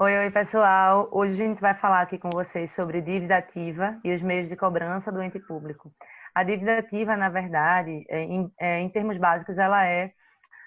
Oi, 0.00 0.16
oi, 0.16 0.30
pessoal. 0.30 1.08
Hoje 1.10 1.34
a 1.34 1.36
gente 1.44 1.60
vai 1.60 1.74
falar 1.74 2.02
aqui 2.02 2.18
com 2.18 2.30
vocês 2.30 2.70
sobre 2.70 3.02
dívida 3.02 3.38
ativa 3.38 3.98
e 4.04 4.14
os 4.14 4.22
meios 4.22 4.48
de 4.48 4.54
cobrança 4.54 5.10
do 5.10 5.20
ente 5.20 5.40
público. 5.40 5.92
A 6.32 6.44
dívida 6.44 6.78
ativa, 6.78 7.16
na 7.16 7.28
verdade, 7.28 8.04
é, 8.08 8.20
em, 8.22 8.52
é, 8.60 8.78
em 8.78 8.88
termos 8.88 9.18
básicos, 9.18 9.58
ela 9.58 9.84
é 9.84 10.12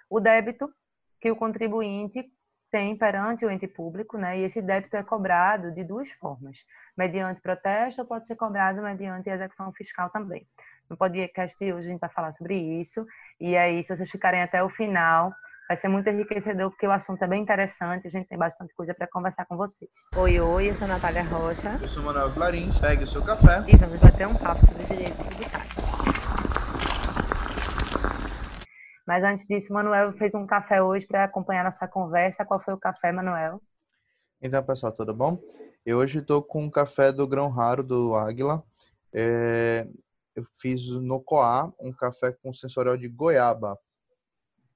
o 0.10 0.20
débito 0.20 0.70
que 1.22 1.32
o 1.32 1.36
contribuinte 1.38 2.26
tem 2.70 2.98
perante 2.98 3.46
o 3.46 3.50
ente 3.50 3.70
público, 3.70 4.18
né? 4.18 4.38
E 4.38 4.44
esse 4.44 4.62
débito 4.62 4.98
é 4.98 5.04
cobrado 5.04 5.72
de 5.72 5.86
duas 5.86 6.12
formas: 6.20 6.58
mediante 6.98 7.40
protesto 7.40 8.02
ou 8.02 8.08
pode 8.10 8.28
ser 8.28 8.36
cobrado 8.36 8.82
mediante 8.82 9.30
execução 9.30 9.72
fiscal 9.72 10.10
também. 10.10 10.46
No 10.90 10.98
podcast 10.98 11.58
de 11.58 11.72
hoje 11.72 11.88
a 11.88 11.92
gente 11.92 12.02
vai 12.02 12.10
falar 12.10 12.34
sobre 12.34 12.58
isso. 12.58 13.06
E 13.40 13.56
aí, 13.56 13.82
se 13.82 13.96
vocês 13.96 14.12
ficarem 14.12 14.42
até 14.42 14.62
o 14.62 14.70
final, 14.70 15.32
Vai 15.72 15.78
ser 15.78 15.88
muito 15.88 16.10
enriquecedor 16.10 16.70
porque 16.70 16.86
o 16.86 16.92
assunto 16.92 17.24
é 17.24 17.28
bem 17.30 17.42
interessante, 17.42 18.06
a 18.06 18.10
gente 18.10 18.28
tem 18.28 18.38
bastante 18.38 18.76
coisa 18.76 18.94
para 18.94 19.08
conversar 19.08 19.46
com 19.46 19.56
vocês. 19.56 19.90
Oi, 20.18 20.38
oi, 20.38 20.70
eu 20.70 20.76
sou 20.76 20.84
a 20.84 20.90
Natália 20.90 21.24
Rocha. 21.24 21.80
Eu 21.82 21.88
sou 21.88 22.04
o 22.04 22.06
Manuel 22.08 22.30
Clarins, 22.34 22.82
pegue 22.82 23.06
o 23.06 23.08
seu 23.08 23.24
café. 23.24 23.64
E 23.70 23.78
vamos 23.78 23.98
bater 23.98 24.28
um 24.28 24.36
papo 24.36 24.60
sobre 24.66 24.84
direito 24.84 25.16
tributário. 25.16 25.72
Mas 29.08 29.24
antes 29.24 29.48
disso, 29.48 29.72
Manuel 29.72 30.12
fez 30.18 30.36
um 30.36 30.46
café 30.46 30.84
hoje 30.84 31.08
para 31.08 31.24
acompanhar 31.24 31.64
nossa 31.64 31.88
conversa. 31.88 32.44
Qual 32.44 32.60
foi 32.60 32.74
o 32.74 32.78
café, 32.78 33.14
Manuel? 33.14 33.62
Então, 34.42 34.62
pessoal, 34.62 34.92
tudo 34.92 35.14
bom? 35.14 35.40
Eu 35.86 36.00
hoje 36.00 36.20
estou 36.20 36.44
com 36.44 36.66
um 36.66 36.70
café 36.70 37.14
do 37.14 37.26
Grão 37.26 37.48
Raro, 37.48 37.82
do 37.82 38.14
Águila. 38.14 38.62
É... 39.14 39.88
Eu 40.36 40.44
fiz 40.60 40.90
no 40.90 41.22
Coá 41.22 41.72
um 41.80 41.94
café 41.94 42.34
com 42.44 42.54
sensorial 42.54 42.98
de 42.98 43.08
goiaba. 43.08 43.80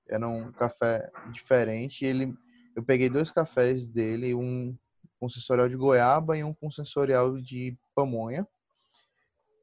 Era 0.08 0.28
um 0.28 0.52
café 0.52 1.10
diferente. 1.32 2.06
Ele, 2.06 2.34
eu 2.76 2.84
peguei 2.84 3.10
dois 3.10 3.32
cafés 3.32 3.86
dele, 3.86 4.34
um 4.34 4.76
com 5.20 5.30
sensorial 5.30 5.68
de 5.70 5.76
goiaba 5.76 6.38
e 6.38 6.44
um 6.44 6.54
com 6.54 6.70
sensorial 6.70 7.38
de 7.40 7.78
pamonha. 7.96 8.48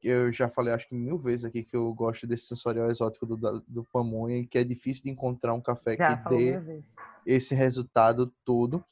Eu 0.01 0.33
já 0.33 0.49
falei, 0.49 0.73
acho 0.73 0.87
que 0.89 0.95
mil 0.95 1.17
vezes 1.17 1.45
aqui 1.45 1.63
que 1.63 1.75
eu 1.75 1.93
gosto 1.93 2.27
desse 2.27 2.47
sensorial 2.47 2.91
exótico 2.91 3.25
do, 3.25 3.63
do 3.65 3.83
pamonha 3.85 4.39
e 4.39 4.45
que 4.45 4.57
é 4.57 4.63
difícil 4.63 5.03
de 5.03 5.09
encontrar 5.09 5.53
um 5.53 5.61
café 5.61 5.95
já 5.95 6.17
que 6.17 6.29
dê 6.29 6.83
esse 7.25 7.55
resultado 7.55 8.33
todo. 8.43 8.83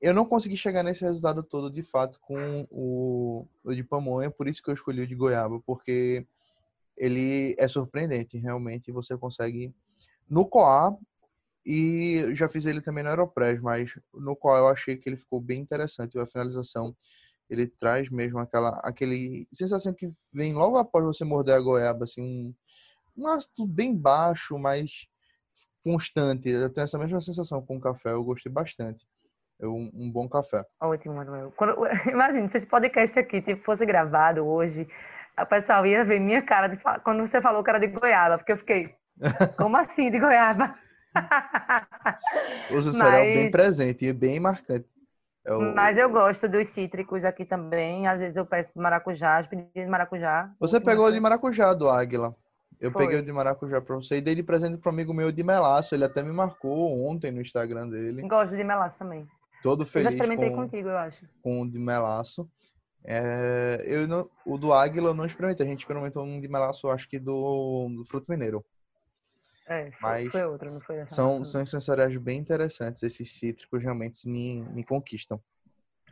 Eu 0.00 0.14
não 0.14 0.24
consegui 0.24 0.56
chegar 0.56 0.82
nesse 0.82 1.04
resultado 1.04 1.42
todo 1.42 1.70
de 1.70 1.82
fato 1.82 2.18
com 2.20 2.66
o, 2.70 3.46
o 3.62 3.74
de 3.74 3.82
pamonha, 3.82 4.30
por 4.30 4.48
isso 4.48 4.62
que 4.62 4.70
eu 4.70 4.74
escolhi 4.74 5.02
o 5.02 5.06
de 5.06 5.14
goiaba, 5.14 5.60
porque 5.66 6.26
ele 6.96 7.54
é 7.58 7.68
surpreendente, 7.68 8.38
realmente 8.38 8.90
você 8.90 9.16
consegue 9.18 9.74
no 10.28 10.46
Coa, 10.46 10.96
e 11.64 12.34
já 12.34 12.48
fiz 12.48 12.64
ele 12.66 12.80
também 12.80 13.04
no 13.04 13.10
Aeropress, 13.10 13.60
mas 13.60 13.90
no 14.14 14.34
Coa 14.34 14.58
eu 14.58 14.68
achei 14.68 14.96
que 14.96 15.08
ele 15.08 15.16
ficou 15.16 15.40
bem 15.40 15.60
interessante. 15.60 16.18
A 16.18 16.26
finalização, 16.26 16.96
ele 17.50 17.66
traz 17.66 18.08
mesmo 18.10 18.38
aquela 18.38 18.80
aquele 18.82 19.46
sensação 19.52 19.92
que 19.92 20.10
vem 20.32 20.54
logo 20.54 20.78
após 20.78 21.04
você 21.04 21.24
morder 21.24 21.54
a 21.54 21.60
goiaba, 21.60 22.04
assim, 22.04 22.22
um, 22.22 22.54
um 23.16 23.28
ácido 23.28 23.66
bem 23.66 23.94
baixo, 23.96 24.58
mas 24.58 25.06
constante. 25.82 26.48
Eu 26.48 26.70
tenho 26.70 26.84
essa 26.84 26.98
mesma 26.98 27.20
sensação 27.20 27.64
com 27.64 27.76
o 27.76 27.80
café, 27.80 28.12
eu 28.12 28.24
gostei 28.24 28.50
bastante. 28.50 29.06
Um, 29.60 29.90
um 29.92 30.10
bom 30.10 30.28
café. 30.28 30.64
Ótimo, 30.80 31.14
Manuel. 31.16 31.52
Quando, 31.56 31.74
imagina, 32.10 32.48
se 32.48 32.58
esse 32.58 32.66
podcast 32.66 33.18
aqui 33.18 33.42
tipo, 33.42 33.64
fosse 33.64 33.84
gravado 33.84 34.46
hoje, 34.46 34.88
a 35.36 35.44
pessoa 35.44 35.86
ia 35.86 36.04
ver 36.04 36.20
minha 36.20 36.42
cara 36.42 36.68
de, 36.68 36.76
quando 37.02 37.26
você 37.26 37.40
falou 37.40 37.62
que 37.64 37.70
era 37.70 37.80
de 37.80 37.88
goiaba, 37.88 38.38
porque 38.38 38.52
eu 38.52 38.56
fiquei, 38.56 38.94
como 39.56 39.76
assim 39.76 40.10
de 40.10 40.18
goiaba? 40.18 40.74
o 42.70 42.80
cereal 42.80 43.24
Mas... 43.24 43.34
bem 43.34 43.50
presente 43.50 44.06
e 44.06 44.12
bem 44.12 44.38
marcante. 44.38 44.86
É 45.44 45.54
o... 45.54 45.74
Mas 45.74 45.96
eu 45.96 46.10
gosto 46.10 46.48
dos 46.48 46.68
cítricos 46.68 47.24
aqui 47.24 47.44
também. 47.44 48.06
Às 48.06 48.20
vezes 48.20 48.36
eu 48.36 48.44
peço 48.44 48.72
maracujá, 48.76 49.42
pedi 49.44 49.66
de 49.74 49.86
maracujá. 49.86 50.50
Você 50.60 50.80
pegou 50.80 51.06
o 51.06 51.12
de 51.12 51.18
maracujá 51.18 51.72
do 51.72 51.88
Águila. 51.88 52.36
Eu 52.80 52.92
Foi. 52.92 53.04
peguei 53.04 53.20
o 53.20 53.24
de 53.24 53.32
maracujá 53.32 53.80
pra 53.80 53.96
você 53.96 54.18
e 54.18 54.20
dei 54.20 54.34
de 54.34 54.42
presente 54.42 54.76
para 54.76 54.90
um 54.90 54.94
amigo 54.94 55.12
meu 55.12 55.32
de 55.32 55.42
melaço. 55.42 55.94
Ele 55.94 56.04
até 56.04 56.22
me 56.22 56.32
marcou 56.32 57.08
ontem 57.08 57.32
no 57.32 57.40
Instagram 57.40 57.88
dele. 57.88 58.22
Gosto 58.28 58.56
de 58.56 58.62
melaço 58.62 58.98
também. 58.98 59.26
Todo 59.62 59.84
feliz. 59.84 60.06
Eu 60.06 60.12
já 60.12 60.16
experimentei 60.16 60.50
com, 60.50 60.56
contigo, 60.56 60.88
eu 60.88 60.98
acho. 60.98 61.26
Com 61.42 61.62
o 61.62 61.68
de 61.68 61.78
melaço. 61.78 62.48
É, 63.04 63.82
eu 63.84 64.06
não, 64.06 64.28
o 64.44 64.58
do 64.58 64.72
Águila 64.72 65.10
eu 65.10 65.14
não 65.14 65.24
experimentei. 65.24 65.66
A 65.66 65.68
gente 65.68 65.80
experimentou 65.80 66.22
um 66.24 66.40
de 66.40 66.46
melaço, 66.46 66.88
acho 66.88 67.08
que 67.08 67.18
do, 67.18 67.88
do 67.96 68.04
Fruto 68.04 68.30
Mineiro. 68.30 68.64
É, 69.68 69.90
Mas 70.00 70.30
foi 70.30 70.44
outra, 70.44 70.70
não 70.70 70.80
foi 70.80 70.96
essa. 70.96 71.14
São, 71.14 71.44
são 71.44 71.64
sensoriais 71.66 72.16
bem 72.16 72.38
interessantes. 72.38 73.02
Esses 73.02 73.38
cítricos 73.38 73.82
realmente 73.82 74.26
me, 74.26 74.62
me 74.70 74.82
conquistam. 74.82 75.40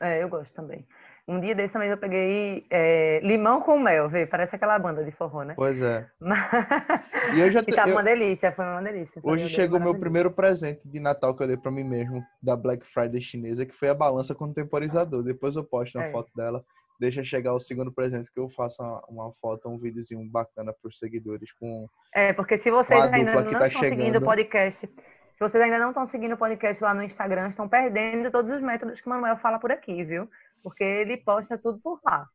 É, 0.01 0.23
eu 0.23 0.29
gosto 0.29 0.53
também. 0.53 0.87
Um 1.29 1.41
dia 1.41 1.55
desse 1.57 1.73
também 1.73 1.89
eu 1.89 1.99
peguei 1.99 2.65
é, 2.71 3.19
limão 3.21 3.61
com 3.61 3.79
mel, 3.79 4.09
vê? 4.09 4.27
Parece 4.27 4.55
aquela 4.55 4.79
banda 4.79 5.03
de 5.03 5.11
forró, 5.11 5.43
né? 5.43 5.55
Pois 5.57 5.81
é. 5.81 6.09
e 7.35 7.41
eu 7.41 7.51
já 7.51 7.63
te... 7.65 7.75
tava 7.75 7.89
eu... 7.89 7.97
uma 7.97 8.03
delícia, 8.03 8.53
foi 8.53 8.65
uma 8.65 8.83
delícia. 8.83 9.21
Hoje 9.25 9.49
chegou 9.49 9.81
o 9.81 9.83
meu 9.83 9.99
primeiro 9.99 10.31
presente 10.31 10.87
de 10.87 11.01
Natal 11.01 11.35
que 11.35 11.43
eu 11.43 11.49
dei 11.49 11.57
para 11.57 11.73
mim 11.73 11.83
mesmo, 11.83 12.23
da 12.41 12.55
Black 12.55 12.87
Friday 12.87 13.21
chinesa, 13.21 13.67
que 13.67 13.75
foi 13.75 13.89
a 13.89 13.95
balança 13.95 14.35
contemporizador. 14.35 15.25
Depois 15.25 15.57
eu 15.57 15.65
posto 15.65 15.99
uma 15.99 16.05
é. 16.05 16.13
foto 16.13 16.31
dela 16.37 16.63
deixa 16.99 17.25
chegar 17.25 17.53
o 17.55 17.61
segundo 17.61 17.93
presente 17.93 18.33
que 18.33 18.41
eu 18.41 18.49
faço 18.49 18.83
uma, 18.83 19.03
uma 19.09 19.33
foto, 19.35 19.69
um 19.69 19.79
videozinho 19.79 20.29
bacana 20.29 20.73
para 20.73 20.89
os 20.89 20.99
seguidores 20.99 21.53
com 21.53 21.89
É, 22.15 22.33
porque 22.33 22.59
se 22.59 22.71
vocês 22.71 23.01
ainda 23.05 23.33
não 23.33 23.51
tá 23.51 23.67
estão 23.67 23.83
chegando... 23.83 23.99
seguindo 23.99 24.17
o 24.19 24.23
podcast, 24.23 24.87
se 25.35 25.41
vocês 25.41 25.63
ainda 25.63 25.79
não 25.79 25.89
estão 25.91 26.07
seguindo 26.07 26.33
o 26.33 26.39
podcast 26.39 26.83
lá 26.83 26.95
no 26.95 27.03
Instagram, 27.03 27.49
estão 27.49 27.69
perdendo 27.69 28.31
todos 28.31 28.51
os 28.51 28.63
métodos 28.63 29.01
que 29.01 29.07
o 29.07 29.11
Manuel 29.11 29.37
fala 29.37 29.59
por 29.59 29.71
aqui, 29.71 30.03
viu? 30.03 30.29
Porque 30.63 30.83
ele 30.83 31.17
posta 31.19 31.59
tudo 31.59 31.79
por 31.79 32.01
lá. 32.05 32.27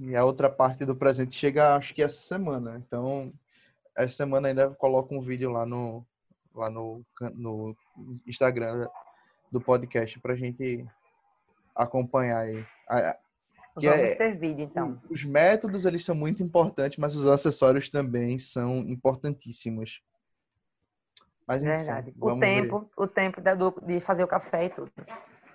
E 0.00 0.14
a 0.14 0.24
outra 0.24 0.48
parte 0.48 0.84
do 0.84 0.94
presente 0.94 1.34
chega, 1.34 1.74
acho 1.74 1.94
que 1.94 2.02
essa 2.02 2.20
semana. 2.20 2.76
Então, 2.86 3.32
essa 3.96 4.14
semana 4.14 4.48
ainda 4.48 4.70
coloco 4.70 5.14
um 5.14 5.20
vídeo 5.20 5.50
lá 5.50 5.66
no 5.66 6.04
lá 6.54 6.70
no, 6.70 7.04
no 7.34 7.76
Instagram 8.26 8.88
do 9.50 9.60
podcast 9.60 10.20
para 10.20 10.36
gente 10.36 10.86
acompanhar 11.74 12.38
aí. 12.38 12.64
Que 13.78 13.88
Vamos 13.88 14.04
é, 14.04 14.14
ter 14.14 14.38
vídeo, 14.38 14.64
então. 14.64 15.00
Os 15.10 15.24
métodos, 15.24 15.84
eles 15.84 16.04
são 16.04 16.14
muito 16.14 16.42
importantes, 16.42 16.96
mas 16.96 17.16
os 17.16 17.26
acessórios 17.26 17.90
também 17.90 18.38
são 18.38 18.78
importantíssimos. 18.78 20.00
Mas, 21.46 21.62
Verdade. 21.62 22.14
o 22.20 22.38
tempo, 22.38 22.80
ver. 22.80 22.88
o 22.96 23.06
tempo 23.06 23.40
de 23.82 24.00
fazer 24.00 24.22
o 24.22 24.28
café 24.28 24.66
e 24.66 24.70
tudo. 24.70 24.92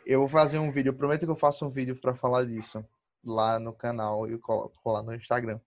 Eu 0.06 0.20
vou 0.20 0.28
fazer 0.28 0.60
um 0.60 0.72
vídeo, 0.72 0.94
prometo 0.94 1.26
que 1.26 1.32
eu 1.32 1.36
faço 1.36 1.66
um 1.66 1.70
vídeo 1.70 1.96
para 1.96 2.14
falar 2.14 2.46
disso 2.46 2.86
lá 3.24 3.60
no 3.60 3.74
canal 3.74 4.28
e 4.28 4.38
coloco 4.38 4.92
lá 4.92 5.02
no 5.02 5.16
Instagram. 5.16 5.60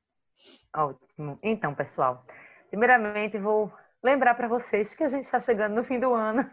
Ótimo. 0.74 1.38
Então, 1.42 1.74
pessoal, 1.74 2.24
primeiramente 2.70 3.38
vou 3.38 3.72
lembrar 4.02 4.34
para 4.34 4.48
vocês 4.48 4.94
que 4.94 5.04
a 5.04 5.08
gente 5.08 5.24
está 5.24 5.40
chegando 5.40 5.74
no 5.74 5.84
fim 5.84 5.98
do 5.98 6.12
ano. 6.12 6.48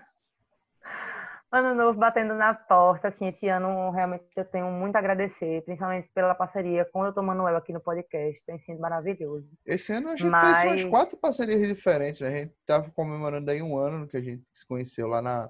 Ano 1.51 1.73
novo 1.73 1.97
batendo 1.97 2.35
na 2.35 2.53
porta, 2.53 3.07
assim, 3.07 3.27
esse 3.27 3.47
ano 3.47 3.89
realmente 3.89 4.23
eu 4.35 4.45
tenho 4.45 4.69
muito 4.69 4.95
a 4.95 4.99
agradecer, 4.99 5.63
principalmente 5.63 6.07
pela 6.13 6.35
parceria 6.35 6.85
com 6.85 7.01
o 7.01 7.11
Dr. 7.11 7.21
Manuel 7.21 7.57
aqui 7.57 7.73
no 7.73 7.81
podcast, 7.81 8.45
tem 8.45 8.59
sido 8.59 8.79
maravilhoso. 8.79 9.49
Esse 9.65 9.91
ano 9.93 10.09
a 10.09 10.15
gente 10.15 10.29
Mas... 10.29 10.59
fez 10.59 10.81
umas 10.83 10.91
quatro 10.91 11.17
parcerias 11.17 11.67
diferentes, 11.67 12.21
né? 12.21 12.27
A 12.27 12.31
gente 12.31 12.53
tava 12.67 12.91
comemorando 12.91 13.49
aí 13.49 13.63
um 13.63 13.79
ano 13.79 14.07
que 14.07 14.15
a 14.15 14.21
gente 14.21 14.43
se 14.53 14.63
conheceu 14.67 15.07
lá 15.07 15.23
na, 15.23 15.49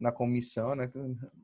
na 0.00 0.10
comissão, 0.10 0.74
né? 0.74 0.90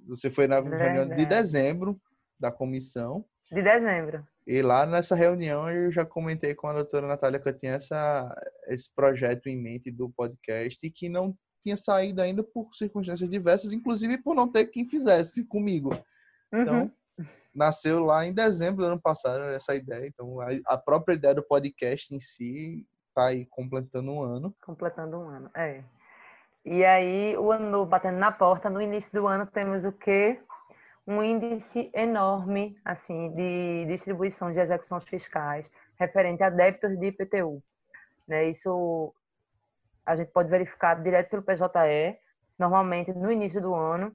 Você 0.09 0.31
foi 0.31 0.47
na 0.47 0.61
reunião 0.61 1.07
de 1.07 1.27
dezembro 1.27 2.01
da 2.41 2.51
comissão. 2.51 3.23
De 3.53 3.61
dezembro. 3.61 4.27
E 4.47 4.63
lá 4.63 4.87
nessa 4.87 5.15
reunião 5.15 5.71
eu 5.71 5.93
já 5.93 6.07
comentei 6.07 6.55
com 6.55 6.69
a 6.69 6.73
doutora 6.73 7.07
Natália 7.07 7.39
que 7.39 7.51
eu 7.51 7.59
tinha 7.59 7.75
essa, 7.75 8.35
esse 8.67 8.91
projeto 8.95 9.47
em 9.47 9.61
mente 9.61 9.91
do 9.91 10.09
podcast 10.09 10.79
e 10.83 10.91
que 10.91 11.11
não 11.11 11.37
tinha 11.65 11.77
saído 11.77 12.21
ainda 12.21 12.43
por 12.43 12.75
circunstâncias 12.75 13.29
diversas, 13.29 13.73
inclusive 13.73 14.19
por 14.19 14.35
não 14.35 14.47
ter 14.47 14.67
quem 14.67 14.87
fizesse 14.87 15.45
comigo. 15.47 15.91
Uhum. 16.53 16.61
Então, 16.61 16.93
nasceu 17.55 18.05
lá 18.05 18.27
em 18.27 18.35
dezembro 18.35 18.83
do 18.83 18.93
ano 18.93 19.01
passado 19.01 19.43
essa 19.45 19.75
ideia. 19.75 20.07
Então, 20.07 20.37
a 20.67 20.77
própria 20.77 21.15
ideia 21.15 21.35
do 21.35 21.43
podcast 21.43 22.15
em 22.15 22.21
si 22.21 22.87
está 23.09 23.29
aí 23.29 23.47
completando 23.47 24.13
um 24.13 24.23
ano. 24.23 24.55
Completando 24.63 25.19
um 25.19 25.29
ano, 25.29 25.51
é. 25.57 25.83
E 26.67 26.85
aí, 26.85 27.37
o 27.37 27.51
ano 27.51 27.71
novo 27.71 27.91
batendo 27.91 28.19
na 28.19 28.31
porta, 28.31 28.69
no 28.69 28.81
início 28.81 29.11
do 29.13 29.27
ano 29.27 29.47
temos 29.47 29.85
o 29.85 29.93
quê? 29.93 30.39
Um 31.07 31.23
índice 31.23 31.91
enorme, 31.95 32.79
assim, 32.85 33.31
de 33.35 33.87
distribuição 33.87 34.53
de 34.53 34.61
execuções 34.61 35.05
fiscais 35.05 35.71
referente 35.99 36.43
a 36.43 36.51
débitos 36.51 36.99
de 36.99 37.07
IPTU. 37.07 37.63
Né? 38.27 38.49
Isso 38.49 39.15
a 40.07 40.17
gente 40.17 40.31
pode 40.31 40.49
verificar 40.51 40.95
direto 41.03 41.31
pelo 41.31 41.43
PJE, 41.43 42.19
normalmente 42.59 43.13
no 43.13 43.31
início 43.31 43.61
do 43.61 43.75
ano. 43.75 44.15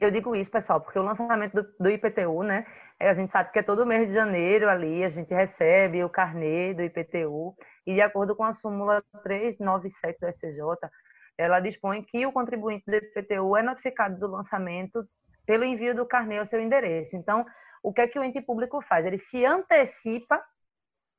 Eu 0.00 0.10
digo 0.10 0.36
isso, 0.36 0.50
pessoal, 0.50 0.80
porque 0.80 0.98
o 0.98 1.02
lançamento 1.02 1.66
do, 1.80 1.88
IPTU, 1.88 2.42
né? 2.42 2.66
A 3.00 3.14
gente 3.14 3.32
sabe 3.32 3.50
que 3.50 3.58
é 3.58 3.62
todo 3.62 3.86
mês 3.86 4.08
de 4.08 4.14
janeiro 4.14 4.68
ali, 4.68 5.02
a 5.02 5.08
gente 5.08 5.32
recebe 5.32 6.04
o 6.04 6.10
carnê 6.10 6.74
do 6.74 6.82
IPTU, 6.82 7.54
e 7.86 7.94
de 7.94 8.00
acordo 8.00 8.36
com 8.36 8.44
a 8.44 8.52
súmula 8.52 9.02
397 9.22 10.18
do 10.20 10.30
STJ, 10.30 10.90
ela 11.36 11.60
dispõe 11.60 12.02
que 12.02 12.26
o 12.26 12.32
contribuinte 12.32 12.84
do 12.86 12.96
IPTU 12.96 13.56
é 13.56 13.62
notificado 13.62 14.18
do 14.18 14.26
lançamento 14.26 15.04
pelo 15.46 15.64
envio 15.64 15.94
do 15.94 16.06
carnê 16.06 16.38
ao 16.38 16.46
seu 16.46 16.60
endereço. 16.60 17.16
Então, 17.16 17.44
o 17.82 17.92
que 17.92 18.00
é 18.02 18.08
que 18.08 18.18
o 18.18 18.24
ente 18.24 18.40
público 18.40 18.80
faz? 18.82 19.04
Ele 19.04 19.18
se 19.18 19.44
antecipa 19.44 20.42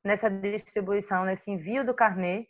nessa 0.03 0.29
distribuição, 0.29 1.25
nesse 1.25 1.51
envio 1.51 1.85
do 1.85 1.93
carnê, 1.93 2.47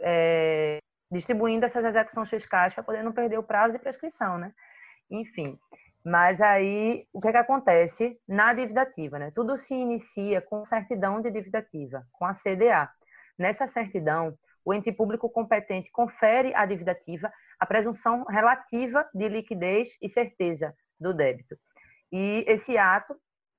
é, 0.00 0.78
distribuindo 1.10 1.64
essas 1.64 1.84
execuções 1.84 2.28
fiscais 2.28 2.74
para 2.74 2.82
poder 2.82 3.02
não 3.02 3.12
perder 3.12 3.38
o 3.38 3.42
prazo 3.42 3.72
de 3.72 3.78
prescrição, 3.78 4.38
né? 4.38 4.52
Enfim, 5.10 5.58
mas 6.04 6.40
aí 6.40 7.06
o 7.12 7.20
que 7.20 7.28
é 7.28 7.32
que 7.32 7.38
acontece 7.38 8.18
na 8.26 8.52
dívida 8.52 8.82
ativa, 8.82 9.18
né? 9.18 9.30
Tudo 9.34 9.56
se 9.56 9.74
inicia 9.74 10.40
com 10.40 10.64
certidão 10.64 11.20
de 11.20 11.30
dívida 11.30 11.58
ativa, 11.58 12.06
com 12.12 12.24
a 12.24 12.32
CDA. 12.32 12.90
Nessa 13.38 13.66
certidão, 13.66 14.36
o 14.64 14.74
ente 14.74 14.92
público 14.92 15.30
competente 15.30 15.90
confere 15.90 16.54
à 16.54 16.66
dívida 16.66 16.92
ativa 16.92 17.32
a 17.58 17.66
presunção 17.66 18.24
relativa 18.24 19.08
de 19.14 19.28
liquidez 19.28 19.96
e 20.02 20.08
certeza 20.08 20.74
do 21.00 21.14
débito. 21.14 21.56
E 22.12 22.44
esse 22.46 22.76
ato 22.76 23.16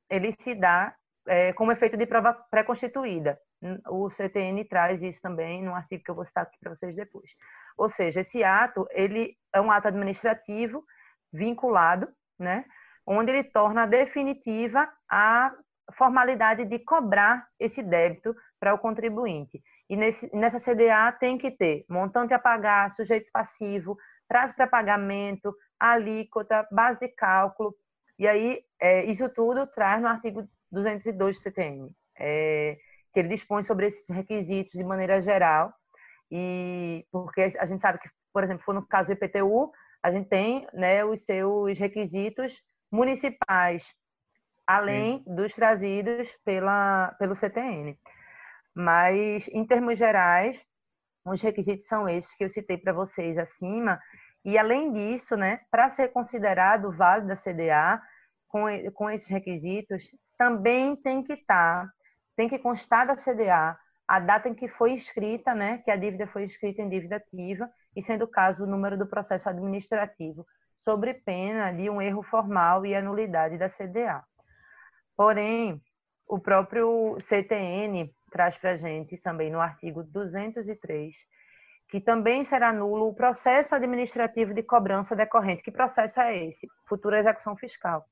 ele 0.09 0.31
se 0.31 0.55
dá 0.55 0.95
é, 1.29 1.53
como 1.53 1.71
efeito 1.71 1.95
de 1.95 2.07
prova 2.07 2.33
pré-constituída. 2.33 3.39
O 3.87 4.09
CTN 4.09 4.65
traz 4.65 5.01
isso 5.03 5.21
também 5.21 5.63
no 5.63 5.75
artigo 5.75 6.03
que 6.03 6.09
eu 6.09 6.15
vou 6.15 6.25
citar 6.25 6.43
aqui 6.43 6.57
para 6.59 6.73
vocês 6.73 6.95
depois. 6.95 7.29
Ou 7.77 7.87
seja, 7.87 8.21
esse 8.21 8.43
ato 8.43 8.87
ele 8.89 9.37
é 9.53 9.61
um 9.61 9.71
ato 9.71 9.87
administrativo 9.87 10.83
vinculado, 11.31 12.09
né, 12.37 12.65
onde 13.05 13.31
ele 13.31 13.43
torna 13.43 13.85
definitiva 13.85 14.91
a 15.07 15.53
formalidade 15.93 16.65
de 16.65 16.79
cobrar 16.79 17.47
esse 17.59 17.83
débito 17.83 18.35
para 18.59 18.73
o 18.73 18.79
contribuinte. 18.79 19.61
E 19.87 19.95
nesse, 19.95 20.35
nessa 20.35 20.59
CDA 20.59 21.11
tem 21.11 21.37
que 21.37 21.51
ter 21.51 21.85
montante 21.87 22.33
a 22.33 22.39
pagar, 22.39 22.89
sujeito 22.91 23.29
passivo, 23.31 23.97
prazo 24.27 24.55
para 24.55 24.67
pagamento, 24.67 25.55
alíquota, 25.79 26.67
base 26.71 26.99
de 26.99 27.07
cálculo. 27.09 27.75
E 28.17 28.27
aí, 28.27 28.61
é, 28.79 29.05
isso 29.05 29.27
tudo 29.29 29.65
traz 29.67 30.01
no 30.01 30.07
artigo 30.07 30.47
202 30.71 31.37
do 31.37 31.41
CTN, 31.41 31.91
é, 32.17 32.77
que 33.13 33.19
ele 33.19 33.29
dispõe 33.29 33.63
sobre 33.63 33.87
esses 33.87 34.07
requisitos 34.09 34.73
de 34.73 34.83
maneira 34.83 35.21
geral. 35.21 35.73
E 36.31 37.05
porque 37.11 37.41
a 37.59 37.65
gente 37.65 37.81
sabe 37.81 37.99
que, 37.99 38.09
por 38.31 38.43
exemplo, 38.43 38.63
for 38.63 38.73
no 38.73 38.85
caso 38.85 39.07
do 39.07 39.13
IPTU, 39.13 39.71
a 40.01 40.11
gente 40.11 40.29
tem 40.29 40.67
né, 40.73 41.03
os 41.03 41.25
seus 41.25 41.77
requisitos 41.77 42.61
municipais, 42.91 43.93
além 44.65 45.23
Sim. 45.23 45.35
dos 45.35 45.53
trazidos 45.53 46.31
pela, 46.45 47.15
pelo 47.19 47.35
CTN. 47.35 47.97
Mas, 48.73 49.47
em 49.49 49.65
termos 49.65 49.97
gerais, 49.97 50.63
os 51.25 51.41
requisitos 51.41 51.87
são 51.87 52.07
esses 52.07 52.35
que 52.35 52.43
eu 52.43 52.49
citei 52.49 52.77
para 52.77 52.93
vocês 52.93 53.37
acima. 53.37 53.99
E, 54.45 54.57
além 54.57 54.93
disso, 54.93 55.35
né, 55.35 55.61
para 55.69 55.89
ser 55.89 56.09
considerado 56.09 56.91
válido 56.91 57.33
a 57.33 57.35
CDA, 57.35 58.01
com, 58.47 58.65
com 58.93 59.09
esses 59.09 59.27
requisitos, 59.27 60.09
também 60.39 60.95
tem 60.95 61.21
que 61.21 61.33
estar, 61.33 61.85
tá, 61.85 61.93
tem 62.33 62.47
que 62.47 62.57
constar 62.57 63.05
da 63.05 63.15
CDA 63.15 63.77
a 64.07 64.19
data 64.19 64.47
em 64.47 64.55
que 64.55 64.69
foi 64.69 64.93
escrita, 64.93 65.53
né, 65.53 65.79
que 65.79 65.91
a 65.91 65.95
dívida 65.95 66.25
foi 66.25 66.45
escrita 66.45 66.81
em 66.81 66.89
dívida 66.89 67.17
ativa, 67.17 67.69
e 67.95 68.01
sendo 68.01 68.23
o 68.23 68.27
caso 68.27 68.63
o 68.63 68.67
número 68.67 68.97
do 68.97 69.05
processo 69.05 69.49
administrativo, 69.49 70.47
sobre 70.75 71.13
pena 71.13 71.71
de 71.71 71.89
um 71.89 72.01
erro 72.01 72.23
formal 72.23 72.85
e 72.85 72.95
anulidade 72.95 73.57
da 73.57 73.69
CDA. 73.69 74.23
Porém, 75.15 75.79
o 76.25 76.39
próprio 76.39 77.17
CTN 77.19 78.11
traz 78.31 78.57
para 78.57 78.71
a 78.71 78.75
gente 78.77 79.17
também 79.17 79.51
no 79.51 79.59
artigo 79.59 80.03
203 80.03 81.15
que 81.89 81.99
também 81.99 82.43
será 82.43 82.71
nulo 82.71 83.09
o 83.09 83.15
processo 83.15 83.73
administrativo 83.73 84.53
de 84.53 84.61
cobrança 84.61 85.15
decorrente. 85.15 85.63
Que 85.63 85.71
processo 85.71 86.21
é 86.21 86.45
esse? 86.45 86.67
Futura 86.87 87.19
execução 87.19 87.57
fiscal. 87.57 88.05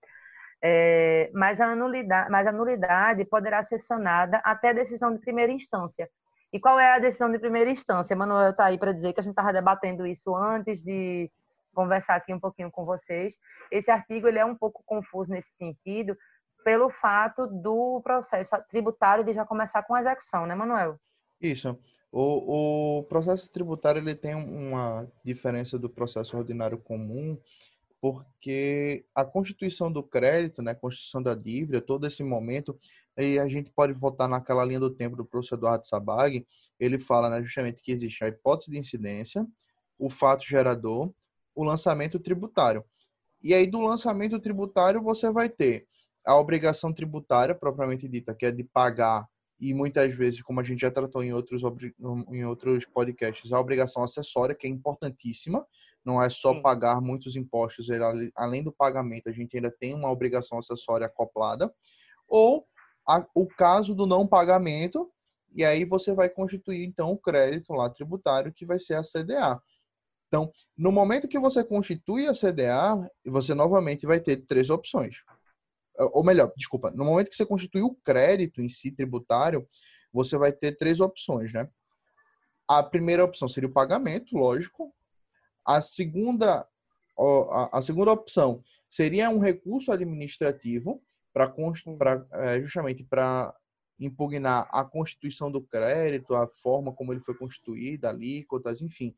É, 0.61 1.29
mas, 1.33 1.61
a 1.61 1.75
nulidade, 1.75 2.29
mas 2.31 2.47
a 2.47 2.51
nulidade 2.51 3.25
poderá 3.25 3.61
ser 3.63 3.77
sanada 3.77 4.37
até 4.43 4.69
a 4.69 4.73
decisão 4.73 5.13
de 5.13 5.19
primeira 5.19 5.51
instância. 5.51 6.09
E 6.51 6.59
qual 6.59 6.79
é 6.79 6.95
a 6.95 6.99
decisão 6.99 7.31
de 7.31 7.39
primeira 7.39 7.69
instância? 7.69 8.15
Manuel 8.15 8.51
está 8.51 8.65
aí 8.65 8.77
para 8.77 8.93
dizer 8.93 9.13
que 9.13 9.19
a 9.19 9.23
gente 9.23 9.33
estava 9.33 9.53
debatendo 9.53 10.07
isso 10.07 10.35
antes 10.35 10.81
de 10.81 11.29
conversar 11.73 12.15
aqui 12.15 12.33
um 12.33 12.39
pouquinho 12.39 12.71
com 12.71 12.85
vocês. 12.85 13.37
Esse 13.69 13.91
artigo 13.91 14.27
ele 14.27 14.39
é 14.39 14.45
um 14.45 14.55
pouco 14.55 14.81
confuso 14.85 15.29
nesse 15.29 15.51
sentido, 15.51 16.17
pelo 16.63 16.89
fato 16.89 17.45
do 17.47 18.01
processo 18.01 18.55
tributário 18.69 19.23
de 19.23 19.33
já 19.33 19.45
começar 19.45 19.83
com 19.83 19.93
a 19.93 19.99
execução, 19.99 20.45
né, 20.45 20.55
Manuel? 20.55 20.99
Isso. 21.39 21.77
O, 22.11 22.99
o 22.99 23.03
processo 23.03 23.49
tributário 23.51 24.01
ele 24.01 24.15
tem 24.15 24.33
uma 24.33 25.07
diferença 25.23 25.77
do 25.77 25.89
processo 25.89 26.37
ordinário 26.37 26.77
comum, 26.77 27.37
porque 27.99 29.05
a 29.13 29.25
constituição 29.25 29.91
do 29.91 30.03
crédito, 30.03 30.61
né, 30.61 30.71
a 30.71 30.75
constituição 30.75 31.21
da 31.21 31.33
dívida, 31.33 31.81
todo 31.81 32.05
esse 32.05 32.23
momento, 32.23 32.77
e 33.17 33.39
a 33.39 33.47
gente 33.47 33.71
pode 33.71 33.93
voltar 33.93 34.27
naquela 34.27 34.63
linha 34.63 34.79
do 34.79 34.89
tempo 34.89 35.15
do 35.15 35.25
professor 35.25 35.55
Eduardo 35.55 35.85
Sabag, 35.85 36.45
ele 36.79 36.99
fala 36.99 37.29
né, 37.29 37.41
justamente 37.41 37.81
que 37.81 37.91
existe 37.91 38.23
a 38.23 38.27
hipótese 38.27 38.71
de 38.71 38.77
incidência, 38.77 39.45
o 39.97 40.09
fato 40.09 40.45
gerador, 40.45 41.11
o 41.55 41.63
lançamento 41.63 42.19
tributário. 42.19 42.83
E 43.41 43.53
aí 43.53 43.65
do 43.65 43.81
lançamento 43.81 44.39
tributário 44.39 45.01
você 45.01 45.31
vai 45.31 45.49
ter 45.49 45.87
a 46.23 46.37
obrigação 46.37 46.93
tributária 46.93 47.55
propriamente 47.55 48.07
dita, 48.07 48.35
que 48.35 48.45
é 48.45 48.51
de 48.51 48.63
pagar 48.63 49.27
e 49.59 49.73
muitas 49.73 50.13
vezes, 50.13 50.41
como 50.41 50.59
a 50.59 50.63
gente 50.63 50.81
já 50.81 50.91
tratou 50.91 51.23
em 51.23 51.33
outros, 51.33 51.63
em 52.31 52.45
outros 52.45 52.85
podcasts, 52.85 53.51
a 53.51 53.59
obrigação 53.59 54.03
acessória, 54.03 54.53
que 54.53 54.67
é 54.67 54.69
importantíssima, 54.69 55.65
não 56.07 56.23
é 56.23 56.29
só 56.29 56.53
Sim. 56.53 56.61
pagar 56.61 57.01
muitos 57.01 57.35
impostos, 57.35 57.87
além 58.35 58.63
do 58.63 58.71
pagamento, 58.71 59.29
a 59.29 59.31
gente 59.31 59.55
ainda 59.55 59.69
tem 59.69 59.93
uma 59.93 60.09
obrigação 60.09 60.57
acessória 60.57 61.05
acoplada, 61.05 61.71
ou 62.27 62.65
a, 63.07 63.25
o 63.35 63.45
caso 63.45 63.93
do 63.93 64.07
não 64.07 64.25
pagamento, 64.25 65.11
e 65.53 65.63
aí 65.63 65.85
você 65.85 66.13
vai 66.13 66.29
constituir, 66.29 66.85
então, 66.85 67.11
o 67.11 67.17
crédito 67.17 67.73
lá 67.73 67.89
tributário, 67.89 68.53
que 68.53 68.65
vai 68.65 68.79
ser 68.79 68.95
a 68.95 69.03
CDA. 69.03 69.61
Então, 70.27 70.51
no 70.77 70.91
momento 70.91 71.27
que 71.27 71.39
você 71.39 71.63
constitui 71.63 72.27
a 72.27 72.33
CDA, 72.33 73.09
você 73.25 73.53
novamente 73.53 74.05
vai 74.05 74.19
ter 74.19 74.37
três 74.45 74.69
opções 74.69 75.17
ou 75.97 76.23
melhor, 76.23 76.51
desculpa, 76.55 76.91
no 76.91 77.03
momento 77.03 77.29
que 77.29 77.35
você 77.35 77.45
constitui 77.45 77.81
o 77.81 77.95
crédito 77.95 78.61
em 78.61 78.69
si 78.69 78.91
tributário, 78.91 79.67
você 80.13 80.37
vai 80.37 80.51
ter 80.51 80.77
três 80.77 80.99
opções, 80.99 81.51
né? 81.51 81.67
A 82.67 82.83
primeira 82.83 83.23
opção 83.23 83.47
seria 83.47 83.69
o 83.69 83.73
pagamento, 83.73 84.37
lógico. 84.37 84.93
A 85.67 85.81
segunda, 85.81 86.65
a 87.73 87.81
segunda 87.81 88.11
opção 88.11 88.63
seria 88.89 89.29
um 89.29 89.39
recurso 89.39 89.91
administrativo 89.91 91.01
para 91.33 91.53
é, 92.31 92.61
justamente 92.61 93.03
para 93.03 93.53
impugnar 93.99 94.67
a 94.71 94.83
constituição 94.85 95.51
do 95.51 95.61
crédito, 95.61 96.35
a 96.35 96.47
forma 96.47 96.93
como 96.93 97.11
ele 97.11 97.19
foi 97.19 97.35
constituído, 97.35 98.07
alíquotas, 98.07 98.81
enfim. 98.81 99.13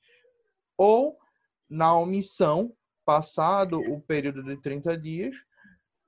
Ou 0.76 1.18
na 1.70 1.96
omissão, 1.96 2.74
passado 3.06 3.80
o 3.80 4.02
período 4.02 4.44
de 4.44 4.58
30 4.58 4.98
dias, 4.98 5.38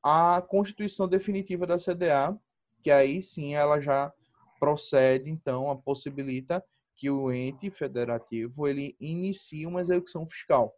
a 0.03 0.41
constituição 0.41 1.07
definitiva 1.07 1.67
da 1.67 1.77
CDA, 1.77 2.35
que 2.81 2.89
aí 2.89 3.21
sim 3.21 3.53
ela 3.53 3.79
já 3.79 4.11
procede, 4.59 5.29
então, 5.29 5.69
a 5.69 5.75
possibilita 5.75 6.63
que 7.01 7.09
o 7.09 7.31
ente 7.31 7.71
federativo 7.71 8.67
ele 8.67 8.95
inicie 8.99 9.65
uma 9.65 9.81
execução 9.81 10.23
fiscal. 10.27 10.71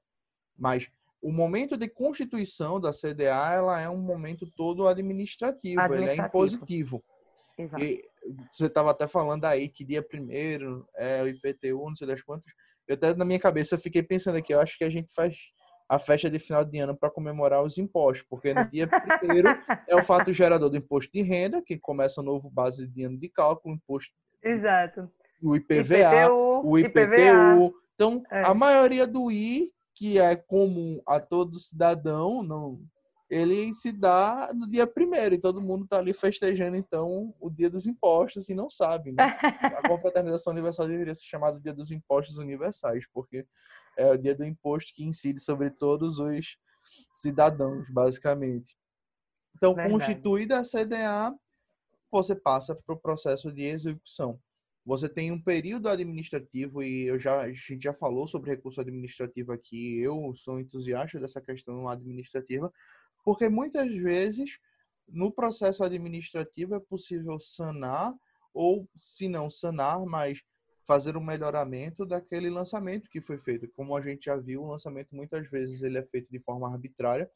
Mas 0.58 0.90
o 1.22 1.34
momento 1.34 1.76
de 1.76 1.90
constituição 1.90 2.80
da 2.80 2.92
CDA 2.92 3.54
ela 3.54 3.82
é 3.82 3.90
um 3.90 3.98
momento 3.98 4.50
todo 4.56 4.88
administrativo, 4.88 5.82
administrativo. 5.82 6.14
ele 6.14 6.22
é 6.22 6.26
impositivo. 6.26 7.04
Exato. 7.58 7.84
E 7.84 8.02
você 8.50 8.68
estava 8.68 8.92
até 8.92 9.06
falando 9.06 9.44
aí 9.44 9.68
que 9.68 9.84
dia 9.84 10.02
primeiro 10.02 10.88
é 10.96 11.22
o 11.22 11.28
IPTU, 11.28 11.90
não 11.90 11.96
sei 11.98 12.08
das 12.08 12.22
quantas. 12.22 12.54
Eu 12.88 12.96
até 12.96 13.14
na 13.14 13.26
minha 13.26 13.40
cabeça 13.40 13.78
fiquei 13.78 14.02
pensando 14.02 14.38
aqui, 14.38 14.54
eu 14.54 14.62
acho 14.62 14.78
que 14.78 14.86
a 14.86 14.90
gente 14.90 15.12
faz 15.14 15.36
a 15.90 16.00
festa 16.00 16.30
de 16.30 16.40
final 16.40 16.64
de 16.64 16.80
ano 16.80 16.96
para 16.96 17.12
comemorar 17.12 17.62
os 17.62 17.78
impostos, 17.78 18.26
porque 18.30 18.54
no 18.54 18.64
dia 18.72 18.88
primeiro 19.20 19.50
é 19.90 19.96
o 19.98 20.02
fato 20.02 20.32
gerador 20.32 20.70
do 20.70 20.78
imposto 20.78 21.12
de 21.12 21.22
renda, 21.22 21.62
que 21.62 21.78
começa 21.78 22.22
o 22.22 22.24
novo 22.24 22.50
base 22.50 22.88
de 22.88 23.04
ano 23.04 23.20
de 23.20 23.28
cálculo, 23.28 23.76
imposto. 23.76 24.14
Exato. 24.42 25.12
O 25.44 25.56
IPVA, 25.56 25.98
IPTU, 25.98 26.62
o 26.64 26.80
IPTU. 26.80 27.00
IPVA. 27.00 27.74
Então, 27.96 28.24
é. 28.32 28.44
a 28.44 28.54
maioria 28.54 29.06
do 29.06 29.32
I, 29.32 29.72
que 29.94 30.18
é 30.20 30.36
comum 30.36 31.02
a 31.06 31.20
todo 31.20 31.60
cidadão, 31.60 32.42
não, 32.42 32.80
ele 33.30 33.74
se 33.74 33.92
dá 33.92 34.52
no 34.54 34.70
dia 34.70 34.86
primeiro 34.86 35.36
e 35.36 35.40
todo 35.40 35.62
mundo 35.62 35.86
está 35.86 35.98
ali 35.98 36.14
festejando 36.14 36.78
então 36.78 37.34
o 37.40 37.50
dia 37.50 37.70
dos 37.70 37.88
impostos 37.88 38.48
e 38.50 38.54
não 38.54 38.70
sabe. 38.70 39.12
Né? 39.12 39.18
A 39.80 39.88
confraternização 39.88 40.54
universal 40.54 40.88
deveria 40.88 41.16
ser 41.16 41.26
chamada 41.26 41.60
dia 41.60 41.74
dos 41.74 41.92
impostos 41.92 42.38
universais, 42.38 43.06
porque 43.12 43.46
é 43.98 44.10
o 44.10 44.18
dia 44.18 44.36
do 44.36 44.46
imposto 44.46 44.94
que 44.94 45.04
incide 45.04 45.40
sobre 45.40 45.70
todos 45.70 46.20
os 46.20 46.58
cidadãos, 47.14 47.90
basicamente. 47.90 48.78
Então, 49.56 49.74
Verdade. 49.74 49.94
constituída 49.94 50.60
a 50.60 50.64
CDA, 50.64 51.34
você 52.12 52.36
passa 52.36 52.76
para 52.76 52.96
o 52.96 53.00
processo 53.00 53.52
de 53.52 53.64
execução. 53.64 54.40
Você 54.86 55.08
tem 55.08 55.32
um 55.32 55.42
período 55.42 55.88
administrativo 55.88 56.84
e 56.84 57.08
eu 57.08 57.18
já, 57.18 57.42
a 57.42 57.52
gente 57.52 57.84
já 57.84 57.94
falou 57.94 58.28
sobre 58.28 58.52
recurso 58.52 58.82
administrativo 58.82 59.54
aqui. 59.54 60.00
Eu 60.02 60.34
sou 60.36 60.60
entusiasta 60.60 61.20
dessa 61.20 61.40
questão 61.40 61.88
administrativa, 61.88 62.72
porque 63.24 63.48
muitas 63.48 63.90
vezes 63.96 64.60
no 65.08 65.32
processo 65.32 65.84
administrativo 65.84 66.76
é 66.76 66.80
possível 66.80 67.40
sanar 67.40 68.14
ou, 68.54 68.88
se 68.98 69.28
não 69.28 69.50
sanar, 69.50 70.06
mas 70.06 70.44
fazer 70.86 71.16
um 71.16 71.24
melhoramento 71.24 72.06
daquele 72.06 72.50
lançamento 72.50 73.10
que 73.10 73.22
foi 73.22 73.38
feito. 73.38 73.70
Como 73.70 73.96
a 73.96 74.02
gente 74.02 74.26
já 74.26 74.36
viu, 74.36 74.64
o 74.64 74.68
lançamento 74.68 75.16
muitas 75.16 75.50
vezes 75.50 75.82
ele 75.82 75.98
é 75.98 76.04
feito 76.04 76.30
de 76.30 76.40
forma 76.40 76.70
arbitrária, 76.70 77.30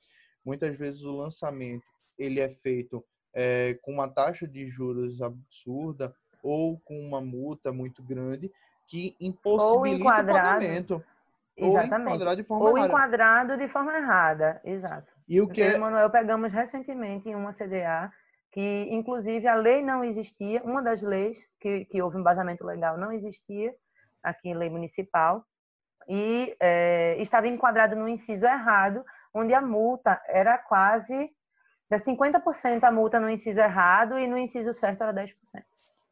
muitas 0.43 0.77
vezes 0.77 1.03
o 1.03 1.15
lançamento 1.15 1.85
ele 2.17 2.39
é 2.39 2.49
feito 2.49 3.05
é, 3.33 3.75
com 3.81 3.93
uma 3.93 4.07
taxa 4.09 4.47
de 4.47 4.67
juros 4.69 5.21
absurda 5.21 6.13
ou 6.43 6.79
com 6.79 6.99
uma 6.99 7.21
multa 7.21 7.71
muito 7.71 8.01
grande 8.03 8.51
que 8.87 9.15
impossibilita 9.19 10.03
o 10.03 10.07
pagamento. 10.07 11.03
Exatamente. 11.55 12.07
Ou 12.07 12.15
enquadrado 12.15 12.35
de 12.35 12.43
forma 12.43 12.65
ou 12.65 12.77
errada. 12.77 12.87
enquadrado 12.87 13.57
de 13.57 13.67
forma 13.67 13.97
errada, 13.97 14.61
exato. 14.63 15.11
E 15.27 15.41
o 15.41 15.47
que 15.47 15.61
é... 15.61 15.77
Manuel 15.77 16.09
pegamos 16.09 16.53
recentemente 16.53 17.27
em 17.27 17.35
uma 17.35 17.51
CDA 17.51 18.11
que, 18.51 18.87
inclusive, 18.89 19.47
a 19.47 19.55
lei 19.55 19.83
não 19.83 20.03
existia, 20.03 20.63
uma 20.63 20.81
das 20.81 21.01
leis 21.01 21.39
que, 21.59 21.85
que 21.85 22.01
houve 22.01 22.17
um 22.17 22.21
embasamento 22.21 22.65
legal 22.65 22.97
não 22.97 23.11
existia 23.11 23.73
aqui 24.23 24.49
em 24.49 24.55
lei 24.55 24.69
municipal 24.69 25.43
e 26.07 26.55
é, 26.59 27.17
estava 27.19 27.47
enquadrado 27.47 27.95
no 27.95 28.07
inciso 28.07 28.45
errado, 28.45 29.03
onde 29.33 29.53
a 29.53 29.61
multa 29.61 30.21
era 30.27 30.57
quase 30.57 31.31
de 31.89 31.97
50% 31.97 32.83
a 32.83 32.91
multa 32.91 33.19
no 33.19 33.29
inciso 33.29 33.59
errado 33.59 34.17
e 34.17 34.27
no 34.27 34.37
inciso 34.37 34.73
certo 34.73 35.03
era 35.03 35.13
10%. 35.13 35.33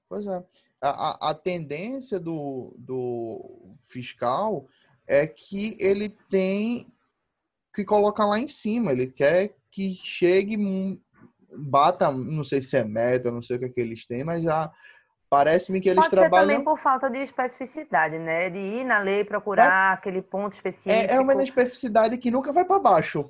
Pois 0.09 0.25
é. 0.25 0.43
A, 0.81 0.89
a, 0.89 1.31
a 1.31 1.33
tendência 1.33 2.19
do, 2.19 2.75
do 2.77 3.73
fiscal 3.87 4.67
é 5.07 5.25
que 5.25 5.75
ele 5.79 6.09
tem 6.29 6.87
que 7.73 7.83
colocar 7.83 8.25
lá 8.25 8.39
em 8.39 8.47
cima. 8.47 8.91
Ele 8.91 9.07
quer 9.07 9.55
que 9.71 9.95
chegue, 10.03 10.57
bata, 11.51 12.11
não 12.11 12.43
sei 12.43 12.61
se 12.61 12.77
é 12.77 12.83
meta, 12.83 13.31
não 13.31 13.41
sei 13.41 13.57
o 13.57 13.59
que, 13.59 13.65
é 13.65 13.69
que 13.69 13.81
eles 13.81 14.05
têm, 14.05 14.23
mas 14.23 14.41
já 14.41 14.71
parece-me 15.29 15.81
que 15.81 15.89
eles 15.89 16.05
Pode 16.05 16.11
trabalham. 16.11 16.47
também 16.47 16.63
por 16.63 16.79
falta 16.79 17.09
de 17.09 17.17
especificidade, 17.19 18.17
né? 18.17 18.49
De 18.49 18.57
ir 18.57 18.85
na 18.85 18.99
lei 18.99 19.23
procurar 19.23 19.91
é, 19.91 19.93
aquele 19.93 20.21
ponto 20.21 20.53
específico. 20.53 20.89
É, 20.89 21.15
é 21.15 21.19
uma 21.19 21.43
especificidade 21.43 22.17
que 22.17 22.31
nunca 22.31 22.53
vai 22.53 22.63
para 22.63 22.79
baixo. 22.79 23.29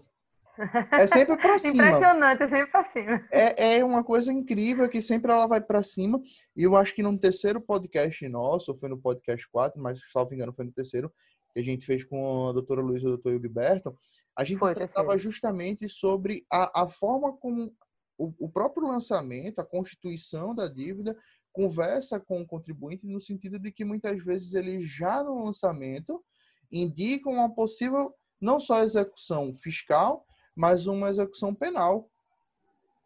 É 0.92 1.08
sempre 1.08 1.38
para 1.38 1.58
cima. 1.60 1.88
Impressionante, 1.88 2.44
é 2.44 2.48
sempre 2.48 2.72
para 2.72 2.84
cima. 2.84 3.28
É, 3.32 3.78
é 3.78 3.86
uma 3.86 4.04
coisa 4.04 4.32
incrível 4.32 4.90
que 4.90 5.02
sempre 5.02 5.32
ela 5.32 5.48
vai 5.48 5.62
para 5.62 5.84
cima. 5.84 6.22
E 6.56 6.64
eu 6.64 6.76
acho 6.76 6.94
que 6.96 7.04
no 7.04 7.18
terceiro 7.18 7.60
podcast 7.62 8.28
nosso, 8.28 8.72
ou 8.72 8.78
foi 8.78 8.90
no 8.90 8.98
podcast 8.98 9.48
4, 9.50 9.82
mas 9.82 10.00
salvo 10.12 10.34
engano 10.34 10.54
foi 10.54 10.66
no 10.66 10.72
terceiro, 10.72 11.12
que 11.54 11.60
a 11.60 11.64
gente 11.64 11.86
fez 11.86 12.04
com 12.04 12.50
a 12.50 12.52
doutora 12.52 12.82
Luísa 12.82 13.06
e 13.06 13.08
o 13.08 13.12
doutor 13.12 13.40
Gilberto, 13.40 13.98
a 14.38 14.44
gente 14.44 14.60
foi, 14.60 14.74
tratava 14.74 15.18
justamente 15.18 15.88
sobre 15.88 16.46
a, 16.52 16.84
a 16.84 16.88
forma 16.88 17.32
como 17.38 17.74
o, 18.18 18.34
o 18.40 18.50
próprio 18.50 18.88
lançamento, 18.88 19.60
a 19.60 19.66
constituição 19.66 20.54
da 20.54 20.68
dívida, 20.68 21.18
conversa 21.54 22.20
com 22.20 22.42
o 22.42 22.46
contribuinte 22.46 23.08
no 23.08 23.22
sentido 23.22 23.58
de 23.58 23.72
que 23.72 23.86
muitas 23.86 24.22
vezes 24.24 24.54
eles 24.54 24.90
já 24.90 25.24
no 25.24 25.46
lançamento 25.46 26.22
indicam 26.70 27.34
uma 27.34 27.54
possível 27.54 28.14
não 28.42 28.60
só 28.60 28.84
execução 28.84 29.54
fiscal, 29.54 30.26
mas 30.56 30.88
uma 30.88 31.10
execução 31.10 31.54
penal. 31.54 32.10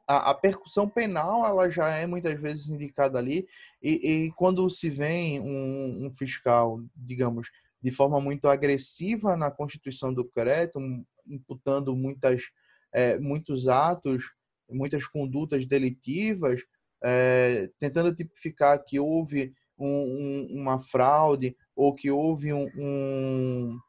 A, 0.08 0.32
a 0.32 0.34
percussão 0.34 0.90
penal 0.90 1.46
ela 1.46 1.70
já 1.70 1.90
é 1.90 2.06
muitas 2.08 2.40
vezes 2.40 2.68
indicada 2.68 3.20
ali 3.20 3.48
e, 3.82 4.26
e 4.26 4.32
quando 4.32 4.68
se 4.70 4.90
vem 4.90 5.40
um, 5.40 6.06
um, 6.06 6.12
fiscal, 6.12 6.82
digamos, 6.96 7.50
de 7.82 7.92
forma 7.92 8.20
muito 8.20 8.48
agressiva 8.48 9.38
na 9.38 9.52
constituição 9.52 10.14
do 10.14 10.26
crédito, 10.26 10.80
imputando 11.28 11.96
muitas, 11.96 12.44
é, 12.92 13.18
muitos 13.20 13.68
atos, 13.68 14.34
muitas 14.70 15.06
condutas 15.06 15.66
delitivas, 15.66 16.62
é, 17.04 17.70
tentando 17.80 18.14
tipificar 18.14 18.84
que 18.84 19.00
houve 19.00 19.54
um, 19.78 19.88
um, 19.88 20.62
uma 20.62 20.80
fraude 20.80 21.56
ou 21.76 21.94
que 21.96 22.12
houve 22.12 22.52
um, 22.52 23.80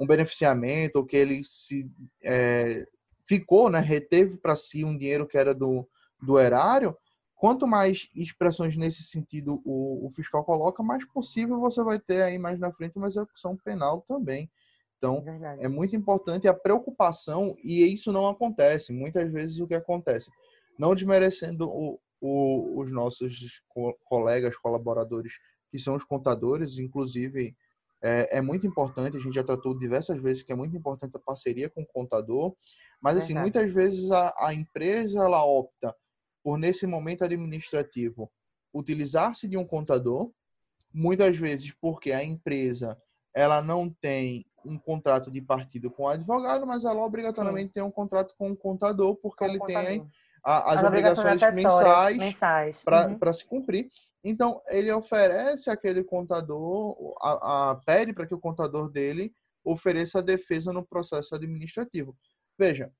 um 0.00 0.06
beneficiamento 0.06 0.96
ou 0.96 1.04
que 1.04 1.16
ele 1.16 1.44
se 1.44 1.88
é, 2.24 2.86
ficou, 3.26 3.68
né, 3.68 3.78
reteve 3.78 4.38
para 4.38 4.56
si 4.56 4.82
um 4.82 4.96
dinheiro 4.96 5.26
que 5.26 5.36
era 5.36 5.54
do, 5.54 5.86
do 6.20 6.38
erário, 6.38 6.96
quanto 7.36 7.66
mais 7.66 8.08
expressões 8.14 8.76
nesse 8.76 9.02
sentido 9.02 9.60
o, 9.64 10.06
o, 10.06 10.10
fiscal 10.10 10.42
coloca, 10.42 10.82
mais 10.82 11.04
possível 11.04 11.60
você 11.60 11.82
vai 11.84 11.98
ter 11.98 12.22
aí 12.22 12.38
mais 12.38 12.58
na 12.58 12.72
frente 12.72 12.96
uma 12.96 13.06
execução 13.06 13.56
penal 13.56 14.04
também. 14.08 14.50
Então, 14.96 15.22
é, 15.60 15.64
é 15.66 15.68
muito 15.68 15.94
importante 15.94 16.48
a 16.48 16.54
preocupação, 16.54 17.56
e 17.62 17.82
isso 17.84 18.12
não 18.12 18.28
acontece. 18.28 18.92
Muitas 18.92 19.30
vezes 19.30 19.58
o 19.60 19.66
que 19.66 19.74
acontece, 19.74 20.30
não 20.78 20.94
desmerecendo 20.94 21.68
o, 21.70 21.98
o, 22.20 22.80
os 22.80 22.90
nossos 22.90 23.62
colegas, 24.04 24.56
colaboradores, 24.56 25.32
que 25.70 25.78
são 25.78 25.94
os 25.94 26.04
contadores, 26.04 26.78
inclusive 26.78 27.54
é, 28.02 28.38
é, 28.38 28.40
muito 28.40 28.66
importante, 28.66 29.16
a 29.16 29.20
gente 29.20 29.34
já 29.34 29.44
tratou 29.44 29.78
diversas 29.78 30.20
vezes 30.20 30.42
que 30.42 30.52
é 30.52 30.56
muito 30.56 30.76
importante 30.76 31.16
a 31.16 31.20
parceria 31.20 31.68
com 31.68 31.82
o 31.82 31.86
contador, 31.86 32.54
mas 33.00 33.16
assim, 33.16 33.34
muitas 33.34 33.70
vezes 33.72 34.10
a, 34.10 34.34
a 34.38 34.54
empresa 34.54 35.22
ela 35.22 35.44
opta 35.44 35.94
por 36.42 36.58
nesse 36.58 36.86
momento 36.86 37.24
administrativo 37.24 38.30
utilizar-se 38.72 39.48
de 39.48 39.56
um 39.56 39.66
contador, 39.66 40.30
muitas 40.92 41.36
vezes 41.36 41.72
porque 41.72 42.12
a 42.12 42.24
empresa 42.24 42.96
ela 43.34 43.60
não 43.60 43.90
tem 43.90 44.46
um 44.64 44.78
contrato 44.78 45.30
de 45.30 45.40
partido 45.40 45.90
com 45.90 46.04
o 46.04 46.08
advogado, 46.08 46.66
mas 46.66 46.84
ela 46.84 47.04
obrigatoriamente 47.04 47.68
Sim. 47.68 47.74
tem 47.74 47.82
um 47.82 47.90
contrato 47.90 48.34
com 48.36 48.50
o 48.50 48.56
contador, 48.56 49.16
porque 49.16 49.44
com 49.44 49.50
ele 49.50 49.58
contador. 49.58 49.86
tem 49.86 50.10
a, 50.44 50.72
as, 50.72 50.78
as, 50.78 50.84
obrigações, 50.84 51.42
mensais, 51.54 52.18
mensais. 52.18 52.82
para 52.82 53.08
uhum. 53.08 53.32
se 53.32 53.44
cumprir. 53.44 53.88
Então, 54.22 54.60
ele 54.68 54.92
oferece 54.92 55.70
aquele 55.70 56.04
contador, 56.04 56.96
a, 57.22 57.70
a 57.70 57.76
pede 57.76 58.12
para 58.12 58.26
que 58.26 58.34
o 58.34 58.40
contador 58.40 58.90
dele 58.90 59.32
ofereça 59.64 60.18
a 60.18 60.22
defesa 60.22 60.72
no 60.72 60.86
processo 60.86 61.34
administrativo. 61.34 62.16
Veja, 62.58 62.92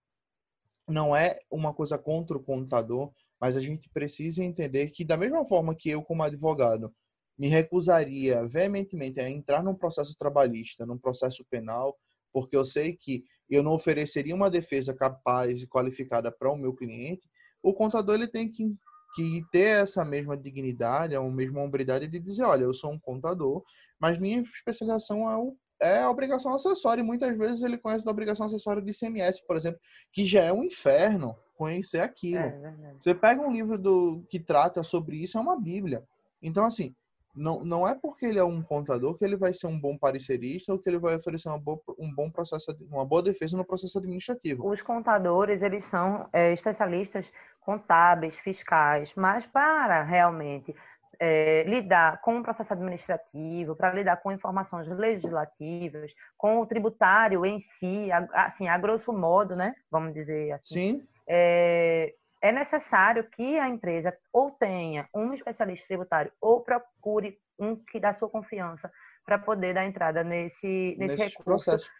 não 0.88 1.14
é 1.14 1.38
uma 1.50 1.72
coisa 1.72 1.98
contra 1.98 2.36
o 2.36 2.42
contador, 2.42 3.12
mas 3.40 3.56
a 3.56 3.62
gente 3.62 3.88
precisa 3.90 4.44
entender 4.44 4.90
que, 4.90 5.04
da 5.04 5.16
mesma 5.16 5.46
forma 5.46 5.74
que 5.74 5.90
eu, 5.90 6.02
como 6.02 6.22
advogado, 6.22 6.92
me 7.38 7.48
recusaria 7.48 8.46
veementemente 8.46 9.18
a 9.18 9.28
entrar 9.28 9.62
num 9.62 9.74
processo 9.74 10.14
trabalhista, 10.18 10.84
num 10.84 10.98
processo 10.98 11.44
penal, 11.50 11.98
porque 12.32 12.54
eu 12.54 12.64
sei 12.64 12.94
que 12.94 13.24
eu 13.50 13.62
não 13.62 13.72
ofereceria 13.72 14.34
uma 14.34 14.50
defesa 14.50 14.94
capaz 14.94 15.62
e 15.62 15.66
qualificada 15.66 16.30
para 16.30 16.50
o 16.50 16.56
meu 16.56 16.74
cliente, 16.74 17.28
o 17.62 17.74
contador 17.74 18.14
ele 18.14 18.28
tem 18.28 18.50
que 18.50 18.74
que 19.14 19.42
ter 19.50 19.82
essa 19.82 20.04
mesma 20.04 20.36
dignidade, 20.36 21.16
a 21.16 21.22
mesma 21.22 21.60
hombridade 21.60 22.06
de 22.06 22.20
dizer, 22.20 22.44
olha, 22.44 22.62
eu 22.62 22.74
sou 22.74 22.92
um 22.92 22.98
contador, 22.98 23.62
mas 23.98 24.18
minha 24.18 24.40
especialização 24.54 25.28
é, 25.28 25.36
o, 25.36 25.56
é 25.80 26.02
a 26.02 26.10
obrigação 26.10 26.54
acessória, 26.54 27.02
e 27.02 27.04
muitas 27.04 27.36
vezes 27.36 27.62
ele 27.62 27.78
conhece 27.78 28.04
da 28.04 28.10
obrigação 28.10 28.46
acessória 28.46 28.80
do 28.80 28.90
ICMS, 28.90 29.44
por 29.46 29.56
exemplo, 29.56 29.80
que 30.12 30.24
já 30.24 30.44
é 30.44 30.52
um 30.52 30.64
inferno 30.64 31.36
conhecer 31.56 32.00
aquilo. 32.00 32.42
É, 32.42 32.94
Você 33.00 33.14
pega 33.14 33.42
um 33.42 33.52
livro 33.52 33.78
do 33.78 34.24
que 34.30 34.38
trata 34.38 34.82
sobre 34.82 35.16
isso, 35.16 35.36
é 35.36 35.40
uma 35.40 35.58
bíblia. 35.60 36.04
Então, 36.42 36.64
assim, 36.64 36.94
não, 37.34 37.64
não 37.64 37.86
é 37.86 37.94
porque 37.94 38.26
ele 38.26 38.38
é 38.38 38.44
um 38.44 38.62
contador 38.62 39.14
que 39.14 39.24
ele 39.24 39.36
vai 39.36 39.52
ser 39.52 39.66
um 39.66 39.78
bom 39.78 39.96
parecerista 39.96 40.72
ou 40.72 40.78
que 40.78 40.88
ele 40.88 40.98
vai 40.98 41.16
oferecer 41.16 41.48
uma 41.48 41.58
boa, 41.58 41.80
um 41.98 42.12
bom 42.12 42.30
processo, 42.30 42.76
uma 42.90 43.04
boa 43.04 43.22
defesa 43.22 43.56
no 43.56 43.64
processo 43.64 43.98
administrativo. 43.98 44.68
Os 44.68 44.82
contadores, 44.82 45.62
eles 45.62 45.84
são 45.84 46.28
é, 46.32 46.52
especialistas 46.52 47.32
contábeis, 47.60 48.38
fiscais, 48.38 49.14
mas 49.14 49.46
para 49.46 50.02
realmente 50.02 50.74
é, 51.20 51.64
lidar 51.64 52.20
com 52.22 52.38
o 52.38 52.42
processo 52.42 52.72
administrativo, 52.72 53.76
para 53.76 53.92
lidar 53.92 54.16
com 54.16 54.32
informações 54.32 54.88
legislativas, 54.88 56.12
com 56.36 56.60
o 56.60 56.66
tributário 56.66 57.44
em 57.44 57.60
si, 57.60 58.08
assim, 58.32 58.68
a 58.68 58.78
grosso 58.78 59.12
modo, 59.12 59.54
né? 59.54 59.74
Vamos 59.90 60.14
dizer 60.14 60.52
assim. 60.52 60.98
Sim. 60.98 61.08
É, 61.28 62.14
é 62.40 62.50
necessário 62.50 63.28
que 63.30 63.58
a 63.58 63.68
empresa 63.68 64.16
ou 64.32 64.50
tenha 64.50 65.08
um 65.14 65.32
especialista 65.32 65.86
tributário 65.86 66.32
ou 66.40 66.62
procure 66.62 67.38
um 67.58 67.76
que 67.76 68.00
dá 68.00 68.12
sua 68.12 68.28
confiança 68.28 68.90
para 69.24 69.38
poder 69.38 69.74
dar 69.74 69.84
entrada 69.84 70.24
nesse, 70.24 70.96
nesse, 70.98 71.16
nesse 71.16 71.36
recurso. 71.36 71.44
Processo. 71.44 71.90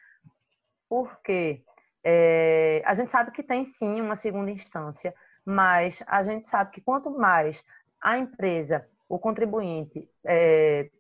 Porque 0.89 1.63
é, 2.03 2.83
a 2.85 2.95
gente 2.95 3.11
sabe 3.11 3.31
que 3.31 3.43
tem 3.43 3.65
sim 3.65 4.01
uma 4.01 4.17
segunda 4.17 4.51
instância, 4.51 5.15
mas 5.45 6.03
a 6.07 6.23
gente 6.23 6.49
sabe 6.49 6.71
que 6.71 6.81
quanto 6.81 7.11
mais 7.11 7.63
a 8.01 8.17
empresa, 8.17 8.89
o 9.09 9.19
contribuinte, 9.19 10.09
é, 10.25 10.91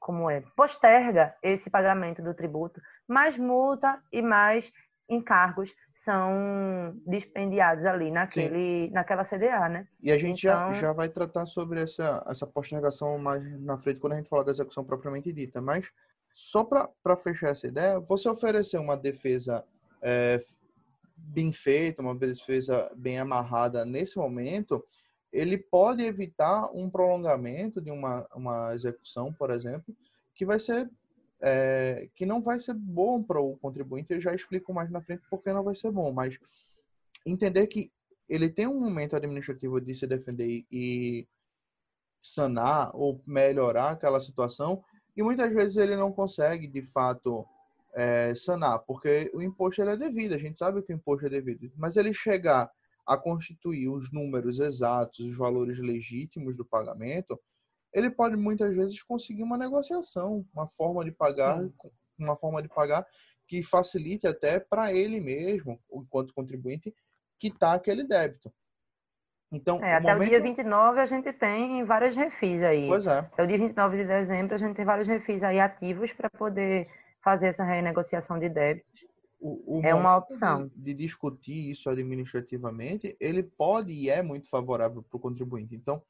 como 0.00 0.30
é, 0.30 0.42
posterga 0.56 1.34
esse 1.42 1.68
pagamento 1.68 2.22
do 2.22 2.34
tributo, 2.34 2.80
mais 3.06 3.36
multa 3.36 4.02
e 4.10 4.22
mais 4.22 4.72
encargos 5.08 5.74
são 5.94 6.94
dispendiados 7.06 7.84
ali 7.84 8.10
naquele, 8.10 8.90
naquela 8.90 9.24
CDA, 9.24 9.68
né? 9.68 9.88
E 10.02 10.10
a 10.10 10.18
gente 10.18 10.46
então... 10.46 10.72
já, 10.72 10.80
já 10.80 10.92
vai 10.92 11.08
tratar 11.08 11.46
sobre 11.46 11.82
essa, 11.82 12.24
essa 12.28 12.46
postergação 12.46 13.18
mais 13.18 13.42
na 13.60 13.78
frente, 13.78 14.00
quando 14.00 14.14
a 14.14 14.16
gente 14.16 14.28
falar 14.28 14.44
da 14.44 14.50
execução 14.50 14.84
propriamente 14.84 15.32
dita. 15.32 15.60
Mas, 15.60 15.90
só 16.32 16.64
para 16.64 17.16
fechar 17.16 17.50
essa 17.50 17.66
ideia, 17.66 18.00
você 18.00 18.28
oferecer 18.28 18.78
uma 18.78 18.96
defesa 18.96 19.64
é, 20.02 20.40
bem 21.16 21.52
feita, 21.52 22.02
uma 22.02 22.14
defesa 22.14 22.90
bem 22.96 23.18
amarrada 23.18 23.84
nesse 23.84 24.18
momento, 24.18 24.84
ele 25.32 25.58
pode 25.58 26.02
evitar 26.02 26.70
um 26.72 26.88
prolongamento 26.88 27.80
de 27.80 27.90
uma, 27.90 28.26
uma 28.34 28.74
execução, 28.74 29.32
por 29.32 29.50
exemplo, 29.50 29.94
que 30.34 30.46
vai 30.46 30.58
ser 30.58 30.88
é, 31.46 32.08
que 32.14 32.24
não 32.24 32.40
vai 32.40 32.58
ser 32.58 32.72
bom 32.72 33.22
para 33.22 33.38
o 33.38 33.54
contribuinte. 33.58 34.14
Eu 34.14 34.20
já 34.20 34.34
explico 34.34 34.72
mais 34.72 34.90
na 34.90 35.02
frente 35.02 35.22
porque 35.28 35.52
não 35.52 35.62
vai 35.62 35.74
ser 35.74 35.90
bom, 35.90 36.10
mas 36.10 36.38
entender 37.26 37.66
que 37.66 37.92
ele 38.26 38.48
tem 38.48 38.66
um 38.66 38.80
momento 38.80 39.14
administrativo 39.14 39.78
de 39.78 39.94
se 39.94 40.06
defender 40.06 40.64
e 40.72 41.28
sanar 42.18 42.90
ou 42.94 43.22
melhorar 43.26 43.90
aquela 43.90 44.18
situação 44.18 44.82
e 45.14 45.22
muitas 45.22 45.52
vezes 45.52 45.76
ele 45.76 45.94
não 45.94 46.10
consegue 46.10 46.66
de 46.66 46.80
fato 46.80 47.44
é, 47.92 48.34
sanar 48.34 48.78
porque 48.78 49.30
o 49.34 49.42
imposto 49.42 49.82
é 49.82 49.96
devido 49.96 50.34
a 50.34 50.38
gente 50.38 50.58
sabe 50.58 50.80
que 50.82 50.92
o 50.92 50.96
imposto 50.96 51.26
é 51.26 51.28
devido 51.28 51.70
mas 51.76 51.96
ele 51.96 52.14
chegar 52.14 52.70
a 53.06 53.18
constituir 53.18 53.88
os 53.88 54.10
números 54.10 54.58
exatos 54.58 55.20
os 55.20 55.36
valores 55.36 55.78
legítimos 55.78 56.56
do 56.56 56.64
pagamento 56.64 57.38
ele 57.94 58.10
pode 58.10 58.36
muitas 58.36 58.74
vezes 58.74 59.02
conseguir 59.02 59.42
uma 59.42 59.56
negociação 59.56 60.44
uma 60.52 60.66
forma 60.66 61.04
de 61.04 61.12
pagar 61.12 61.58
Sim. 61.58 61.72
uma 62.18 62.36
forma 62.36 62.60
de 62.62 62.68
pagar 62.68 63.06
que 63.46 63.62
facilite 63.62 64.26
até 64.26 64.58
para 64.58 64.92
ele 64.92 65.20
mesmo 65.20 65.80
enquanto 65.92 66.34
contribuinte 66.34 66.94
quitar 67.38 67.74
aquele 67.74 68.04
débito 68.04 68.52
então, 69.54 69.82
é, 69.82 69.94
até 69.94 70.12
momento... 70.12 70.26
o 70.26 70.30
dia 70.30 70.40
29 70.40 71.00
a 71.00 71.06
gente 71.06 71.32
tem 71.32 71.84
vários 71.84 72.16
refis 72.16 72.60
aí. 72.62 72.88
Pois 72.88 73.06
é. 73.06 73.18
Até 73.18 73.42
o 73.42 73.46
dia 73.46 73.58
29 73.58 73.96
de 73.98 74.04
dezembro 74.04 74.54
a 74.54 74.58
gente 74.58 74.74
tem 74.74 74.84
vários 74.84 75.06
refis 75.06 75.44
aí 75.44 75.60
ativos 75.60 76.12
para 76.12 76.28
poder 76.28 76.88
fazer 77.22 77.48
essa 77.48 77.64
renegociação 77.64 78.38
de 78.38 78.48
débitos. 78.48 79.06
O, 79.40 79.78
o 79.78 79.82
é 79.84 79.94
uma 79.94 80.16
opção. 80.16 80.68
De, 80.68 80.74
de, 80.74 80.94
discutir 80.94 81.70
isso 81.70 81.88
administrativamente, 81.88 83.16
ele 83.20 83.42
pode 83.42 83.92
e 83.92 84.08
é 84.08 84.22
muito 84.22 84.48
favorável 84.48 85.02
para 85.02 85.16
o 85.16 85.20
contribuinte. 85.20 85.74
Então, 85.74 86.02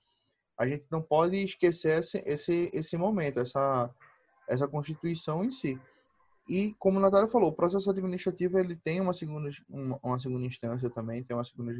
a 0.57 0.67
gente 0.67 0.87
não 0.91 1.03
pode 1.03 1.37
esquecer 1.43 1.99
esse, 1.99 2.23
esse, 2.27 2.71
esse 2.73 2.97
momento, 2.97 3.41
essa, 3.41 3.91
essa 4.49 4.69
constituição 4.69 5.45
em 5.45 5.51
si. 5.51 5.81
E 6.49 6.75
como 6.79 6.99
o 6.99 7.01
Natália 7.01 7.29
falou, 7.29 7.49
o 7.49 7.55
processo 7.55 7.89
administrativo 7.89 8.59
ele 8.59 8.77
tem 8.77 9.01
uma 9.01 9.15
segunda, 9.15 9.51
uma, 9.69 9.99
uma 10.03 10.19
segunda 10.19 10.45
instância 10.45 10.91
também, 10.91 11.23
tem 11.25 11.35
uma 11.35 11.45
segunda, 11.45 11.73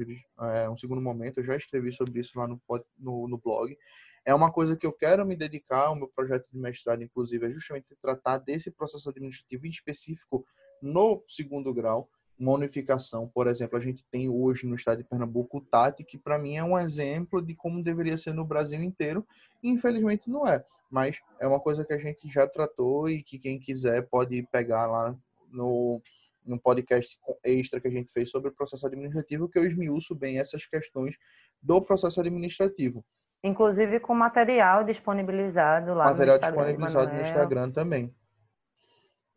é, 0.55 0.69
um 0.71 0.77
segundo 0.77 1.03
momento. 1.03 1.39
Eu 1.39 1.45
já 1.45 1.57
escrevi 1.57 1.93
sobre 1.93 2.21
isso 2.21 2.39
lá 2.39 2.49
no, 2.49 2.61
no, 2.99 3.29
no, 3.29 3.39
blog. 3.39 3.77
É 4.25 4.35
uma 4.35 4.51
coisa 4.51 4.75
que 4.75 4.87
eu 4.87 4.93
quero 4.93 5.25
me 5.27 5.37
dedicar, 5.37 5.91
o 5.91 5.95
meu 5.95 6.09
projeto 6.09 6.47
de 6.51 6.59
mestrado, 6.59 7.03
inclusive, 7.03 7.47
é 7.47 7.51
justamente 7.51 7.95
tratar 8.01 8.39
desse 8.39 8.71
processo 8.71 9.11
administrativo 9.11 9.67
em 9.67 9.71
específico 9.71 10.47
no 10.81 11.23
segundo 11.29 11.73
grau, 11.75 12.09
uma 12.39 12.53
unificação. 12.53 13.29
Por 13.29 13.47
exemplo, 13.47 13.79
a 13.79 13.81
gente 13.81 14.05
tem 14.11 14.29
hoje 14.29 14.67
no 14.67 14.75
estado 14.75 14.99
de 14.99 15.05
Pernambuco 15.05 15.59
o 15.59 15.61
TAT, 15.61 16.03
que 16.05 16.19
para 16.19 16.39
mim 16.39 16.57
é 16.57 16.65
um 16.65 16.79
exemplo 16.79 17.41
de 17.41 17.55
como 17.55 17.83
deveria 17.83 18.19
ser 18.19 18.33
no 18.33 18.45
Brasil 18.45 18.83
inteiro. 18.83 19.27
Infelizmente 19.63 20.29
não 20.29 20.47
é, 20.47 20.65
mas 20.91 21.21
é 21.41 21.47
uma 21.47 21.61
coisa 21.61 21.85
que 21.85 21.93
a 21.93 21.99
gente 21.99 22.29
já 22.29 22.47
tratou 22.47 23.09
e 23.09 23.23
que 23.23 23.39
quem 23.39 23.59
quiser 23.59 24.03
pode 24.09 24.43
pegar 24.51 24.87
lá 24.87 25.17
no, 25.51 26.01
no 26.45 26.59
podcast 26.61 27.19
extra 27.45 27.81
que 27.81 27.89
a 27.89 27.91
gente 27.91 28.13
fez 28.13 28.31
sobre 28.31 28.51
o 28.51 28.55
processo 28.55 28.87
administrativo, 28.87 29.49
que 29.49 29.59
eu 29.59 29.65
esmiuço 29.65 30.15
bem 30.15 30.39
essas 30.39 30.67
questões 30.67 31.17
do 31.63 31.81
processo 31.81 32.21
administrativo. 32.21 33.05
Inclusive 33.43 34.01
com 34.01 34.15
material 34.15 34.85
disponibilizado 34.85 35.95
lá 35.95 36.05
material 36.07 36.37
no 36.37 36.43
Instagram. 36.43 36.57
Material 36.57 36.73
disponibilizado 36.73 37.15
no 37.15 37.21
Instagram 37.21 37.71
também. 37.71 38.15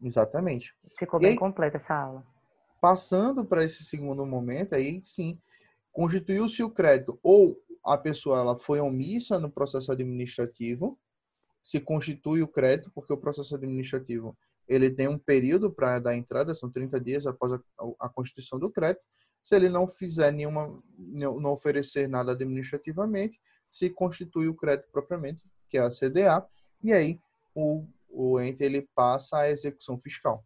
Exatamente. 0.02 0.74
Ficou 0.98 1.20
bem 1.20 1.36
completa 1.36 1.78
essa 1.78 1.94
aula. 1.94 2.37
Passando 2.88 3.44
para 3.44 3.66
esse 3.66 3.84
segundo 3.84 4.26
momento, 4.26 4.74
aí 4.74 5.02
sim, 5.04 5.38
constituiu-se 5.92 6.64
o 6.64 6.70
crédito 6.70 7.20
ou 7.22 7.62
a 7.84 7.98
pessoa 7.98 8.40
ela 8.40 8.58
foi 8.58 8.80
omissa 8.80 9.38
no 9.38 9.52
processo 9.52 9.92
administrativo, 9.92 10.98
se 11.62 11.82
constitui 11.82 12.42
o 12.42 12.48
crédito, 12.48 12.90
porque 12.96 13.12
o 13.12 13.18
processo 13.18 13.54
administrativo 13.56 14.38
ele 14.70 14.90
tem 14.90 15.06
um 15.10 15.18
período 15.18 15.70
para 15.70 16.00
dar 16.00 16.16
entrada, 16.16 16.54
são 16.54 16.72
30 16.72 16.98
dias 17.02 17.28
após 17.28 17.52
a, 17.52 17.60
a, 18.00 18.08
constituição 18.08 18.58
do 18.58 18.72
crédito. 18.72 19.04
Se 19.44 19.54
ele 19.54 19.68
não 19.68 19.86
fizer 19.90 20.32
nenhuma, 20.32 20.82
não 20.98 21.52
oferecer 21.52 22.08
nada 22.08 22.32
administrativamente, 22.32 23.38
se 23.70 23.90
constitui 23.90 24.48
o 24.48 24.56
crédito 24.56 24.88
propriamente, 24.94 25.44
que 25.70 25.78
é 25.78 25.82
a 25.82 25.90
CDA, 25.90 26.48
e 26.82 26.94
aí 26.94 27.20
o, 27.54 27.86
o 28.08 28.40
ente 28.40 28.64
ele 28.64 28.88
passa 28.96 29.40
à 29.40 29.50
execução 29.50 30.00
fiscal. 30.00 30.42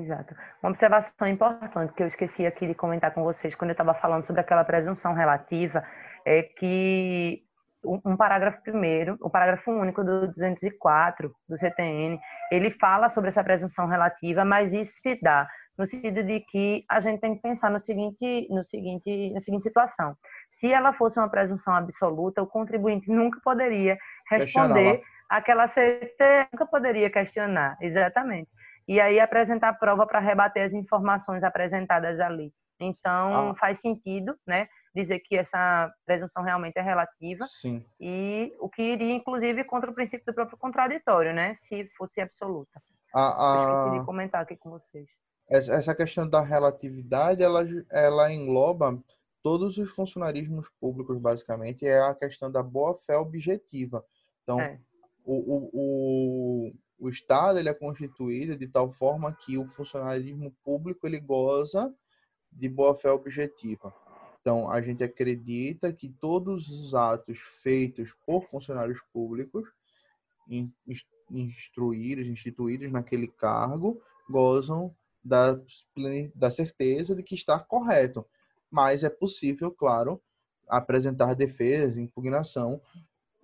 Exato. 0.00 0.34
Uma 0.62 0.70
observação 0.70 1.28
importante 1.28 1.92
que 1.92 2.02
eu 2.02 2.06
esqueci 2.06 2.46
aqui 2.46 2.66
de 2.66 2.74
comentar 2.74 3.12
com 3.12 3.22
vocês 3.22 3.54
quando 3.54 3.70
eu 3.70 3.74
estava 3.74 3.92
falando 3.92 4.24
sobre 4.24 4.40
aquela 4.40 4.64
presunção 4.64 5.12
relativa 5.12 5.84
é 6.24 6.42
que 6.42 7.42
um 7.84 8.16
parágrafo 8.16 8.62
primeiro, 8.62 9.18
o 9.20 9.28
parágrafo 9.28 9.70
único 9.70 10.04
do 10.04 10.28
204 10.28 11.30
do 11.48 11.58
CTN, 11.58 12.18
ele 12.50 12.70
fala 12.70 13.08
sobre 13.08 13.28
essa 13.28 13.42
presunção 13.42 13.86
relativa, 13.86 14.44
mas 14.44 14.72
isso 14.72 14.92
se 15.02 15.18
dá 15.20 15.48
no 15.76 15.86
sentido 15.86 16.22
de 16.22 16.40
que 16.40 16.84
a 16.88 17.00
gente 17.00 17.20
tem 17.20 17.34
que 17.34 17.42
pensar 17.42 17.70
no 17.70 17.80
seguinte, 17.80 18.46
no 18.50 18.64
seguinte, 18.64 19.32
na 19.32 19.40
seguinte 19.40 19.64
situação. 19.64 20.16
Se 20.50 20.72
ela 20.72 20.92
fosse 20.92 21.18
uma 21.18 21.28
presunção 21.28 21.74
absoluta, 21.74 22.40
o 22.40 22.46
contribuinte 22.46 23.10
nunca 23.10 23.40
poderia 23.44 23.98
responder 24.30 25.02
aquela 25.28 25.66
CT, 25.66 26.48
nunca 26.52 26.66
poderia 26.66 27.10
questionar, 27.10 27.76
exatamente 27.80 28.48
e 28.86 29.00
aí 29.00 29.20
apresentar 29.20 29.74
prova 29.74 30.06
para 30.06 30.18
rebater 30.18 30.64
as 30.64 30.72
informações 30.72 31.44
apresentadas 31.44 32.20
ali. 32.20 32.52
Então, 32.80 33.50
ah. 33.50 33.54
faz 33.54 33.80
sentido, 33.80 34.36
né, 34.46 34.68
dizer 34.94 35.20
que 35.20 35.36
essa 35.36 35.92
presunção 36.04 36.42
realmente 36.42 36.76
é 36.76 36.82
relativa. 36.82 37.46
Sim. 37.46 37.84
E 38.00 38.52
o 38.58 38.68
que 38.68 38.82
iria, 38.82 39.14
inclusive, 39.14 39.64
contra 39.64 39.90
o 39.90 39.94
princípio 39.94 40.26
do 40.26 40.34
próprio 40.34 40.58
contraditório, 40.58 41.32
né, 41.32 41.54
se 41.54 41.88
fosse 41.96 42.20
absoluta. 42.20 42.82
Ah, 43.14 43.84
Eu 43.84 43.90
queria 43.90 44.04
comentar 44.04 44.42
aqui 44.42 44.56
com 44.56 44.70
vocês. 44.70 45.06
Essa 45.48 45.94
questão 45.94 46.28
da 46.28 46.40
relatividade, 46.40 47.42
ela, 47.42 47.62
ela 47.90 48.32
engloba 48.32 48.98
todos 49.42 49.76
os 49.76 49.90
funcionarismos 49.90 50.70
públicos, 50.80 51.18
basicamente, 51.18 51.86
é 51.86 52.00
a 52.00 52.14
questão 52.14 52.50
da 52.50 52.62
boa-fé 52.62 53.16
objetiva. 53.18 54.04
Então, 54.42 54.60
é. 54.60 54.78
o, 55.24 55.34
o, 55.34 55.70
o 55.74 56.72
Estado 57.08 57.58
ele 57.58 57.68
é 57.68 57.74
constituído 57.74 58.56
de 58.56 58.66
tal 58.68 58.90
forma 58.92 59.32
que 59.32 59.58
o 59.58 59.66
funcionalismo 59.66 60.54
público 60.64 61.06
ele 61.06 61.18
goza 61.18 61.92
de 62.50 62.68
boa-fé 62.68 63.10
objetiva. 63.10 63.92
Então, 64.40 64.68
a 64.70 64.80
gente 64.82 65.04
acredita 65.04 65.92
que 65.92 66.08
todos 66.08 66.68
os 66.68 66.94
atos 66.94 67.38
feitos 67.38 68.12
por 68.26 68.44
funcionários 68.48 69.00
públicos, 69.12 69.68
instruídos, 71.30 72.26
instituídos 72.26 72.90
naquele 72.90 73.28
cargo, 73.28 74.02
gozam 74.28 74.94
da, 75.24 75.58
da 76.34 76.50
certeza 76.50 77.14
de 77.14 77.22
que 77.22 77.36
está 77.36 77.58
correto. 77.58 78.26
Mas 78.70 79.04
é 79.04 79.10
possível, 79.10 79.70
claro, 79.70 80.20
apresentar 80.68 81.34
defesa, 81.34 82.00
impugnação 82.00 82.80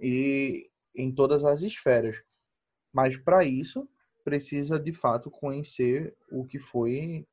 e 0.01 0.69
em 0.95 1.13
todas 1.13 1.45
as 1.45 1.63
esferas. 1.63 2.17
Mas 2.93 3.17
para 3.17 3.45
isso 3.45 3.89
precisa 4.25 4.79
de 4.79 4.93
fato 4.93 5.31
conhecer 5.31 6.15
o 6.31 6.45
que 6.45 6.59
foi 6.59 7.27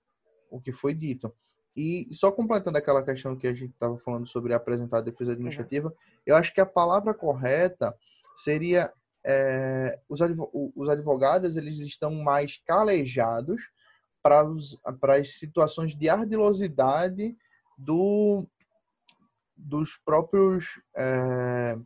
o 0.49 0.61
que 0.61 0.71
foi 0.71 0.93
dito. 0.93 1.33
E 1.75 2.07
só 2.11 2.31
completando 2.31 2.77
aquela 2.77 3.03
questão 3.03 3.35
que 3.35 3.47
a 3.47 3.53
gente 3.53 3.73
estava 3.73 3.97
falando 3.97 4.25
sobre 4.25 4.53
apresentar 4.53 4.99
a 4.99 5.01
defesa 5.01 5.33
administrativa, 5.33 5.89
uhum. 5.89 5.95
eu 6.25 6.35
acho 6.35 6.53
que 6.53 6.61
a 6.61 6.65
palavra 6.65 7.13
correta 7.13 7.93
seria 8.37 8.93
é, 9.25 9.99
os, 10.07 10.21
advogados 10.89 11.55
eles 11.55 11.79
estão 11.79 12.13
mais 12.13 12.57
calejados 12.65 13.69
para, 14.21 14.43
os, 14.43 14.79
para 15.01 15.17
as 15.17 15.37
situações 15.37 15.95
de 15.95 16.07
ardilosidade 16.07 17.35
do, 17.77 18.47
dos 19.57 19.97
próprios 19.97 20.79
é, 20.95 21.77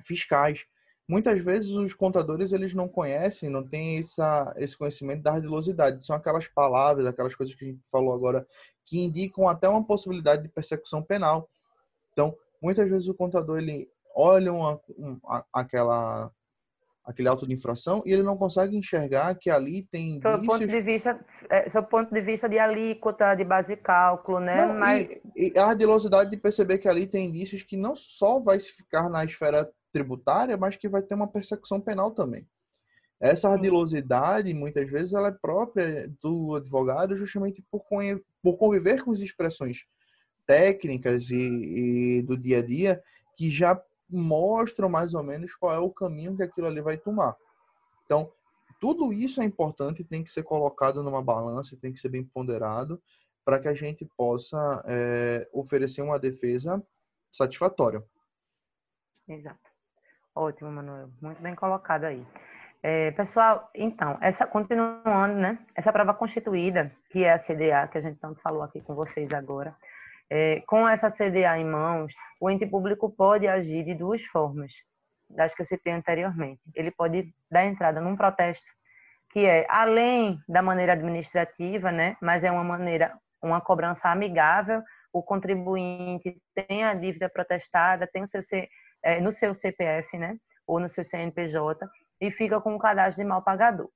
fiscais 0.00 0.66
muitas 1.08 1.40
vezes 1.40 1.70
os 1.70 1.94
contadores 1.94 2.52
eles 2.52 2.74
não 2.74 2.86
conhecem, 2.86 3.48
não 3.48 3.66
têm 3.66 3.98
essa, 3.98 4.52
esse 4.58 4.76
conhecimento 4.76 5.22
da 5.22 5.32
ardilosidade. 5.32 6.04
São 6.04 6.14
aquelas 6.14 6.46
palavras, 6.46 7.06
aquelas 7.06 7.34
coisas 7.34 7.54
que 7.54 7.64
a 7.64 7.68
gente 7.68 7.80
falou 7.90 8.12
agora, 8.12 8.46
que 8.84 9.00
indicam 9.00 9.48
até 9.48 9.68
uma 9.68 9.82
possibilidade 9.82 10.42
de 10.42 10.48
persecução 10.50 11.02
penal. 11.02 11.48
Então, 12.12 12.36
muitas 12.60 12.88
vezes 12.88 13.08
o 13.08 13.14
contador 13.14 13.58
ele 13.58 13.88
olha 14.14 14.52
uma, 14.52 14.80
uma, 14.96 15.46
aquela 15.52 16.30
aquele 17.04 17.28
auto 17.28 17.46
de 17.46 17.54
infração 17.54 18.02
e 18.04 18.12
ele 18.12 18.22
não 18.22 18.36
consegue 18.36 18.76
enxergar 18.76 19.34
que 19.34 19.48
ali 19.48 19.82
tem 19.84 20.16
indícios... 20.16 20.34
Sob 20.34 20.46
ponto 20.46 20.66
de 20.66 20.82
vista, 20.82 21.26
é, 21.48 21.70
sob 21.70 21.88
ponto 21.88 22.12
de 22.12 22.20
vista 22.20 22.46
de 22.46 22.58
alíquota, 22.58 23.34
de 23.34 23.44
base 23.44 23.68
de 23.68 23.76
cálculo, 23.76 24.40
né? 24.40 24.66
Não, 24.66 24.78
Mas... 24.78 25.08
e, 25.34 25.54
e 25.54 25.58
a 25.58 25.68
ardilosidade 25.68 26.28
de 26.28 26.36
perceber 26.36 26.76
que 26.76 26.86
ali 26.86 27.06
tem 27.06 27.30
indícios 27.30 27.62
que 27.62 27.78
não 27.78 27.96
só 27.96 28.38
vai 28.38 28.60
ficar 28.60 29.08
na 29.08 29.24
esfera 29.24 29.72
tributária, 29.98 30.56
mas 30.56 30.76
que 30.76 30.88
vai 30.88 31.02
ter 31.02 31.14
uma 31.14 31.26
persecução 31.26 31.80
penal 31.80 32.12
também. 32.12 32.46
Essa 33.20 33.48
ardilosidade, 33.48 34.54
muitas 34.54 34.88
vezes, 34.88 35.12
ela 35.12 35.28
é 35.28 35.32
própria 35.32 36.08
do 36.22 36.54
advogado 36.54 37.16
justamente 37.16 37.62
por, 37.68 37.84
por 38.40 38.56
conviver 38.56 39.02
com 39.02 39.10
as 39.10 39.20
expressões 39.20 39.86
técnicas 40.46 41.28
e, 41.30 42.18
e 42.18 42.22
do 42.22 42.36
dia 42.36 42.58
a 42.58 42.62
dia 42.62 43.02
que 43.36 43.50
já 43.50 43.80
mostram 44.08 44.88
mais 44.88 45.14
ou 45.14 45.22
menos 45.22 45.54
qual 45.54 45.74
é 45.74 45.78
o 45.78 45.90
caminho 45.90 46.36
que 46.36 46.42
aquilo 46.44 46.68
ali 46.68 46.80
vai 46.80 46.96
tomar. 46.96 47.36
Então, 48.04 48.32
tudo 48.80 49.12
isso 49.12 49.40
é 49.40 49.44
importante, 49.44 50.04
tem 50.04 50.22
que 50.22 50.30
ser 50.30 50.44
colocado 50.44 51.02
numa 51.02 51.20
balança, 51.20 51.76
tem 51.76 51.92
que 51.92 51.98
ser 51.98 52.08
bem 52.08 52.24
ponderado 52.24 53.02
para 53.44 53.58
que 53.58 53.66
a 53.66 53.74
gente 53.74 54.08
possa 54.16 54.82
é, 54.86 55.48
oferecer 55.52 56.02
uma 56.02 56.18
defesa 56.18 56.82
satisfatória. 57.32 58.02
Exato. 59.26 59.67
Ótimo, 60.38 60.70
Manuel. 60.70 61.10
Muito 61.20 61.42
bem 61.42 61.52
colocado 61.56 62.04
aí. 62.04 62.24
É, 62.80 63.10
pessoal, 63.10 63.68
então, 63.74 64.16
essa 64.20 64.46
continuando, 64.46 65.34
né? 65.34 65.58
Essa 65.74 65.92
prova 65.92 66.14
constituída, 66.14 66.92
que 67.10 67.24
é 67.24 67.32
a 67.32 67.38
CDA, 67.40 67.88
que 67.88 67.98
a 67.98 68.00
gente 68.00 68.20
tanto 68.20 68.40
falou 68.40 68.62
aqui 68.62 68.80
com 68.80 68.94
vocês 68.94 69.32
agora, 69.32 69.74
é, 70.30 70.60
com 70.60 70.88
essa 70.88 71.10
CDA 71.10 71.58
em 71.58 71.64
mãos, 71.64 72.14
o 72.40 72.48
ente 72.48 72.64
público 72.64 73.10
pode 73.10 73.48
agir 73.48 73.84
de 73.84 73.94
duas 73.94 74.24
formas, 74.26 74.72
das 75.28 75.56
que 75.56 75.62
eu 75.62 75.66
citei 75.66 75.92
anteriormente. 75.92 76.60
Ele 76.72 76.92
pode 76.92 77.34
dar 77.50 77.64
entrada 77.64 78.00
num 78.00 78.14
protesto, 78.14 78.68
que 79.32 79.44
é 79.44 79.66
além 79.68 80.40
da 80.48 80.62
maneira 80.62 80.92
administrativa, 80.92 81.90
né? 81.90 82.16
Mas 82.22 82.44
é 82.44 82.52
uma 82.52 82.62
maneira, 82.62 83.12
uma 83.42 83.60
cobrança 83.60 84.08
amigável. 84.08 84.84
O 85.12 85.20
contribuinte 85.20 86.40
tem 86.54 86.84
a 86.84 86.94
dívida 86.94 87.28
protestada, 87.28 88.06
tem 88.06 88.22
o 88.22 88.28
seu 88.28 88.40
é, 89.02 89.20
no 89.20 89.32
seu 89.32 89.54
CPF, 89.54 90.16
né? 90.18 90.36
Ou 90.66 90.78
no 90.80 90.88
seu 90.88 91.04
CNPJ 91.04 91.88
e 92.20 92.30
fica 92.30 92.60
com 92.60 92.74
um 92.74 92.78
cadastro 92.78 93.22
de 93.22 93.28
mal 93.28 93.42
pagador. 93.42 93.88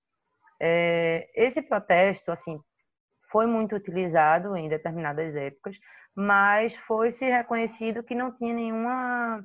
É, 0.61 1.29
esse 1.35 1.61
protesto, 1.61 2.31
assim, 2.31 2.61
foi 3.31 3.47
muito 3.47 3.75
utilizado 3.75 4.57
em 4.57 4.69
determinadas 4.69 5.35
épocas, 5.35 5.77
mas 6.15 6.77
foi 6.87 7.11
se 7.11 7.25
reconhecido 7.25 8.03
que 8.03 8.15
não 8.15 8.31
tinha 8.31 8.55
nenhuma, 8.55 9.45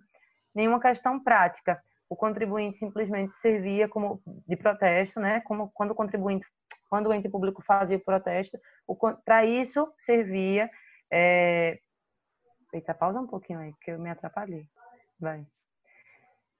nenhuma 0.54 0.80
questão 0.80 1.20
prática. 1.20 1.82
O 2.10 2.16
contribuinte 2.16 2.78
simplesmente 2.78 3.34
servia 3.36 3.88
como 3.88 4.22
de 4.48 4.56
protesto, 4.56 5.20
né? 5.20 5.42
Como 5.42 5.72
quando 5.74 5.92
o 5.92 5.96
contribuinte, 5.96 6.46
quando 6.90 7.08
o 7.08 7.14
ente 7.14 7.30
público 7.30 7.62
fazia 7.64 7.98
o 7.98 8.04
protesto, 8.04 8.58
para 9.26 9.46
isso 9.46 9.92
servia. 9.98 10.70
É... 11.12 11.80
Eita, 12.74 12.94
pausa 12.94 13.20
um 13.20 13.28
pouquinho 13.28 13.60
aí, 13.60 13.74
que 13.82 13.92
eu 13.92 14.00
me 14.00 14.10
atrapalhei. 14.10 14.68
Vai. 15.20 15.46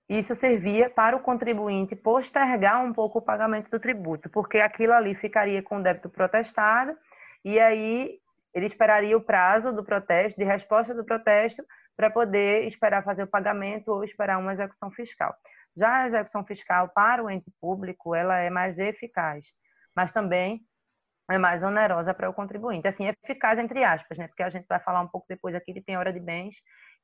Isso 0.10 0.34
servia 0.34 0.90
para 0.90 1.18
o 1.18 1.20
contribuinte 1.20 1.96
postergar 1.96 2.84
um 2.84 2.94
pouco 2.94 3.20
o 3.20 3.22
pagamento 3.22 3.70
do 3.70 3.80
tributo, 3.80 4.30
porque 4.30 4.60
aquilo 4.60 4.94
ali 4.94 5.14
ficaria 5.14 5.62
com 5.62 5.78
o 5.78 5.84
débito 5.84 6.10
protestado 6.10 6.98
e 7.44 7.60
aí 7.60 8.20
ele 8.54 8.66
esperaria 8.66 9.18
o 9.18 9.22
prazo 9.22 9.74
do 9.74 9.84
protesto, 9.84 10.40
de 10.40 10.46
resposta 10.46 10.94
do 10.94 11.04
protesto, 11.04 11.64
para 11.96 12.10
poder 12.10 12.66
esperar 12.68 13.04
fazer 13.04 13.24
o 13.24 13.28
pagamento 13.28 13.90
ou 13.90 14.04
esperar 14.04 14.38
uma 14.38 14.54
execução 14.54 14.90
fiscal. 14.92 15.36
Já 15.76 16.04
a 16.04 16.06
execução 16.06 16.46
fiscal 16.46 16.90
para 16.90 17.24
o 17.24 17.30
ente 17.30 17.52
público, 17.60 18.16
ela 18.16 18.38
é 18.40 18.50
mais 18.50 18.80
eficaz, 18.80 19.48
mas 19.96 20.12
também 20.12 20.62
é 21.30 21.38
mais 21.38 21.64
onerosa 21.64 22.14
para 22.14 22.30
o 22.30 22.34
contribuinte. 22.34 22.88
Assim, 22.88 23.08
eficaz 23.08 23.60
entre 23.60 23.84
aspas, 23.84 24.18
né? 24.18 24.28
Porque 24.28 24.44
a 24.44 24.50
gente 24.50 24.66
vai 24.68 24.80
falar 24.80 25.02
um 25.02 25.08
pouco 25.08 25.28
depois 25.28 25.54
aqui 25.54 25.74
de 25.74 25.82
penhora 25.82 26.14
de 26.14 26.20
bens 26.20 26.56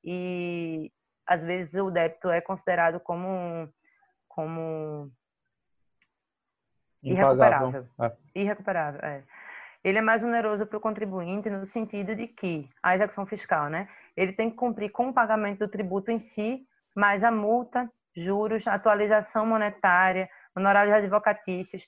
e 0.03 0.91
às 1.25 1.43
vezes 1.43 1.73
o 1.75 1.89
débito 1.89 2.29
é 2.29 2.41
considerado 2.41 2.99
como 2.99 3.67
como 4.27 5.11
irrecuperável. 7.03 7.87
É. 8.01 8.11
Irrecuperável, 8.35 9.01
é. 9.03 9.23
Ele 9.83 9.97
é 9.97 10.01
mais 10.01 10.23
oneroso 10.23 10.65
para 10.65 10.77
o 10.77 10.81
contribuinte 10.81 11.49
no 11.49 11.65
sentido 11.65 12.15
de 12.15 12.27
que 12.27 12.69
a 12.81 12.95
execução 12.95 13.25
fiscal, 13.25 13.69
né? 13.69 13.87
Ele 14.15 14.31
tem 14.31 14.49
que 14.49 14.55
cumprir 14.55 14.89
com 14.89 15.09
o 15.09 15.13
pagamento 15.13 15.59
do 15.59 15.67
tributo 15.67 16.09
em 16.09 16.19
si, 16.19 16.65
mais 16.95 17.23
a 17.23 17.29
multa, 17.29 17.91
juros, 18.15 18.65
atualização 18.65 19.45
monetária, 19.45 20.29
honorários 20.55 20.95
advocatícios, 20.95 21.85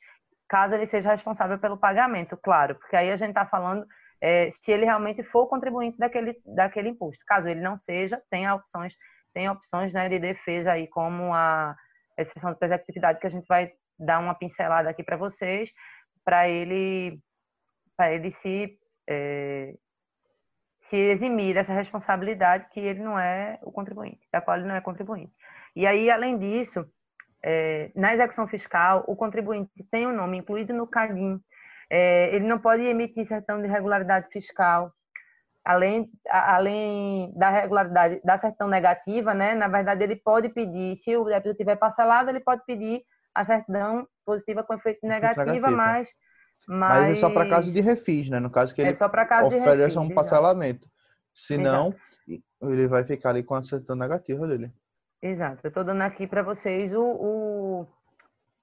caso 0.47 0.75
ele 0.75 0.85
seja 0.85 1.09
responsável 1.11 1.57
pelo 1.57 1.77
pagamento, 1.77 2.35
claro, 2.37 2.75
porque 2.75 2.95
aí 2.95 3.11
a 3.11 3.15
gente 3.15 3.29
está 3.29 3.45
falando 3.45 3.85
é, 4.19 4.49
se 4.49 4.71
ele 4.71 4.85
realmente 4.85 5.23
for 5.23 5.43
o 5.43 5.47
contribuinte 5.47 5.97
daquele, 5.97 6.39
daquele 6.45 6.89
imposto. 6.89 7.23
Caso 7.25 7.47
ele 7.47 7.61
não 7.61 7.77
seja, 7.77 8.21
tem 8.29 8.49
opções 8.49 8.95
tem 9.35 9.49
opções 9.49 9.93
né, 9.93 10.07
de 10.07 10.17
defesa 10.17 10.71
aí, 10.71 10.87
como 10.87 11.33
a 11.33 11.75
exceção 12.17 12.53
de 12.53 12.65
executividade, 12.65 13.19
que 13.19 13.27
a 13.27 13.29
gente 13.29 13.45
vai 13.45 13.71
dar 13.99 14.19
uma 14.19 14.33
pincelada 14.33 14.89
aqui 14.89 15.03
para 15.03 15.17
vocês, 15.17 15.71
para 16.23 16.47
ele, 16.47 17.19
ele 17.99 18.31
se, 18.31 18.79
é, 19.07 19.75
se 20.79 20.95
eximir 20.95 21.53
dessa 21.53 21.73
responsabilidade 21.73 22.69
que 22.71 22.79
ele 22.79 23.01
não 23.01 23.19
é 23.19 23.59
o 23.61 23.71
contribuinte, 23.73 24.25
da 24.31 24.39
qual 24.39 24.57
ele 24.57 24.67
não 24.67 24.75
é 24.75 24.81
contribuinte. 24.81 25.33
E 25.75 25.85
aí, 25.85 26.09
além 26.09 26.37
disso, 26.39 26.85
é, 27.43 27.91
na 27.93 28.13
execução 28.13 28.47
fiscal, 28.47 29.03
o 29.05 29.17
contribuinte 29.17 29.83
tem 29.91 30.07
o 30.07 30.11
um 30.11 30.15
nome 30.15 30.37
incluído 30.37 30.73
no 30.73 30.87
CADIM, 30.87 31.41
é, 31.89 32.33
ele 32.33 32.47
não 32.47 32.57
pode 32.57 32.83
emitir 32.83 33.27
certão 33.27 33.61
de 33.61 33.67
regularidade 33.67 34.29
fiscal, 34.31 34.91
além, 35.65 36.09
além 36.29 37.33
da 37.35 37.49
regularidade 37.49 38.21
da 38.23 38.37
certidão 38.37 38.67
negativa, 38.67 39.33
né, 39.33 39.55
na 39.55 39.67
verdade 39.67 40.03
ele 40.03 40.15
pode 40.15 40.49
pedir, 40.49 40.95
se 40.95 41.17
o 41.17 41.25
débito 41.25 41.55
tiver 41.55 41.75
parcelado, 41.75 42.29
ele 42.29 42.39
pode 42.39 42.63
pedir 42.65 43.01
a 43.33 43.43
certidão 43.43 44.07
positiva 44.25 44.63
com 44.63 44.75
efeito 44.75 45.05
negativa, 45.05 45.71
mas, 45.71 46.09
mas... 46.67 46.99
Mas 46.99 47.11
é 47.11 47.15
só 47.15 47.29
para 47.29 47.49
caso 47.49 47.71
de 47.71 47.81
refis, 47.81 48.29
né? 48.29 48.39
No 48.39 48.49
caso 48.49 48.73
que 48.73 48.81
é 48.81 48.85
ele 48.85 48.91
é 48.91 48.93
só 48.93 49.09
caso 49.09 49.47
ofereça 49.47 49.75
refis, 49.75 49.95
um 49.97 50.09
parcelamento. 50.15 50.87
Senão, 51.33 51.93
ele 52.61 52.87
vai 52.87 53.03
ficar 53.03 53.31
ali 53.31 53.43
com 53.43 53.55
a 53.55 53.61
certidão 53.61 53.95
negativa 53.95 54.47
dele. 54.47 54.71
Exato. 55.21 55.59
Eu 55.63 55.69
estou 55.69 55.83
dando 55.83 56.01
aqui 56.01 56.25
para 56.25 56.41
vocês 56.41 56.93
o, 56.93 57.03
o, 57.03 57.87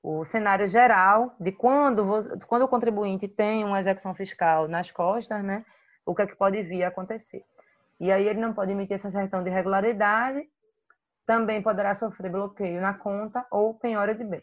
o, 0.02 0.24
cenário 0.24 0.66
geral 0.68 1.34
de 1.38 1.52
quando, 1.52 2.04
quando 2.46 2.62
o 2.62 2.68
contribuinte 2.68 3.28
tem 3.28 3.62
uma 3.64 3.80
execução 3.80 4.14
fiscal 4.14 4.66
nas 4.68 4.90
costas, 4.90 5.44
né? 5.44 5.64
O 6.04 6.14
que 6.14 6.22
é 6.22 6.26
que 6.26 6.36
pode 6.36 6.62
vir 6.62 6.84
a 6.84 6.88
acontecer. 6.88 7.44
E 8.00 8.10
aí 8.10 8.26
ele 8.26 8.40
não 8.40 8.52
pode 8.52 8.72
emitir 8.72 8.94
essa 8.94 9.10
certidão 9.10 9.42
de 9.42 9.50
regularidade, 9.50 10.42
também 11.26 11.62
poderá 11.62 11.94
sofrer 11.94 12.30
bloqueio 12.30 12.80
na 12.80 12.94
conta 12.94 13.46
ou 13.50 13.74
penhora 13.74 14.14
de 14.14 14.24
bens. 14.24 14.42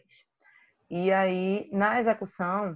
E 0.88 1.12
aí, 1.12 1.68
na 1.72 2.00
execução, 2.00 2.74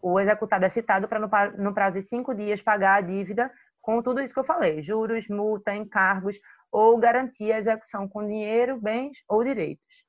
o 0.00 0.18
executado 0.18 0.64
é 0.64 0.68
citado 0.68 1.08
para, 1.08 1.50
no 1.52 1.74
prazo 1.74 1.98
de 1.98 2.02
cinco 2.02 2.34
dias, 2.34 2.62
pagar 2.62 2.94
a 2.94 3.00
dívida 3.00 3.50
com 3.80 4.00
tudo 4.00 4.20
isso 4.20 4.32
que 4.32 4.40
eu 4.40 4.44
falei: 4.44 4.80
juros, 4.80 5.28
multa, 5.28 5.74
encargos 5.74 6.38
ou 6.70 6.96
garantir 6.98 7.52
a 7.52 7.58
execução 7.58 8.08
com 8.08 8.26
dinheiro, 8.26 8.80
bens 8.80 9.18
ou 9.28 9.44
direitos. 9.44 10.04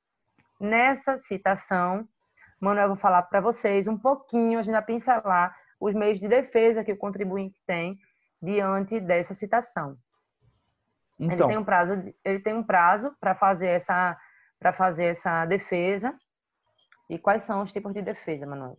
Nessa 0.58 1.16
citação, 1.16 2.08
Manuel, 2.60 2.84
eu 2.84 2.88
vou 2.88 2.96
falar 2.96 3.22
para 3.24 3.40
vocês 3.40 3.86
um 3.86 3.98
pouquinho, 3.98 4.58
a 4.58 4.62
gente 4.62 4.72
vai 4.72 4.84
pincelar 4.84 5.54
os 5.86 5.94
meios 5.94 6.18
de 6.18 6.26
defesa 6.26 6.82
que 6.82 6.92
o 6.92 6.96
contribuinte 6.96 7.60
tem 7.66 7.98
diante 8.40 8.98
dessa 9.00 9.34
citação. 9.34 9.98
Então, 11.20 11.36
ele 11.36 11.46
tem 11.46 11.58
um 11.58 11.64
prazo, 11.64 11.92
ele 12.24 12.40
tem 12.40 12.54
um 12.54 12.64
prazo 12.64 13.14
para 13.20 13.34
fazer 13.34 13.68
essa 13.68 14.18
para 14.58 14.72
fazer 14.72 15.04
essa 15.04 15.44
defesa. 15.44 16.18
E 17.10 17.18
quais 17.18 17.42
são 17.42 17.62
os 17.62 17.70
tipos 17.70 17.92
de 17.92 18.00
defesa, 18.00 18.46
Manuel? 18.46 18.78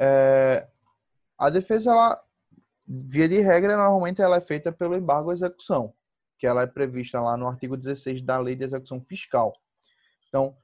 É, 0.00 0.66
a 1.38 1.50
defesa, 1.50 1.90
ela, 1.90 2.24
via 2.86 3.28
de 3.28 3.40
regra, 3.40 3.76
normalmente 3.76 4.22
ela 4.22 4.36
é 4.36 4.40
feita 4.40 4.72
pelo 4.72 4.96
embargo 4.96 5.28
à 5.28 5.34
execução, 5.34 5.92
que 6.38 6.46
ela 6.46 6.62
é 6.62 6.66
prevista 6.66 7.20
lá 7.20 7.36
no 7.36 7.46
artigo 7.46 7.76
16 7.76 8.22
da 8.22 8.38
Lei 8.38 8.56
de 8.56 8.64
Execução 8.64 9.02
Fiscal. 9.02 9.52
Então, 10.28 10.56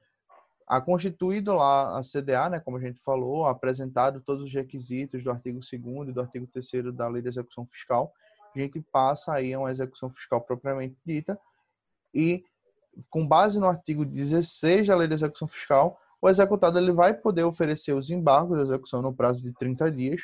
a 0.67 0.81
constituído 0.81 1.53
lá 1.53 1.97
a 1.97 2.01
CDA, 2.01 2.49
né, 2.49 2.59
como 2.59 2.75
a 2.75 2.81
gente 2.81 2.99
falou, 2.99 3.45
apresentado 3.45 4.19
todos 4.19 4.43
os 4.43 4.53
requisitos 4.53 5.23
do 5.23 5.31
artigo 5.31 5.59
2 5.59 6.09
e 6.09 6.11
do 6.11 6.21
artigo 6.21 6.45
3 6.47 6.93
da 6.93 7.07
Lei 7.07 7.21
de 7.21 7.29
Execução 7.29 7.65
Fiscal, 7.65 8.11
a 8.53 8.59
gente 8.59 8.81
passa 8.91 9.33
aí 9.33 9.53
a 9.53 9.59
uma 9.59 9.71
execução 9.71 10.09
fiscal 10.09 10.41
propriamente 10.41 10.97
dita 11.05 11.39
e 12.13 12.43
com 13.09 13.25
base 13.25 13.59
no 13.59 13.67
artigo 13.67 14.03
16 14.03 14.87
da 14.87 14.95
Lei 14.95 15.07
de 15.07 15.13
Execução 15.13 15.47
Fiscal, 15.47 15.99
o 16.21 16.27
executado 16.27 16.79
ele 16.79 16.91
vai 16.91 17.13
poder 17.13 17.43
oferecer 17.43 17.93
os 17.93 18.09
embargos 18.09 18.57
de 18.57 18.63
execução 18.63 19.01
no 19.01 19.13
prazo 19.13 19.41
de 19.41 19.53
30 19.53 19.91
dias. 19.91 20.21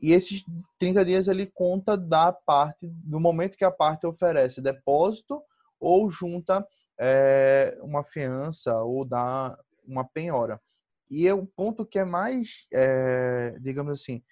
E 0.00 0.12
esses 0.12 0.44
30 0.78 1.04
dias 1.04 1.28
ele 1.28 1.46
conta 1.46 1.96
da 1.96 2.32
parte 2.32 2.86
do 2.86 3.20
momento 3.20 3.56
que 3.56 3.64
a 3.64 3.70
parte 3.70 4.06
oferece 4.06 4.60
depósito 4.60 5.40
ou 5.78 6.10
junta 6.10 6.66
é, 6.98 7.78
uma 7.82 8.02
fiança 8.04 8.74
ou 8.82 9.04
dar 9.04 9.58
uma 9.84 10.04
penhora. 10.04 10.60
E 11.10 11.26
é 11.26 11.32
o 11.32 11.46
ponto 11.46 11.86
que 11.86 11.98
é 11.98 12.04
mais, 12.04 12.66
é, 12.72 13.58
digamos 13.60 14.00
assim, 14.00 14.22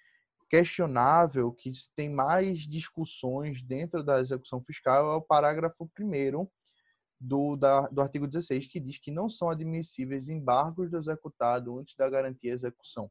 questionável, 0.49 1.51
que 1.51 1.71
tem 1.95 2.09
mais 2.09 2.59
discussões 2.59 3.61
dentro 3.61 4.03
da 4.03 4.19
execução 4.19 4.61
fiscal, 4.63 5.11
é 5.11 5.15
o 5.15 5.21
parágrafo 5.21 5.89
1 5.99 6.47
do, 7.19 7.55
do 7.55 8.01
artigo 8.01 8.27
16, 8.27 8.67
que 8.67 8.79
diz 8.79 8.97
que 8.99 9.11
não 9.11 9.29
são 9.29 9.49
admissíveis 9.49 10.29
embargos 10.29 10.89
do 10.89 10.97
executado 10.97 11.79
antes 11.79 11.95
da 11.95 12.09
garantia 12.09 12.51
de 12.51 12.55
execução. 12.55 13.09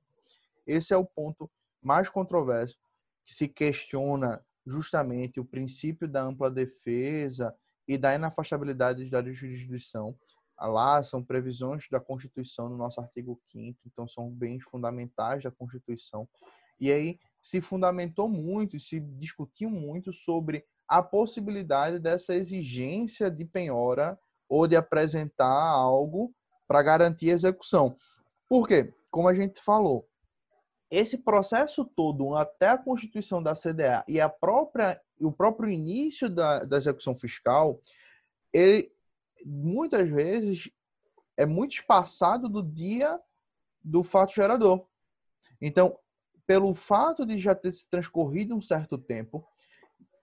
Esse 0.67 0.93
é 0.93 0.97
o 0.97 1.05
ponto 1.05 1.51
mais 1.83 2.09
controverso, 2.09 2.77
que 3.25 3.35
se 3.35 3.49
questiona 3.49 4.45
justamente 4.65 5.39
o 5.39 5.45
princípio 5.45 6.09
da 6.09 6.23
ampla 6.23 6.51
defesa 6.51 7.55
e 7.87 7.97
da 7.97 8.15
inafastabilidade 8.15 9.09
da 9.09 9.23
jurisdição. 9.23 10.17
Lá 10.59 11.03
são 11.03 11.23
previsões 11.23 11.87
da 11.91 12.01
Constituição 12.01 12.69
no 12.69 12.77
nosso 12.77 13.01
artigo 13.01 13.39
5 13.53 13.79
então 13.87 14.09
são 14.09 14.31
bens 14.31 14.63
fundamentais 14.65 15.43
da 15.43 15.51
Constituição. 15.51 16.29
E 16.81 16.91
aí 16.91 17.19
se 17.41 17.61
fundamentou 17.61 18.29
muito, 18.29 18.81
se 18.81 18.99
discutiu 18.99 19.71
muito 19.71 20.13
sobre 20.13 20.65
a 20.89 21.03
possibilidade 21.03 21.99
dessa 21.99 22.35
exigência 22.35 23.31
de 23.31 23.45
penhora 23.45 24.19
ou 24.49 24.67
de 24.67 24.77
apresentar 24.77 25.53
algo 25.53 26.33
para 26.67 26.83
garantir 26.83 27.31
a 27.31 27.35
execução. 27.35 27.97
Por 28.49 28.67
quê? 28.67 28.93
Como 29.11 29.29
a 29.29 29.35
gente 29.35 29.61
falou, 29.63 30.07
esse 30.91 31.19
processo 31.19 31.85
todo 31.85 32.35
até 32.35 32.69
a 32.69 32.79
constituição 32.79 33.43
da 33.43 33.55
CDA 33.55 34.05
e 34.07 34.21
a 34.21 34.29
própria 34.29 35.01
o 35.21 35.33
próprio 35.33 35.71
início 35.71 36.29
da, 36.29 36.65
da 36.65 36.77
execução 36.77 37.15
fiscal, 37.15 37.81
ele 38.53 38.93
muitas 39.45 40.09
vezes 40.09 40.71
é 41.37 41.47
muito 41.47 41.73
espaçado 41.73 42.49
do 42.49 42.63
dia 42.63 43.19
do 43.83 44.03
fato 44.03 44.35
gerador. 44.35 44.87
Então, 45.61 45.99
pelo 46.47 46.75
fato 46.75 47.25
de 47.25 47.39
já 47.39 47.55
ter 47.55 47.73
se 47.73 47.89
transcorrido 47.89 48.55
um 48.55 48.61
certo 48.61 48.99
tempo 48.99 49.47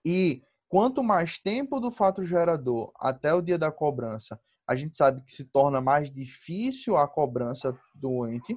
e 0.04 0.42
quanto 0.68 1.02
mais 1.02 1.38
tempo 1.38 1.80
do 1.80 1.90
fato 1.90 2.24
gerador 2.24 2.92
até 2.96 3.32
o 3.32 3.42
dia 3.42 3.58
da 3.58 3.70
cobrança, 3.70 4.40
a 4.66 4.74
gente 4.74 4.96
sabe 4.96 5.22
que 5.24 5.32
se 5.32 5.44
torna 5.44 5.80
mais 5.80 6.10
difícil 6.10 6.96
a 6.96 7.06
cobrança 7.06 7.78
do 7.94 8.26
ente. 8.26 8.56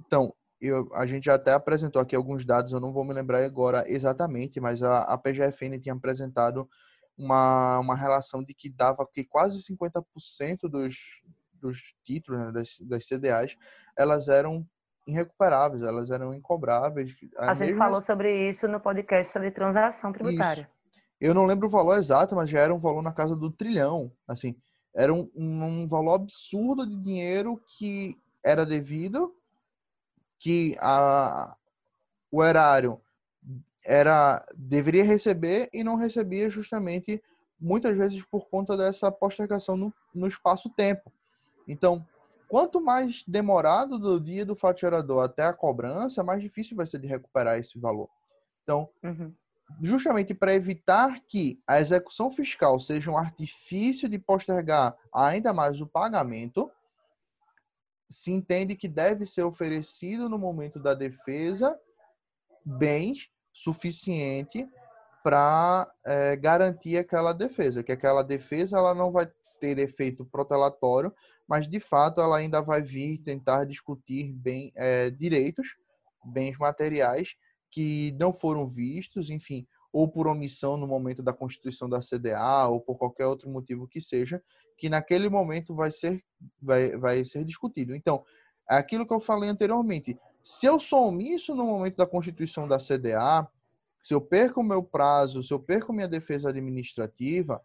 Então, 0.00 0.34
eu, 0.68 0.88
a 0.94 1.06
gente 1.06 1.24
já 1.24 1.34
até 1.34 1.52
apresentou 1.52 2.00
aqui 2.00 2.16
alguns 2.16 2.44
dados, 2.44 2.72
eu 2.72 2.80
não 2.80 2.92
vou 2.92 3.04
me 3.04 3.12
lembrar 3.12 3.44
agora 3.44 3.84
exatamente, 3.86 4.60
mas 4.60 4.82
a, 4.82 4.98
a 5.02 5.18
PGFN 5.18 5.78
tinha 5.80 5.94
apresentado 5.94 6.68
uma, 7.16 7.78
uma 7.78 7.94
relação 7.94 8.42
de 8.42 8.54
que 8.54 8.68
dava 8.68 9.06
que 9.06 9.24
quase 9.24 9.58
50% 9.58 10.68
dos, 10.68 10.96
dos 11.60 11.78
títulos, 12.04 12.40
né, 12.40 12.52
das, 12.52 12.80
das 12.80 13.06
CDAs, 13.06 13.56
elas 13.96 14.28
eram 14.28 14.66
irrecuperáveis, 15.06 15.82
elas 15.82 16.10
eram 16.10 16.34
incobráveis. 16.34 17.14
A, 17.36 17.50
a 17.50 17.54
gente 17.54 17.76
falou 17.76 18.00
sobre 18.00 18.48
isso 18.48 18.66
no 18.66 18.80
podcast 18.80 19.32
sobre 19.32 19.50
transação 19.50 20.12
tributária. 20.12 20.62
Isso. 20.62 21.00
Eu 21.20 21.34
não 21.34 21.46
lembro 21.46 21.68
o 21.68 21.70
valor 21.70 21.98
exato, 21.98 22.34
mas 22.34 22.50
já 22.50 22.60
era 22.60 22.74
um 22.74 22.78
valor 22.78 23.02
na 23.02 23.12
casa 23.12 23.36
do 23.36 23.50
trilhão. 23.50 24.10
Assim, 24.26 24.56
era 24.94 25.12
um, 25.12 25.30
um 25.34 25.86
valor 25.86 26.14
absurdo 26.14 26.86
de 26.86 26.96
dinheiro 26.96 27.62
que 27.78 28.16
era 28.44 28.66
devido 28.66 29.34
que 30.38 30.76
a, 30.80 31.56
o 32.30 32.42
erário 32.42 33.00
era 33.84 34.44
deveria 34.54 35.04
receber 35.04 35.68
e 35.72 35.84
não 35.84 35.96
recebia 35.96 36.48
justamente 36.48 37.22
muitas 37.60 37.96
vezes 37.96 38.22
por 38.24 38.48
conta 38.48 38.76
dessa 38.76 39.10
postergação 39.10 39.76
no, 39.76 39.94
no 40.14 40.26
espaço-tempo. 40.26 41.12
Então, 41.66 42.06
quanto 42.48 42.80
mais 42.80 43.24
demorado 43.26 43.98
do 43.98 44.20
dia 44.20 44.44
do 44.44 44.56
fato 44.56 44.80
gerador 44.80 45.24
até 45.24 45.44
a 45.44 45.52
cobrança, 45.52 46.22
mais 46.22 46.42
difícil 46.42 46.76
vai 46.76 46.86
ser 46.86 46.98
de 46.98 47.06
recuperar 47.06 47.58
esse 47.58 47.78
valor. 47.78 48.08
Então, 48.62 48.88
uhum. 49.02 49.32
justamente 49.82 50.34
para 50.34 50.54
evitar 50.54 51.20
que 51.26 51.60
a 51.66 51.80
execução 51.80 52.30
fiscal 52.30 52.78
seja 52.80 53.10
um 53.10 53.18
artifício 53.18 54.08
de 54.08 54.18
postergar 54.18 54.96
ainda 55.12 55.52
mais 55.52 55.80
o 55.80 55.86
pagamento, 55.86 56.70
se 58.14 58.32
entende 58.32 58.76
que 58.76 58.88
deve 58.88 59.26
ser 59.26 59.42
oferecido 59.42 60.28
no 60.28 60.38
momento 60.38 60.78
da 60.78 60.94
defesa 60.94 61.78
bens 62.64 63.28
suficiente 63.52 64.68
para 65.22 65.92
é, 66.04 66.36
garantir 66.36 66.96
aquela 66.98 67.32
defesa, 67.32 67.82
que 67.82 67.92
aquela 67.92 68.22
defesa 68.22 68.78
ela 68.78 68.94
não 68.94 69.10
vai 69.10 69.30
ter 69.58 69.78
efeito 69.78 70.24
protelatório, 70.24 71.12
mas 71.48 71.68
de 71.68 71.80
fato 71.80 72.20
ela 72.20 72.36
ainda 72.36 72.60
vai 72.60 72.82
vir 72.82 73.18
tentar 73.18 73.64
discutir 73.64 74.32
bem 74.32 74.72
é, 74.74 75.10
direitos, 75.10 75.76
bens 76.24 76.56
materiais 76.58 77.36
que 77.70 78.14
não 78.18 78.32
foram 78.32 78.66
vistos, 78.66 79.30
enfim, 79.30 79.66
ou 79.94 80.08
por 80.08 80.26
omissão 80.26 80.76
no 80.76 80.88
momento 80.88 81.22
da 81.22 81.32
constituição 81.32 81.88
da 81.88 82.00
CDA 82.00 82.66
ou 82.66 82.80
por 82.80 82.98
qualquer 82.98 83.26
outro 83.26 83.48
motivo 83.48 83.86
que 83.86 84.00
seja, 84.00 84.42
que 84.76 84.88
naquele 84.88 85.28
momento 85.28 85.72
vai 85.72 85.92
ser 85.92 86.20
vai, 86.60 86.96
vai 86.96 87.24
ser 87.24 87.44
discutido. 87.44 87.94
Então, 87.94 88.24
é 88.68 88.74
aquilo 88.74 89.06
que 89.06 89.14
eu 89.14 89.20
falei 89.20 89.48
anteriormente, 89.48 90.18
se 90.42 90.66
eu 90.66 90.80
sou 90.80 91.06
omisso 91.06 91.54
no 91.54 91.64
momento 91.64 91.96
da 91.96 92.06
constituição 92.06 92.66
da 92.66 92.78
CDA, 92.78 93.48
se 94.02 94.12
eu 94.12 94.20
perco 94.20 94.62
o 94.62 94.64
meu 94.64 94.82
prazo, 94.82 95.44
se 95.44 95.54
eu 95.54 95.60
perco 95.60 95.92
minha 95.92 96.08
defesa 96.08 96.48
administrativa, 96.48 97.62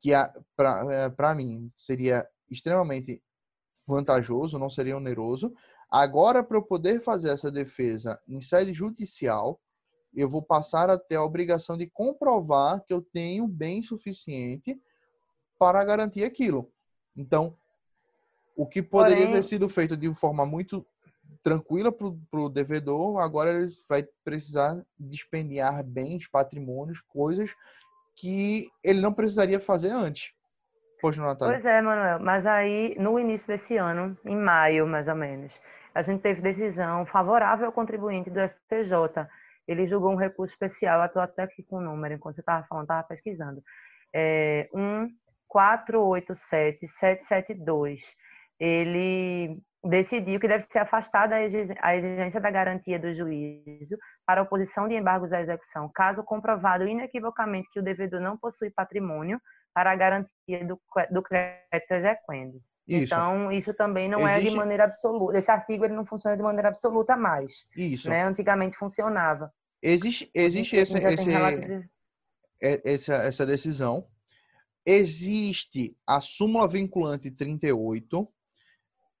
que 0.00 0.12
para 0.54 1.32
é, 1.32 1.34
mim 1.34 1.68
seria 1.76 2.28
extremamente 2.48 3.20
vantajoso, 3.84 4.56
não 4.56 4.70
seria 4.70 4.96
oneroso. 4.96 5.52
Agora, 5.90 6.44
para 6.44 6.58
eu 6.58 6.62
poder 6.62 7.02
fazer 7.02 7.30
essa 7.30 7.50
defesa 7.50 8.20
em 8.28 8.40
sede 8.40 8.72
judicial, 8.72 9.60
eu 10.16 10.28
vou 10.28 10.42
passar 10.42 10.88
a 10.88 10.98
ter 10.98 11.16
a 11.16 11.22
obrigação 11.22 11.76
de 11.76 11.86
comprovar 11.86 12.82
que 12.84 12.92
eu 12.92 13.02
tenho 13.02 13.46
bem 13.46 13.82
suficiente 13.82 14.80
para 15.58 15.84
garantir 15.84 16.24
aquilo. 16.24 16.70
Então, 17.16 17.54
o 18.56 18.66
que 18.66 18.82
poderia 18.82 19.26
Porém... 19.26 19.32
ter 19.32 19.42
sido 19.42 19.68
feito 19.68 19.96
de 19.96 20.12
forma 20.14 20.46
muito 20.46 20.84
tranquila 21.42 21.92
para 21.92 22.40
o 22.40 22.48
devedor, 22.48 23.20
agora 23.20 23.52
ele 23.52 23.72
vai 23.88 24.02
precisar 24.24 24.82
despendiar 24.98 25.84
bens, 25.84 26.26
patrimônios, 26.26 27.00
coisas 27.00 27.54
que 28.16 28.68
ele 28.82 29.00
não 29.00 29.12
precisaria 29.12 29.60
fazer 29.60 29.90
antes. 29.90 30.32
Pois, 31.00 31.16
Natália. 31.18 31.54
Pois 31.54 31.66
é, 31.66 31.82
Manuel. 31.82 32.20
Mas 32.20 32.46
aí, 32.46 32.96
no 32.98 33.18
início 33.18 33.46
desse 33.46 33.76
ano, 33.76 34.16
em 34.24 34.34
maio 34.34 34.86
mais 34.86 35.06
ou 35.06 35.14
menos, 35.14 35.52
a 35.94 36.00
gente 36.00 36.20
teve 36.20 36.40
decisão 36.40 37.04
favorável 37.06 37.66
ao 37.66 37.72
contribuinte 37.72 38.30
do 38.30 38.40
STJ 38.40 39.28
ele 39.66 39.86
julgou 39.86 40.12
um 40.12 40.16
recurso 40.16 40.54
especial, 40.54 41.10
eu 41.14 41.20
até 41.20 41.42
aqui 41.42 41.62
com 41.62 41.76
o 41.76 41.80
número, 41.80 42.14
enquanto 42.14 42.36
você 42.36 42.40
estava 42.40 42.66
falando, 42.66 42.84
estava 42.84 43.06
pesquisando. 43.06 43.62
É, 44.14 44.68
1487772. 45.52 48.00
Ele 48.58 49.60
decidiu 49.84 50.40
que 50.40 50.48
deve 50.48 50.64
ser 50.64 50.78
afastada 50.80 51.36
a 51.36 51.96
exigência 51.96 52.40
da 52.40 52.50
garantia 52.50 52.98
do 52.98 53.14
juízo 53.14 53.96
para 54.26 54.42
oposição 54.42 54.88
de 54.88 54.94
embargos 54.94 55.32
à 55.32 55.40
execução, 55.40 55.88
caso 55.94 56.24
comprovado 56.24 56.86
inequivocamente 56.86 57.70
que 57.70 57.78
o 57.78 57.82
devedor 57.82 58.20
não 58.20 58.36
possui 58.36 58.70
patrimônio 58.70 59.40
para 59.72 59.92
a 59.92 59.96
garantia 59.96 60.66
do, 60.66 60.80
do 61.10 61.22
crédito 61.22 61.92
exequendo. 61.92 62.60
Isso. 62.86 63.14
Então, 63.14 63.50
isso 63.50 63.74
também 63.74 64.08
não 64.08 64.20
Existe... 64.28 64.46
é 64.46 64.50
de 64.50 64.56
maneira 64.56 64.84
absoluta. 64.84 65.36
Esse 65.36 65.50
artigo 65.50 65.84
ele 65.84 65.94
não 65.94 66.06
funciona 66.06 66.36
de 66.36 66.42
maneira 66.42 66.68
absoluta 66.68 67.16
mais. 67.16 67.66
Isso. 67.76 68.08
Né? 68.08 68.22
Antigamente 68.22 68.76
funcionava. 68.76 69.52
Existe, 69.82 70.30
existe 70.32 70.76
esse, 70.76 70.96
esse, 70.96 71.30
é, 72.62 72.80
essa, 72.84 73.14
essa 73.14 73.46
decisão. 73.46 74.06
Existe 74.84 75.96
a 76.06 76.20
súmula 76.20 76.68
vinculante 76.68 77.30
38, 77.30 78.28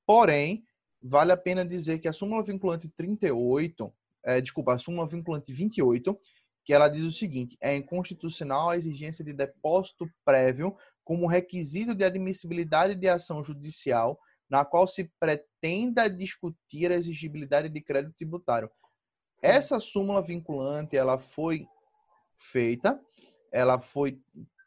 porém, 0.06 0.64
vale 1.02 1.32
a 1.32 1.36
pena 1.36 1.64
dizer 1.64 1.98
que 1.98 2.06
a 2.06 2.12
súmula 2.12 2.42
vinculante 2.44 2.88
38, 2.88 3.92
é, 4.24 4.40
desculpa, 4.40 4.74
a 4.74 4.78
súmula 4.78 5.08
vinculante 5.08 5.52
28, 5.52 6.16
que 6.64 6.72
ela 6.72 6.88
diz 6.88 7.02
o 7.02 7.12
seguinte: 7.12 7.56
é 7.60 7.74
inconstitucional 7.76 8.70
a 8.70 8.76
exigência 8.76 9.24
de 9.24 9.32
depósito 9.32 10.08
prévio 10.24 10.76
como 11.06 11.28
requisito 11.28 11.94
de 11.94 12.02
admissibilidade 12.02 12.96
de 12.96 13.08
ação 13.08 13.42
judicial 13.44 14.18
na 14.50 14.64
qual 14.64 14.88
se 14.88 15.04
pretenda 15.20 16.10
discutir 16.10 16.90
a 16.90 16.96
exigibilidade 16.96 17.68
de 17.68 17.80
crédito 17.80 18.16
tributário. 18.16 18.68
Essa 19.40 19.78
súmula 19.78 20.20
vinculante, 20.20 20.96
ela 20.96 21.16
foi 21.16 21.68
feita, 22.36 23.00
ela 23.52 23.80
foi 23.80 24.20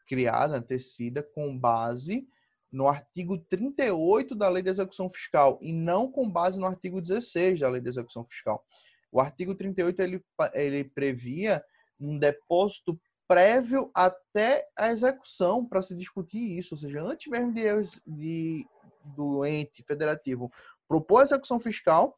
criada, 0.08 0.62
tecida 0.62 1.22
com 1.22 1.56
base 1.56 2.26
no 2.72 2.88
artigo 2.88 3.36
38 3.36 4.34
da 4.34 4.48
Lei 4.48 4.62
de 4.62 4.70
Execução 4.70 5.10
Fiscal 5.10 5.58
e 5.60 5.74
não 5.74 6.10
com 6.10 6.28
base 6.28 6.58
no 6.58 6.64
artigo 6.64 7.02
16 7.02 7.60
da 7.60 7.68
Lei 7.68 7.82
de 7.82 7.88
Execução 7.90 8.24
Fiscal. 8.24 8.64
O 9.12 9.20
artigo 9.20 9.54
38 9.54 10.00
ele, 10.00 10.24
ele 10.54 10.84
previa 10.84 11.62
um 12.00 12.18
depósito 12.18 12.98
prévio 13.30 13.88
até 13.94 14.66
a 14.76 14.90
execução 14.90 15.64
para 15.64 15.80
se 15.82 15.94
discutir 15.94 16.58
isso, 16.58 16.74
ou 16.74 16.78
seja, 16.78 17.00
antes 17.00 17.30
mesmo 17.30 17.54
de, 17.54 17.62
de 18.04 18.66
do 19.04 19.46
ente 19.46 19.84
federativo 19.84 20.50
propor 20.88 21.20
a 21.20 21.22
execução 21.22 21.60
fiscal, 21.60 22.16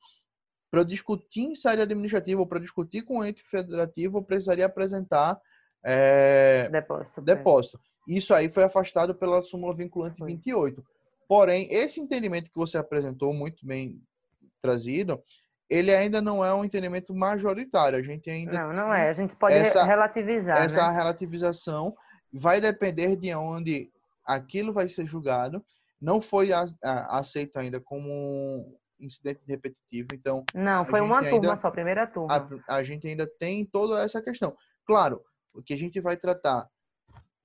para 0.70 0.83
discutir 0.83 1.42
em 1.42 1.55
série 1.55 1.83
administrativa 1.83 2.40
ou 2.40 2.46
para 2.46 2.59
discutir 2.59 3.03
com 3.03 3.18
o 3.18 3.25
ente 3.25 3.42
federativo, 3.42 4.16
eu 4.16 4.22
precisaria 4.22 4.64
apresentar 4.64 5.38
é, 5.85 6.70
depósito. 6.70 7.20
depósito. 7.20 7.81
Isso 8.09 8.33
aí 8.33 8.48
foi 8.48 8.64
afastado 8.64 9.14
pela 9.14 9.42
súmula 9.42 9.77
vinculante 9.77 10.16
foi. 10.16 10.29
28. 10.29 10.83
Porém, 11.29 11.68
esse 11.70 12.01
entendimento 12.01 12.48
que 12.51 12.57
você 12.57 12.79
apresentou, 12.79 13.35
muito 13.35 13.66
bem 13.66 14.01
trazido, 14.62 15.22
ele 15.68 15.94
ainda 15.94 16.20
não 16.20 16.44
é 16.44 16.53
um 16.55 16.64
entendimento 16.64 17.14
majoritário. 17.14 17.98
A 17.98 18.03
gente 18.03 18.29
ainda 18.29 18.53
não, 18.53 18.72
não 18.72 18.94
é. 18.94 19.09
A 19.09 19.12
gente 19.12 19.35
pode 19.37 19.55
essa, 19.55 19.85
relativizar. 19.85 20.57
Essa 20.57 20.88
né? 20.88 20.94
relativização 20.94 21.94
vai 22.33 22.61
depender 22.61 23.16
de 23.16 23.35
onde 23.35 23.90
aquilo 24.25 24.72
vai 24.72 24.88
ser 24.88 25.07
julgado. 25.07 25.64
Não 26.01 26.20
foi 26.20 26.51
aceito 26.83 27.57
ainda 27.57 27.81
como 27.81 28.77
incidente 29.01 29.40
repetitivo, 29.46 30.09
então. 30.12 30.44
Não, 30.55 30.85
foi 30.85 31.01
uma 31.01 31.20
turma 31.22 31.35
ainda, 31.35 31.57
só, 31.57 31.70
primeira 31.70 32.07
turma. 32.07 32.62
A, 32.68 32.77
a 32.77 32.83
gente 32.83 33.07
ainda 33.07 33.27
tem 33.27 33.64
toda 33.64 34.03
essa 34.03 34.20
questão. 34.22 34.57
Claro, 34.87 35.22
o 35.55 35.62
que 35.62 35.75
a 35.75 35.79
gente 35.79 36.01
vai 36.01 36.16
tratar 36.16 36.68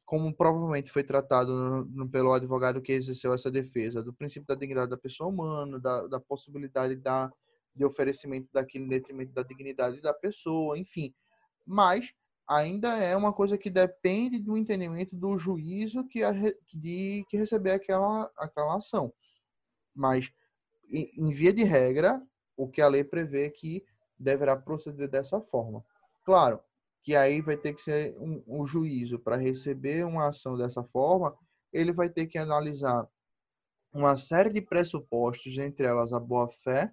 como 0.07 0.33
provavelmente 0.33 0.89
foi 0.89 1.03
tratado 1.03 1.53
no, 1.53 1.85
no, 1.85 2.09
pelo 2.09 2.31
advogado 2.31 2.81
que 2.81 2.93
exerceu 2.93 3.33
essa 3.33 3.51
defesa, 3.51 4.01
do 4.01 4.13
princípio 4.13 4.47
da 4.47 4.55
dignidade 4.55 4.89
da 4.89 4.97
pessoa 4.97 5.29
humana, 5.29 5.77
da, 5.81 6.07
da 6.07 6.19
possibilidade 6.19 6.95
da, 6.95 7.29
de 7.77 7.85
oferecimento 7.85 8.49
daquilo 8.51 8.85
em 8.85 8.89
detrimento 8.89 9.31
da 9.31 9.43
dignidade 9.43 10.01
da 10.01 10.13
pessoa, 10.13 10.77
enfim. 10.77 11.13
Mas 11.65 12.13
ainda 12.47 12.97
é 12.97 13.15
uma 13.15 13.33
coisa 13.33 13.57
que 13.57 13.69
depende 13.69 14.39
do 14.39 14.57
entendimento 14.57 15.15
do 15.15 15.37
juízo 15.37 16.05
que, 16.05 16.23
a, 16.23 16.31
de, 16.73 17.25
que 17.29 17.37
receber 17.37 17.71
aquela, 17.71 18.31
aquela 18.37 18.77
ação. 18.77 19.13
Mas, 19.93 20.31
em, 20.89 21.11
em 21.17 21.29
via 21.29 21.53
de 21.53 21.63
regra, 21.63 22.21
o 22.55 22.67
que 22.67 22.81
a 22.81 22.87
lei 22.87 23.03
prevê 23.03 23.45
é 23.45 23.49
que 23.49 23.85
deverá 24.17 24.55
proceder 24.55 25.09
dessa 25.09 25.39
forma. 25.41 25.83
Claro, 26.23 26.59
que 27.03 27.15
aí 27.15 27.41
vai 27.41 27.55
ter 27.55 27.73
que 27.73 27.81
ser 27.81 28.17
um, 28.17 28.43
um 28.47 28.65
juízo 28.65 29.19
para 29.19 29.35
receber 29.35 30.05
uma 30.05 30.27
ação 30.27 30.57
dessa 30.57 30.83
forma, 30.83 31.37
ele 31.71 31.91
vai 31.91 32.09
ter 32.09 32.27
que 32.27 32.37
analisar 32.37 33.07
uma 33.93 34.15
série 34.15 34.49
de 34.49 34.61
pressupostos, 34.61 35.57
entre 35.57 35.85
elas 35.85 36.13
a 36.13 36.19
boa-fé 36.19 36.91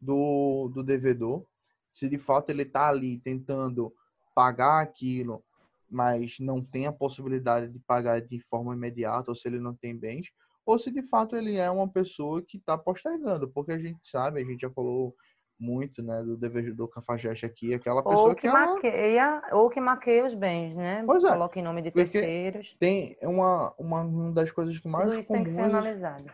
do, 0.00 0.70
do 0.72 0.82
devedor, 0.82 1.44
se 1.90 2.08
de 2.08 2.18
fato 2.18 2.50
ele 2.50 2.62
está 2.62 2.88
ali 2.88 3.18
tentando 3.18 3.92
pagar 4.34 4.82
aquilo, 4.82 5.42
mas 5.88 6.38
não 6.40 6.62
tem 6.62 6.86
a 6.86 6.92
possibilidade 6.92 7.72
de 7.72 7.78
pagar 7.78 8.20
de 8.20 8.40
forma 8.40 8.74
imediata, 8.74 9.30
ou 9.30 9.34
se 9.34 9.48
ele 9.48 9.58
não 9.58 9.74
tem 9.74 9.96
bens, 9.96 10.30
ou 10.64 10.78
se 10.78 10.90
de 10.90 11.02
fato 11.02 11.36
ele 11.36 11.56
é 11.56 11.70
uma 11.70 11.88
pessoa 11.88 12.42
que 12.42 12.56
está 12.56 12.76
postergando, 12.76 13.48
porque 13.48 13.72
a 13.72 13.78
gente 13.78 14.00
sabe, 14.02 14.40
a 14.40 14.44
gente 14.44 14.60
já 14.60 14.70
falou 14.70 15.14
muito, 15.58 16.02
né, 16.02 16.22
do 16.22 16.36
dever 16.36 16.74
do 16.74 16.86
cafajeste 16.86 17.46
aqui, 17.46 17.72
aquela 17.72 18.02
pessoa 18.02 18.28
ou 18.28 18.34
que, 18.34 18.42
que 18.42 18.48
maqueia, 18.48 19.20
ela... 19.20 19.56
ou 19.56 19.70
que 19.70 19.80
maqueia 19.80 20.26
os 20.26 20.34
bens, 20.34 20.76
né? 20.76 21.02
Pois 21.06 21.24
é. 21.24 21.28
Coloca 21.28 21.58
em 21.58 21.62
nome 21.62 21.82
de 21.82 21.90
terceiros. 21.90 22.76
Tem 22.78 23.16
uma, 23.22 23.72
uma, 23.78 24.32
das 24.32 24.50
coisas 24.50 24.78
que 24.78 24.88
mais 24.88 25.16
Tudo 25.16 25.26
comuns 25.26 25.46
que 25.46 25.52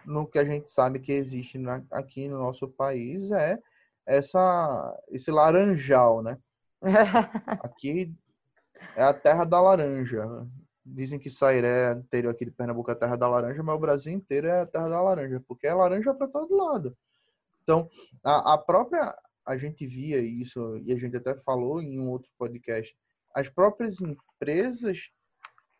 no 0.07 0.27
que 0.27 0.39
a 0.39 0.45
gente 0.45 0.71
sabe 0.71 0.99
que 0.99 1.13
existe 1.13 1.59
na, 1.59 1.83
aqui 1.91 2.29
no 2.29 2.39
nosso 2.39 2.69
país 2.69 3.31
é 3.31 3.59
essa 4.07 5.01
esse 5.11 5.31
laranjal, 5.31 6.23
né? 6.23 6.37
aqui 7.63 8.13
é 8.97 9.03
a 9.05 9.15
terra 9.15 9.45
da 9.45 9.61
laranja. 9.61 10.27
Dizem 10.85 11.19
que 11.19 11.31
Sairé, 11.31 11.93
interior 11.93 12.33
aqui 12.33 12.45
de 12.45 12.51
Pernambuco, 12.51 12.91
é 12.91 12.95
a 12.95 12.97
terra 12.97 13.15
da 13.15 13.29
laranja, 13.29 13.63
mas 13.63 13.77
o 13.77 13.79
Brasil 13.79 14.13
inteiro 14.13 14.49
é 14.49 14.63
a 14.63 14.67
terra 14.67 14.89
da 14.89 15.01
laranja, 15.01 15.41
porque 15.47 15.69
é 15.69 15.73
laranja 15.73 16.13
para 16.13 16.27
todo 16.27 16.57
lado. 16.57 16.97
Então, 17.62 17.88
a, 18.22 18.55
a 18.55 18.59
própria, 18.59 19.14
a 19.46 19.57
gente 19.57 19.87
via 19.87 20.18
isso, 20.18 20.79
e 20.85 20.92
a 20.92 20.98
gente 20.98 21.16
até 21.16 21.35
falou 21.35 21.81
em 21.81 21.98
um 21.98 22.09
outro 22.11 22.31
podcast, 22.38 22.94
as 23.35 23.48
próprias 23.48 24.01
empresas 24.01 25.11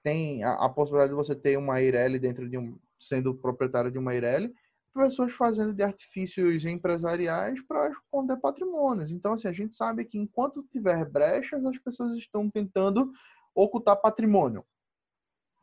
têm 0.03 0.43
a, 0.43 0.55
a 0.55 0.69
possibilidade 0.69 1.11
de 1.11 1.17
você 1.17 1.35
ter 1.35 1.57
uma 1.57 1.81
Eireli 1.81 2.19
dentro 2.19 2.49
de 2.49 2.59
um, 2.59 2.79
sendo 2.99 3.35
proprietário 3.35 3.91
de 3.91 3.99
uma 3.99 4.15
Eireli, 4.15 4.53
pessoas 4.95 5.33
fazendo 5.33 5.73
de 5.73 5.83
artifícios 5.83 6.65
empresariais 6.67 7.63
para 7.63 7.89
esconder 7.89 8.37
patrimônios. 8.37 9.11
Então, 9.11 9.33
assim, 9.33 9.49
a 9.49 9.53
gente 9.53 9.75
sabe 9.75 10.05
que 10.05 10.19
enquanto 10.19 10.63
tiver 10.71 11.09
brechas, 11.09 11.65
as 11.65 11.79
pessoas 11.79 12.17
estão 12.19 12.51
tentando 12.51 13.11
ocultar 13.55 14.01
patrimônio. 14.01 14.65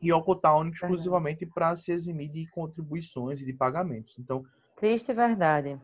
E 0.02 0.12
ocultar 0.14 0.66
exclusivamente 0.68 1.46
para 1.46 1.76
se 1.76 1.92
eximir 1.92 2.30
de 2.30 2.48
contribuições 2.50 3.42
e 3.42 3.46
de 3.46 3.54
pagamentos. 3.54 4.18
Então, 4.18 4.46
triste 4.78 5.14
verdade 5.14 5.80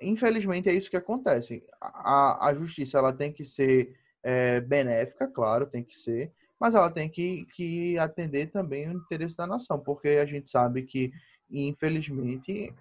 infelizmente 0.00 0.68
é 0.68 0.74
isso 0.74 0.90
que 0.90 0.96
acontece. 0.96 1.64
A, 1.80 2.48
a 2.48 2.54
justiça 2.54 2.98
ela 2.98 3.12
tem 3.12 3.32
que 3.32 3.44
ser 3.44 3.94
é, 4.22 4.60
benéfica, 4.60 5.26
claro, 5.26 5.66
tem 5.66 5.82
que 5.82 5.96
ser, 5.96 6.32
mas 6.60 6.74
ela 6.74 6.90
tem 6.90 7.08
que, 7.08 7.44
que 7.54 7.98
atender 7.98 8.50
também 8.50 8.88
o 8.88 8.92
interesse 8.92 9.36
da 9.36 9.46
nação, 9.46 9.78
porque 9.78 10.08
a 10.08 10.26
gente 10.26 10.48
sabe 10.48 10.82
que, 10.82 11.12
infelizmente, 11.50 12.72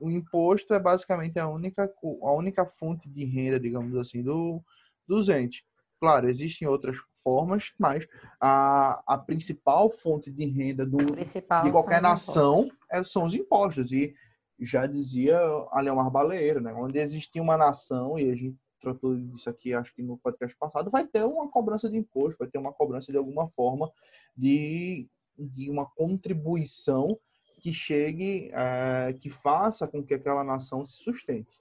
o 0.00 0.10
imposto 0.10 0.74
é 0.74 0.80
basicamente 0.80 1.38
a 1.38 1.46
única, 1.46 1.92
a 2.22 2.32
única 2.32 2.66
fonte 2.66 3.08
de 3.08 3.24
renda, 3.24 3.60
digamos 3.60 3.96
assim, 3.96 4.22
do, 4.22 4.60
dos 5.06 5.28
entes. 5.28 5.62
Claro, 6.00 6.28
existem 6.28 6.66
outras 6.66 6.96
formas, 7.22 7.72
mas 7.78 8.08
a, 8.40 9.02
a 9.06 9.18
principal 9.18 9.90
fonte 9.90 10.30
de 10.30 10.46
renda 10.46 10.86
do, 10.86 10.96
de 10.98 11.70
qualquer 11.70 12.00
nação 12.00 12.70
é, 12.90 13.04
são 13.04 13.24
os 13.24 13.34
impostos. 13.34 13.92
E 13.92 14.14
já 14.60 14.86
dizia 14.86 15.38
a 15.70 15.80
Leomar 15.80 16.10
Baleiro, 16.10 16.60
né? 16.60 16.72
Onde 16.72 16.98
existia 16.98 17.42
uma 17.42 17.56
nação, 17.56 18.18
e 18.18 18.30
a 18.30 18.34
gente 18.34 18.56
tratou 18.80 19.16
disso 19.16 19.48
aqui, 19.48 19.74
acho 19.74 19.94
que 19.94 20.02
no 20.02 20.18
podcast 20.18 20.56
passado, 20.56 20.90
vai 20.90 21.06
ter 21.06 21.24
uma 21.24 21.48
cobrança 21.48 21.88
de 21.88 21.96
imposto, 21.96 22.38
vai 22.38 22.48
ter 22.48 22.58
uma 22.58 22.72
cobrança 22.72 23.12
de 23.12 23.18
alguma 23.18 23.46
forma 23.48 23.90
de, 24.36 25.08
de 25.38 25.70
uma 25.70 25.86
contribuição 25.86 27.18
que 27.60 27.72
chegue, 27.72 28.50
é, 28.52 29.12
que 29.20 29.28
faça 29.28 29.86
com 29.86 30.02
que 30.02 30.14
aquela 30.14 30.42
nação 30.42 30.84
se 30.84 31.02
sustente. 31.02 31.60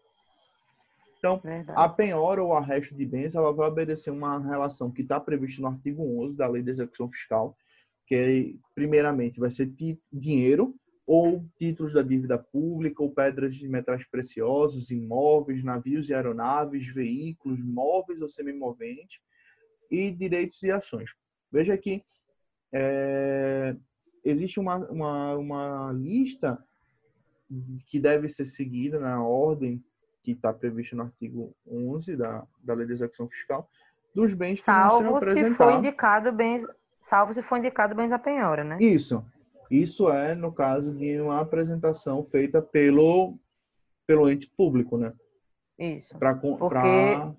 Então, 1.18 1.38
Verdade. 1.38 1.78
a 1.78 1.90
penhora 1.90 2.42
ou 2.42 2.54
arresto 2.54 2.96
de 2.96 3.06
bens, 3.06 3.36
ela 3.36 3.52
vai 3.52 3.68
obedecer 3.68 4.10
uma 4.10 4.40
relação 4.40 4.90
que 4.90 5.02
está 5.02 5.20
prevista 5.20 5.62
no 5.62 5.68
artigo 5.68 6.24
11 6.24 6.38
da 6.38 6.48
Lei 6.48 6.64
de 6.64 6.72
Execução 6.72 7.10
Fiscal, 7.10 7.58
que 8.08 8.58
primeiramente 8.74 9.40
vai 9.40 9.52
ser 9.52 9.70
dinheiro 10.12 10.74
ou 11.12 11.44
títulos 11.58 11.94
da 11.94 12.04
dívida 12.04 12.38
pública, 12.38 13.02
ou 13.02 13.12
pedras 13.12 13.56
de 13.56 13.68
metais 13.68 14.06
preciosos, 14.06 14.92
imóveis, 14.92 15.64
navios 15.64 16.08
e 16.08 16.14
aeronaves, 16.14 16.88
veículos, 16.88 17.60
móveis 17.66 18.22
ou 18.22 18.30
semimoventes, 18.30 19.20
e 19.90 20.12
direitos 20.12 20.62
e 20.62 20.70
ações. 20.70 21.10
Veja 21.52 21.76
que 21.76 22.06
é, 22.72 23.76
existe 24.24 24.60
uma, 24.60 24.78
uma, 24.88 25.36
uma 25.36 25.92
lista 25.94 26.64
que 27.88 28.00
deve 28.00 28.30
ser 28.30 28.46
seguida 28.46 29.00
na 29.00 29.24
ordem 29.24 29.84
que 30.22 30.34
está 30.34 30.54
prevista 30.54 30.96
no 30.96 31.02
artigo 31.02 31.56
11 31.68 32.16
da, 32.18 32.46
da 32.64 32.76
Lei 32.76 32.86
de 32.86 32.94
Execução 32.94 33.28
Fiscal, 33.28 33.68
dos 34.14 34.36
bens 34.36 34.60
que 34.60 34.64
salvo 34.66 35.10
vão 35.10 35.20
ser 35.20 35.30
apresentados. 35.30 35.58
Se 35.58 35.58
for 35.58 35.74
indicado 35.74 36.32
bens, 36.32 36.62
salvo 37.00 37.34
se 37.34 37.42
for 37.42 37.58
indicado 37.58 37.96
bens 37.96 38.12
a 38.12 38.20
penhora, 38.20 38.64
né? 38.64 38.78
Isso. 38.80 39.26
Isso 39.70 40.10
é 40.10 40.34
no 40.34 40.52
caso 40.52 40.94
de 40.94 41.22
uma 41.22 41.40
apresentação 41.40 42.24
feita 42.24 42.62
pelo, 42.62 43.38
pelo 44.08 44.30
ente 44.30 44.50
público, 44.58 44.98
né? 44.98 45.14
Isso. 45.78 46.18
Pra, 46.18 46.36
porque, 46.36 46.68
pra... 46.68 47.36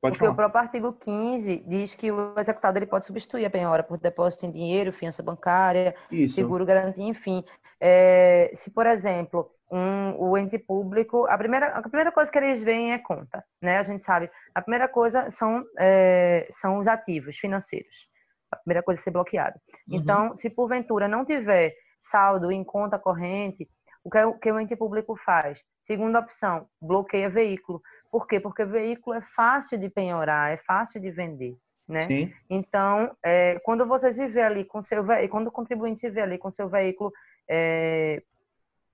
porque 0.00 0.18
falar. 0.18 0.30
o 0.32 0.34
próprio 0.34 0.60
artigo 0.62 0.92
15 0.94 1.64
diz 1.66 1.94
que 1.94 2.10
o 2.10 2.38
executado 2.38 2.78
ele 2.78 2.86
pode 2.86 3.04
substituir 3.04 3.44
a 3.44 3.50
penhora 3.50 3.82
por 3.82 3.98
depósito 3.98 4.46
em 4.46 4.50
dinheiro, 4.50 4.92
fiança 4.92 5.22
bancária, 5.22 5.94
Isso. 6.10 6.34
seguro 6.34 6.64
garantia, 6.64 7.04
enfim. 7.04 7.44
É, 7.78 8.50
se, 8.54 8.70
por 8.70 8.86
exemplo, 8.86 9.50
um, 9.70 10.14
o 10.18 10.36
ente 10.38 10.58
público, 10.58 11.26
a 11.26 11.36
primeira, 11.36 11.68
a 11.68 11.82
primeira 11.82 12.10
coisa 12.10 12.32
que 12.32 12.38
eles 12.38 12.62
veem 12.62 12.92
é 12.92 12.98
conta, 12.98 13.44
né? 13.60 13.78
A 13.78 13.82
gente 13.82 14.04
sabe. 14.04 14.30
A 14.54 14.62
primeira 14.62 14.88
coisa 14.88 15.30
são, 15.30 15.64
é, 15.78 16.48
são 16.50 16.78
os 16.78 16.88
ativos 16.88 17.36
financeiros 17.36 18.10
a 18.50 18.56
primeira 18.56 18.82
coisa 18.82 19.00
a 19.00 19.04
ser 19.04 19.10
bloqueada. 19.10 19.60
Uhum. 19.88 19.96
Então, 19.96 20.36
se 20.36 20.50
porventura 20.50 21.08
não 21.08 21.24
tiver 21.24 21.74
saldo 22.00 22.50
em 22.50 22.64
conta 22.64 22.98
corrente, 22.98 23.68
o 24.02 24.10
que, 24.10 24.24
o 24.24 24.38
que 24.38 24.50
o 24.50 24.58
ente 24.58 24.74
público 24.74 25.16
faz? 25.24 25.62
Segunda 25.78 26.20
opção, 26.20 26.66
bloqueia 26.80 27.28
veículo. 27.28 27.82
Por 28.10 28.26
quê? 28.26 28.40
Porque 28.40 28.64
veículo 28.64 29.16
é 29.16 29.20
fácil 29.36 29.78
de 29.78 29.88
penhorar, 29.88 30.50
é 30.50 30.56
fácil 30.58 31.00
de 31.00 31.10
vender. 31.10 31.56
Né? 31.86 32.06
Sim. 32.06 32.32
Então, 32.48 33.14
é, 33.22 33.58
quando 33.60 33.84
você 33.84 34.12
se 34.12 34.26
vê 34.28 34.42
ali 34.42 34.64
com 34.64 34.80
seu 34.80 35.04
veículo, 35.04 35.30
quando 35.30 35.46
o 35.48 35.52
contribuinte 35.52 36.00
se 36.00 36.08
vê 36.08 36.20
ali 36.20 36.38
com 36.38 36.50
seu 36.50 36.68
veículo 36.68 37.12
é, 37.48 38.22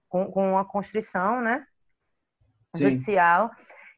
com, 0.08 0.30
com 0.30 0.58
a 0.58 0.64
constrição, 0.64 1.40
né? 1.40 1.64
Judicial, 2.74 3.50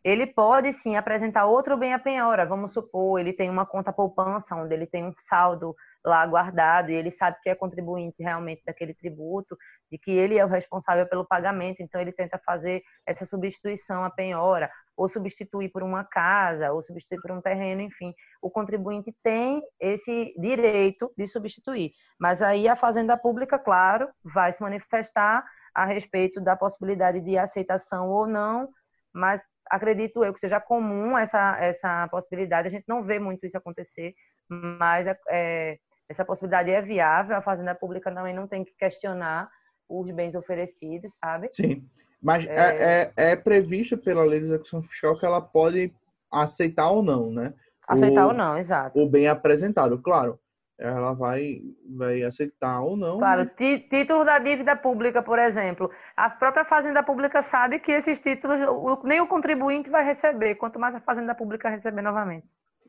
ele 0.08 0.26
pode 0.26 0.72
sim 0.72 0.96
apresentar 0.96 1.44
outro 1.44 1.76
bem 1.76 1.92
a 1.92 1.98
penhora. 1.98 2.46
Vamos 2.46 2.72
supor, 2.72 3.20
ele 3.20 3.34
tem 3.34 3.50
uma 3.50 3.66
conta 3.66 3.92
poupança 3.92 4.56
onde 4.56 4.72
ele 4.72 4.86
tem 4.86 5.04
um 5.04 5.12
saldo 5.18 5.76
lá 6.02 6.24
guardado 6.24 6.90
e 6.90 6.94
ele 6.94 7.10
sabe 7.10 7.36
que 7.42 7.50
é 7.50 7.54
contribuinte 7.54 8.22
realmente 8.22 8.62
daquele 8.64 8.94
tributo 8.94 9.54
e 9.92 9.98
que 9.98 10.10
ele 10.10 10.38
é 10.38 10.44
o 10.44 10.48
responsável 10.48 11.06
pelo 11.06 11.26
pagamento, 11.26 11.82
então 11.82 12.00
ele 12.00 12.12
tenta 12.12 12.38
fazer 12.38 12.82
essa 13.06 13.26
substituição 13.26 14.02
à 14.02 14.08
penhora, 14.08 14.70
ou 14.96 15.08
substituir 15.10 15.68
por 15.68 15.82
uma 15.82 16.04
casa, 16.04 16.72
ou 16.72 16.82
substituir 16.82 17.20
por 17.20 17.30
um 17.30 17.42
terreno, 17.42 17.82
enfim. 17.82 18.14
O 18.40 18.50
contribuinte 18.50 19.14
tem 19.22 19.62
esse 19.78 20.34
direito 20.38 21.12
de 21.18 21.26
substituir. 21.26 21.92
Mas 22.18 22.40
aí 22.40 22.66
a 22.66 22.76
Fazenda 22.76 23.16
Pública, 23.16 23.58
claro, 23.58 24.08
vai 24.24 24.52
se 24.52 24.62
manifestar 24.62 25.44
a 25.74 25.84
respeito 25.84 26.40
da 26.40 26.56
possibilidade 26.56 27.20
de 27.20 27.36
aceitação 27.36 28.08
ou 28.08 28.26
não, 28.26 28.68
mas 29.12 29.42
acredito 29.70 30.24
eu 30.24 30.32
que 30.32 30.40
seja 30.40 30.60
comum 30.60 31.16
essa, 31.16 31.56
essa 31.58 32.08
possibilidade. 32.08 32.68
A 32.68 32.70
gente 32.70 32.84
não 32.88 33.02
vê 33.02 33.18
muito 33.18 33.46
isso 33.46 33.56
acontecer, 33.56 34.14
mas 34.48 35.06
é, 35.06 35.18
é, 35.30 35.78
essa 36.08 36.24
possibilidade 36.24 36.70
é 36.70 36.80
viável. 36.80 37.36
A 37.36 37.42
fazenda 37.42 37.74
pública 37.74 38.12
também 38.12 38.34
não 38.34 38.46
tem 38.46 38.64
que 38.64 38.72
questionar 38.78 39.48
os 39.88 40.10
bens 40.10 40.34
oferecidos, 40.34 41.16
sabe? 41.18 41.48
Sim. 41.52 41.84
Mas 42.22 42.46
é, 42.46 42.52
é, 42.52 43.12
é, 43.16 43.30
é 43.32 43.36
previsto 43.36 43.96
pela 43.96 44.24
lei 44.24 44.40
de 44.40 44.46
execução 44.46 44.82
fiscal 44.82 45.18
que 45.18 45.24
ela 45.24 45.40
pode 45.40 45.92
aceitar 46.30 46.90
ou 46.90 47.02
não, 47.02 47.30
né? 47.30 47.54
Aceitar 47.86 48.26
o, 48.26 48.28
ou 48.28 48.34
não, 48.34 48.58
exato. 48.58 48.98
O 48.98 49.08
bem 49.08 49.28
apresentado, 49.28 49.98
claro. 49.98 50.38
Ela 50.78 51.12
vai, 51.12 51.60
vai 51.96 52.22
aceitar 52.22 52.80
ou 52.80 52.96
não. 52.96 53.18
Claro, 53.18 53.44
né? 53.44 53.50
título 53.90 54.24
da 54.24 54.38
dívida 54.38 54.76
pública, 54.76 55.20
por 55.20 55.38
exemplo. 55.38 55.90
A 56.16 56.30
própria 56.30 56.64
Fazenda 56.64 57.02
Pública 57.02 57.42
sabe 57.42 57.80
que 57.80 57.90
esses 57.90 58.20
títulos 58.20 58.60
nem 59.02 59.20
o 59.20 59.26
contribuinte 59.26 59.90
vai 59.90 60.04
receber, 60.04 60.54
quanto 60.54 60.78
mais 60.78 60.94
a 60.94 61.00
Fazenda 61.00 61.34
Pública 61.34 61.68
receber 61.68 62.02
novamente. 62.02 62.46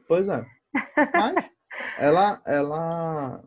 Pois 0.07 0.29
é. 0.29 0.45
Mas 1.13 1.49
ela, 1.97 2.39
ela 2.45 3.43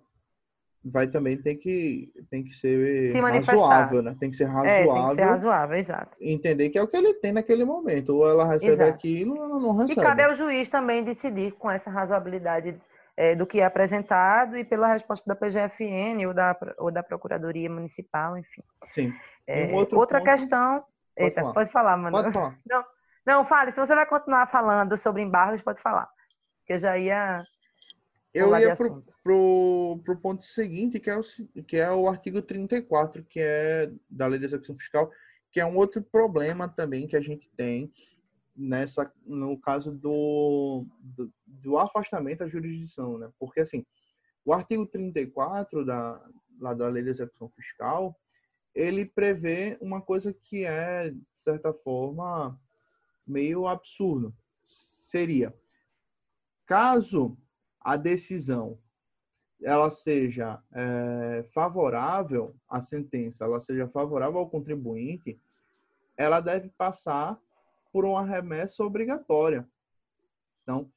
vai 0.84 1.06
também 1.06 1.36
ter 1.36 1.54
que, 1.56 2.12
tem 2.28 2.42
que 2.42 2.52
ser 2.52 3.12
razoável, 3.14 4.02
né? 4.02 4.16
Tem 4.18 4.30
que 4.30 4.36
ser 4.36 4.46
razoável. 4.46 4.72
É, 4.72 4.84
tem 4.84 5.08
que 5.08 5.14
ser 5.14 5.24
razoável, 5.24 5.76
exato. 5.76 6.16
Entender 6.20 6.70
que 6.70 6.78
é 6.78 6.82
o 6.82 6.88
que 6.88 6.96
ele 6.96 7.14
tem 7.14 7.32
naquele 7.32 7.64
momento. 7.64 8.16
Ou 8.16 8.28
ela 8.28 8.44
recebe 8.44 8.72
exato. 8.72 8.90
aquilo, 8.90 9.36
ou 9.36 9.44
ela 9.44 9.60
não 9.60 9.76
recebe. 9.76 10.00
E 10.00 10.02
cabe 10.02 10.22
ao 10.24 10.34
juiz 10.34 10.68
também 10.68 11.04
decidir 11.04 11.52
com 11.52 11.70
essa 11.70 11.90
razoabilidade 11.90 12.74
é, 13.16 13.34
do 13.34 13.46
que 13.46 13.60
é 13.60 13.64
apresentado 13.64 14.56
e 14.56 14.64
pela 14.64 14.88
resposta 14.88 15.26
da 15.26 15.36
PGFN 15.36 16.26
ou 16.26 16.34
da, 16.34 16.56
ou 16.78 16.90
da 16.90 17.02
Procuradoria 17.02 17.70
Municipal, 17.70 18.38
enfim. 18.38 18.62
Sim. 18.88 19.12
É, 19.46 19.66
um 19.66 19.74
outra 19.74 20.18
ponto... 20.18 20.30
questão. 20.30 20.84
Pode 21.14 21.28
Eita, 21.28 21.40
falar. 21.42 21.54
pode 21.54 21.70
falar, 21.70 21.96
mano. 21.96 22.16
Pode 22.16 22.32
falar. 22.32 22.58
Não, 22.66 22.84
não, 23.24 23.44
fale. 23.46 23.70
Se 23.70 23.78
você 23.78 23.94
vai 23.94 24.04
continuar 24.04 24.50
falando 24.50 24.96
sobre 24.96 25.22
embargos, 25.22 25.62
pode 25.62 25.80
falar. 25.80 26.08
Que 26.66 26.72
eu 26.72 26.78
já 26.78 26.98
ia 26.98 27.44
eu 28.34 28.56
ia 28.56 28.74
pro, 28.74 29.04
pro, 29.22 30.00
pro, 30.04 30.16
ponto 30.16 30.42
seguinte, 30.42 30.98
que 30.98 31.10
é, 31.10 31.16
o, 31.16 31.22
que 31.66 31.76
é 31.76 31.90
o 31.92 32.08
artigo 32.08 32.40
34, 32.40 33.22
que 33.24 33.38
é 33.38 33.90
da 34.08 34.26
Lei 34.26 34.38
de 34.38 34.46
Execução 34.46 34.76
Fiscal, 34.76 35.10
que 35.52 35.60
é 35.60 35.66
um 35.66 35.76
outro 35.76 36.02
problema 36.02 36.66
também 36.66 37.06
que 37.06 37.16
a 37.16 37.20
gente 37.20 37.48
tem 37.56 37.92
nessa 38.54 39.10
no 39.24 39.58
caso 39.58 39.92
do, 39.92 40.86
do, 41.00 41.32
do 41.46 41.78
afastamento 41.78 42.40
da 42.40 42.46
jurisdição, 42.46 43.18
né? 43.18 43.30
Porque 43.38 43.60
assim, 43.60 43.84
o 44.44 44.52
artigo 44.52 44.86
34 44.86 45.84
da 45.84 46.20
lá 46.60 46.74
da 46.74 46.88
Lei 46.88 47.02
de 47.02 47.10
Execução 47.10 47.48
Fiscal, 47.48 48.16
ele 48.74 49.04
prevê 49.04 49.76
uma 49.80 50.00
coisa 50.00 50.32
que 50.32 50.64
é 50.64 51.10
de 51.10 51.20
certa 51.34 51.72
forma 51.72 52.58
meio 53.26 53.66
absurdo. 53.66 54.34
Seria 54.62 55.52
caso 56.64 57.36
a 57.80 57.96
decisão 57.96 58.78
ela 59.60 59.90
seja 59.90 60.60
é, 60.72 61.44
favorável 61.54 62.56
à 62.68 62.80
sentença, 62.80 63.44
ela 63.44 63.60
seja 63.60 63.86
favorável 63.86 64.40
ao 64.40 64.50
contribuinte, 64.50 65.40
ela 66.16 66.40
deve 66.40 66.68
passar 66.70 67.38
por 67.92 68.04
uma 68.04 68.24
remessa 68.24 68.82
obrigatória. 68.82 69.68
Então, 70.62 70.90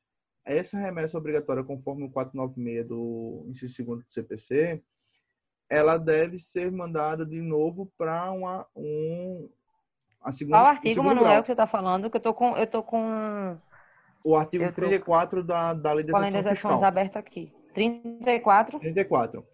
essa 0.45 0.77
remessa 0.77 1.17
obrigatória, 1.17 1.63
conforme 1.63 2.05
o 2.05 2.09
496 2.09 2.87
do 2.87 3.45
inciso 3.47 3.83
2 3.83 4.05
do 4.05 4.11
CPC, 4.11 4.81
ela 5.69 5.97
deve 5.97 6.37
ser 6.37 6.71
mandada 6.71 7.25
de 7.25 7.41
novo 7.41 7.91
para 7.97 8.31
uma 8.31 8.67
um 8.75 9.49
a 10.21 10.31
segunda 10.31 10.57
Qual 10.57 10.65
artigo, 10.65 11.03
Manuel, 11.03 11.23
grau. 11.23 11.41
que 11.41 11.47
você 11.47 11.51
está 11.51 11.67
falando? 11.67 12.09
Que 12.09 12.17
eu 12.17 12.21
tô 12.21 12.33
com 12.33 12.57
eu 12.57 12.67
tô 12.67 12.83
com 12.83 13.57
o 14.23 14.35
artigo 14.35 14.63
eu 14.63 14.73
34 14.73 15.41
tô... 15.41 15.47
da, 15.47 15.73
da 15.73 15.93
Lei 15.93 16.03
de 16.03 16.11
Execução 16.11 16.71
Fiscal. 16.71 16.83
aberta 16.83 17.19
aqui. 17.19 17.53
34. 17.73 18.79
34. 18.79 19.45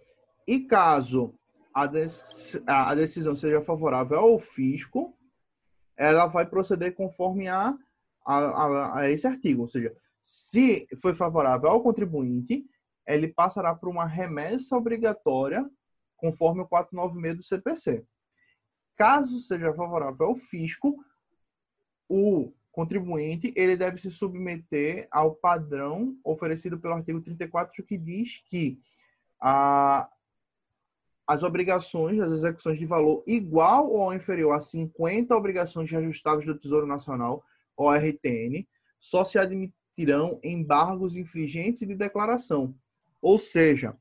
E 0.47 0.59
caso 0.61 1.33
a, 1.73 1.89
a 2.67 2.95
decisão 2.95 3.35
seja 3.35 3.61
favorável 3.61 4.19
ao 4.19 4.39
fisco, 4.39 5.15
ela 5.97 6.27
vai 6.27 6.45
proceder 6.45 6.95
conforme 6.95 7.47
a, 7.47 7.73
a, 8.25 8.37
a, 8.37 8.99
a 8.99 9.11
esse 9.11 9.27
artigo. 9.27 9.61
Ou 9.61 9.67
seja, 9.67 9.95
se 10.21 10.87
foi 11.01 11.13
favorável 11.13 11.69
ao 11.69 11.81
contribuinte, 11.81 12.65
ele 13.07 13.27
passará 13.27 13.75
por 13.75 13.89
uma 13.89 14.05
remessa 14.05 14.75
obrigatória 14.77 15.69
conforme 16.17 16.61
o 16.61 16.67
496 16.67 17.37
do 17.37 17.43
CPC. 17.43 18.05
Caso 18.95 19.39
seja 19.39 19.73
favorável 19.73 20.27
ao 20.27 20.35
fisco, 20.35 21.03
o 22.07 22.53
contribuinte 22.71 23.51
ele 23.55 23.75
deve 23.75 23.97
se 23.97 24.11
submeter 24.11 25.07
ao 25.11 25.33
padrão 25.33 26.15
oferecido 26.23 26.79
pelo 26.79 26.93
artigo 26.93 27.21
34 27.21 27.83
que 27.83 27.97
diz 27.97 28.43
que 28.47 28.79
a, 29.41 30.09
as 31.31 31.43
obrigações 31.43 32.17
das 32.17 32.29
execuções 32.33 32.77
de 32.77 32.85
valor 32.85 33.23
igual 33.25 33.89
ou 33.89 34.13
inferior 34.13 34.51
a 34.51 34.59
50 34.59 35.33
obrigações 35.33 35.89
reajustáveis 35.89 36.45
do 36.45 36.57
Tesouro 36.57 36.85
Nacional, 36.85 37.41
ORTN, 37.77 38.67
só 38.99 39.23
se 39.23 39.39
admitirão 39.39 40.41
embargos 40.43 41.15
infringentes 41.15 41.87
de 41.87 41.95
declaração. 41.95 42.75
Ou 43.21 43.37
seja, 43.37 43.95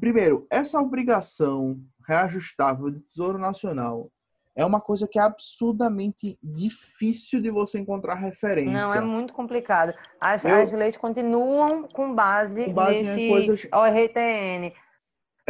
primeiro, 0.00 0.48
essa 0.50 0.80
obrigação 0.80 1.80
reajustável 2.04 2.90
do 2.90 3.00
Tesouro 3.02 3.38
Nacional 3.38 4.10
é 4.56 4.66
uma 4.66 4.80
coisa 4.80 5.06
que 5.06 5.16
é 5.16 5.22
absurdamente 5.22 6.36
difícil 6.42 7.40
de 7.40 7.52
você 7.52 7.78
encontrar 7.78 8.14
referência. 8.14 8.72
Não, 8.72 8.92
é 8.92 9.00
muito 9.00 9.32
complicado. 9.32 9.94
As, 10.20 10.44
eu, 10.44 10.56
as 10.56 10.72
leis 10.72 10.96
continuam 10.96 11.86
com 11.86 12.12
base, 12.12 12.64
com 12.64 12.74
base 12.74 13.00
nesse 13.00 13.20
em 13.20 13.30
coisas... 13.30 13.68
ORTN. 13.72 14.72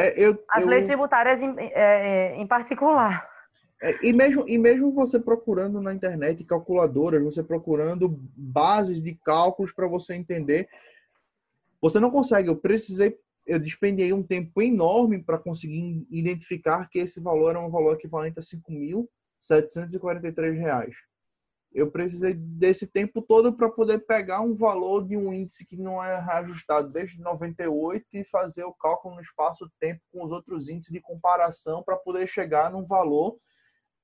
É, 0.00 0.14
eu, 0.16 0.42
as 0.48 0.62
eu... 0.62 0.68
leis 0.68 0.84
tributárias 0.86 1.42
em, 1.42 1.54
é, 1.58 1.72
é, 1.74 2.36
em 2.36 2.46
particular. 2.46 3.28
É, 3.82 4.06
e, 4.06 4.12
mesmo, 4.12 4.48
e 4.48 4.58
mesmo 4.58 4.92
você 4.92 5.18
procurando 5.18 5.80
na 5.80 5.94
internet 5.94 6.44
calculadoras, 6.44 7.22
você 7.22 7.42
procurando 7.42 8.08
bases 8.36 9.02
de 9.02 9.14
cálculos 9.14 9.72
para 9.72 9.86
você 9.86 10.14
entender, 10.14 10.68
você 11.80 11.98
não 11.98 12.10
consegue. 12.10 12.48
Eu 12.48 12.56
precisei 12.56 13.18
eu 13.46 13.58
despendiei 13.58 14.12
um 14.12 14.22
tempo 14.22 14.62
enorme 14.62 15.20
para 15.22 15.38
conseguir 15.38 16.06
identificar 16.10 16.88
que 16.88 16.98
esse 17.00 17.20
valor 17.20 17.50
era 17.50 17.60
um 17.60 17.70
valor 17.70 17.94
equivalente 17.94 18.38
a 18.38 18.42
R$ 18.42 18.46
5.743. 19.40 20.92
Eu 21.72 21.90
precisei 21.90 22.34
desse 22.34 22.86
tempo 22.86 23.22
todo 23.22 23.52
para 23.52 23.70
poder 23.70 24.00
pegar 24.00 24.40
um 24.40 24.54
valor 24.54 25.06
de 25.06 25.16
um 25.16 25.32
índice 25.32 25.64
que 25.64 25.76
não 25.76 26.02
é 26.02 26.20
reajustado 26.20 26.90
desde 26.90 27.20
98 27.20 28.04
e 28.14 28.24
fazer 28.24 28.64
o 28.64 28.72
cálculo 28.72 29.14
no 29.14 29.20
espaço-tempo 29.20 30.00
com 30.12 30.24
os 30.24 30.32
outros 30.32 30.68
índices 30.68 30.92
de 30.92 31.00
comparação 31.00 31.80
para 31.82 31.96
poder 31.96 32.26
chegar 32.26 32.72
num 32.72 32.84
valor 32.84 33.36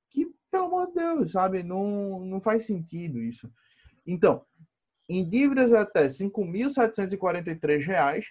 que, 0.08 0.32
pelo 0.50 0.66
amor 0.66 0.86
de 0.88 0.94
Deus, 0.94 1.32
sabe, 1.32 1.64
não, 1.64 2.20
não 2.20 2.40
faz 2.40 2.66
sentido 2.66 3.20
isso. 3.20 3.50
Então, 4.06 4.44
em 5.08 5.28
dívidas 5.28 5.72
até 5.72 6.02
R$ 6.02 6.08
5.743, 6.08 8.26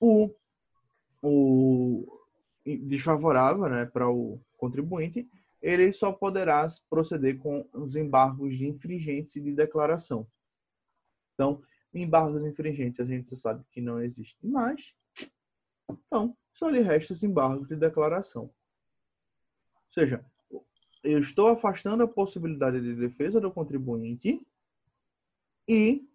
o, 0.00 0.30
o 1.22 2.20
desfavorável 2.64 3.68
né, 3.68 3.84
para 3.84 4.08
o 4.08 4.40
contribuinte, 4.56 5.28
ele 5.64 5.90
só 5.94 6.12
poderá 6.12 6.66
proceder 6.90 7.38
com 7.38 7.66
os 7.72 7.96
embargos 7.96 8.54
de 8.54 8.68
infringentes 8.68 9.34
e 9.34 9.40
de 9.40 9.54
declaração. 9.54 10.26
Então, 11.32 11.62
embargos 11.94 12.44
infringentes 12.44 13.00
a 13.00 13.04
gente 13.06 13.34
sabe 13.34 13.64
que 13.70 13.80
não 13.80 13.98
existe 14.02 14.46
mais. 14.46 14.94
Então, 15.90 16.36
só 16.52 16.68
lhe 16.68 16.80
resta 16.80 17.14
os 17.14 17.24
embargos 17.24 17.66
de 17.66 17.76
declaração. 17.76 18.42
Ou 18.42 19.92
seja, 19.94 20.22
eu 21.02 21.18
estou 21.18 21.48
afastando 21.48 22.02
a 22.02 22.08
possibilidade 22.08 22.78
de 22.82 22.94
defesa 22.94 23.40
do 23.40 23.50
contribuinte 23.50 24.46
e, 25.66 26.06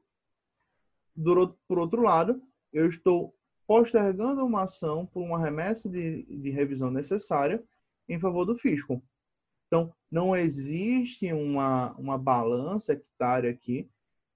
por 1.68 1.80
outro 1.80 2.04
lado, 2.04 2.40
eu 2.72 2.88
estou 2.88 3.36
postergando 3.66 4.46
uma 4.46 4.64
ação 4.64 5.08
por 5.08 5.24
uma 5.24 5.40
remessa 5.40 5.90
de, 5.90 6.22
de 6.24 6.52
revisão 6.52 6.92
necessária 6.92 7.64
em 8.08 8.20
favor 8.20 8.46
do 8.46 8.56
fisco. 8.56 9.04
Então, 9.70 9.94
não 10.12 10.36
existe 10.36 11.32
uma, 11.32 11.94
uma 11.94 12.18
balança 12.18 12.94
hectárea 12.94 13.52
aqui 13.52 13.88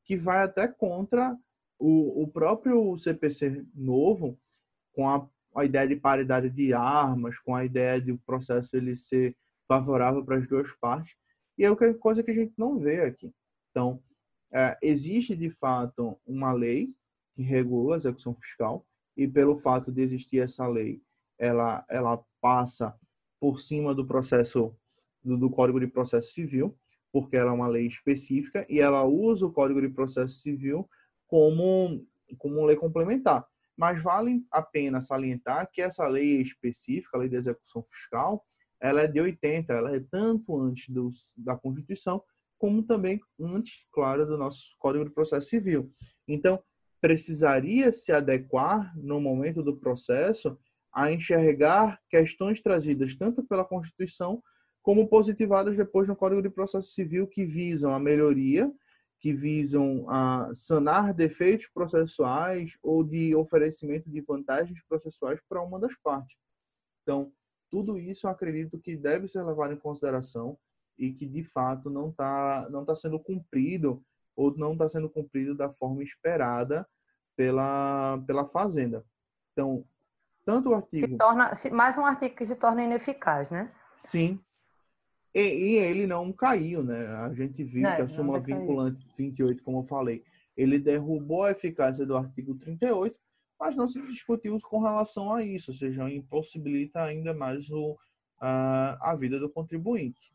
que 0.06 0.16
vai 0.16 0.44
até 0.44 0.68
contra 0.68 1.36
o, 1.80 2.24
o 2.24 2.28
próprio 2.28 2.96
CPC 2.98 3.66
novo, 3.74 4.40
com 4.94 5.10
a, 5.10 5.28
a 5.56 5.66
ideia 5.66 5.88
de 5.88 5.96
paridade 5.96 6.52
de 6.52 6.72
armas, 6.72 7.40
com 7.40 7.56
a 7.56 7.66
ideia 7.66 8.00
de 8.00 8.12
o 8.12 8.20
processo 8.20 8.78
ele 8.78 8.96
ser 8.96 9.36
favorável 9.68 10.24
para 10.24 10.38
as 10.38 10.48
duas 10.48 10.72
partes, 10.74 11.16
e 11.58 11.66
é 11.66 11.72
uma 11.72 11.94
coisa 11.96 12.22
que 12.22 12.30
a 12.30 12.36
gente 12.36 12.54
não 12.56 12.78
vê 12.78 13.02
aqui. 13.02 13.34
Então, 13.72 14.04
é, 14.52 14.78
existe 14.84 15.36
de 15.36 15.50
fato 15.50 16.16
uma 16.28 16.52
lei 16.52 16.94
que 17.36 17.42
regula 17.42 17.96
a 17.96 17.98
execução 17.98 18.36
fiscal, 18.36 18.86
e 19.18 19.28
pelo 19.28 19.56
fato 19.56 19.92
de 19.92 20.02
existir 20.02 20.40
essa 20.40 20.68
lei, 20.68 21.02
ela, 21.40 21.84
ela 21.90 22.24
passa 22.40 22.96
por 23.40 23.60
cima 23.60 23.96
do 23.96 24.06
processo 24.06 24.76
do, 25.24 25.38
do 25.38 25.50
Código 25.50 25.80
de 25.80 25.88
Processo 25.88 26.34
Civil, 26.34 26.78
porque 27.12 27.38
ela 27.38 27.52
é 27.52 27.54
uma 27.54 27.68
lei 27.68 27.88
específica 27.88 28.66
e 28.70 28.80
ela 28.80 29.04
usa 29.04 29.46
o 29.46 29.52
Código 29.52 29.82
de 29.82 29.90
Processo 29.90 30.36
Civil 30.36 30.90
como, 31.28 32.06
como 32.38 32.66
lei 32.66 32.76
complementar. 32.76 33.46
Mas 33.78 34.02
vale 34.02 34.44
a 34.52 34.62
pena 34.62 35.02
salientar 35.02 35.70
que 35.72 35.82
essa 35.82 36.08
lei 36.08 36.42
específica, 36.42 37.18
a 37.18 37.20
lei 37.20 37.30
de 37.30 37.36
execução 37.36 37.84
fiscal, 37.84 38.44
ela 38.80 39.02
é 39.02 39.08
de 39.08 39.22
80, 39.22 39.74
ela 39.74 39.96
é 39.96 40.00
tanto 40.00 40.60
antes 40.60 40.90
dos, 40.90 41.34
da 41.38 41.56
Constituição, 41.56 42.22
como 42.58 42.84
também 42.84 43.20
antes, 43.40 43.86
claro, 43.92 44.26
do 44.26 44.38
nosso 44.38 44.76
Código 44.78 45.06
de 45.06 45.12
Processo 45.12 45.50
Civil. 45.50 45.92
Então, 46.28 46.62
precisaria 47.02 47.92
se 47.92 48.12
adequar 48.12 48.98
no 48.98 49.20
momento 49.20 49.62
do 49.62 49.76
processo 49.76 50.58
a 50.94 51.12
enxergar 51.12 52.00
questões 52.10 52.62
trazidas 52.62 53.16
tanto 53.16 53.44
pela 53.44 53.66
Constituição 53.66 54.42
como 54.84 55.08
positivadas 55.08 55.76
depois 55.76 56.08
no 56.08 56.16
Código 56.16 56.42
de 56.42 56.50
Processo 56.50 56.90
Civil 56.90 57.26
que 57.26 57.44
visam 57.44 57.92
a 57.92 58.00
melhoria 58.00 58.72
que 59.24 59.32
visam 59.32 60.06
a 60.10 60.54
sanar 60.54 61.14
defeitos 61.14 61.68
processuais 61.74 62.78
ou 62.84 63.06
de 63.06 63.34
oferecimento 63.34 64.10
de 64.10 64.20
vantagens 64.20 64.84
processuais 64.84 65.40
para 65.48 65.62
uma 65.62 65.80
das 65.80 65.96
partes. 65.96 66.36
Então, 67.02 67.32
tudo 67.72 67.98
isso 67.98 68.28
eu 68.28 68.32
acredito 68.32 68.78
que 68.78 68.98
deve 68.98 69.30
ser 69.30 69.42
levado 69.44 69.72
em 69.72 69.80
consideração 69.80 70.58
e 71.00 71.14
que 71.14 71.26
de 71.26 71.42
fato 71.42 71.90
não 71.90 72.10
está 72.10 72.68
não 72.70 72.84
tá 72.84 72.98
sendo 72.98 73.18
cumprido 73.18 74.04
ou 74.36 74.54
não 74.58 74.74
está 74.74 74.90
sendo 74.90 75.10
cumprido 75.10 75.56
da 75.56 75.72
forma 75.72 76.04
esperada 76.04 76.86
pela, 77.34 78.22
pela 78.28 78.46
Fazenda. 78.46 79.06
Então, 79.54 79.86
tanto 80.44 80.72
o 80.72 80.76
artigo. 80.76 81.08
Se 81.08 81.18
torna, 81.18 81.52
mais 81.72 81.98
um 81.98 82.06
artigo 82.06 82.36
que 82.36 82.46
se 82.46 82.58
torna 82.58 82.84
ineficaz, 82.84 83.50
né? 83.50 83.74
Sim, 83.96 84.38
e, 85.34 85.42
e, 85.42 85.76
ele 85.78 86.06
não 86.06 86.32
caiu, 86.32 86.84
né? 86.84 87.08
A 87.08 87.34
gente 87.34 87.64
viu 87.64 87.84
não, 87.84 87.96
que 87.96 88.02
a 88.02 88.08
súmula 88.08 88.40
vinculante 88.40 89.04
28, 89.18 89.64
como 89.64 89.80
eu 89.80 89.84
falei, 89.84 90.24
ele 90.56 90.78
derrubou 90.78 91.44
a 91.44 91.52
eficácia 91.52 92.06
do 92.06 92.16
artigo 92.16 92.56
38, 92.56 93.20
mas 93.60 93.76
não 93.76 93.88
se 93.88 94.02
discutiu 94.02 94.58
com 94.62 94.80
relação 94.80 95.34
a 95.34 95.44
isso, 95.44 95.72
ou 95.72 95.76
seja, 95.76 96.10
impossibilita 96.12 97.02
ainda 97.02 97.34
mais 97.34 97.70
o, 97.72 97.98
a, 98.40 99.12
a 99.12 99.16
vida 99.16 99.40
do 99.40 99.50
contribuinte. 99.50 100.32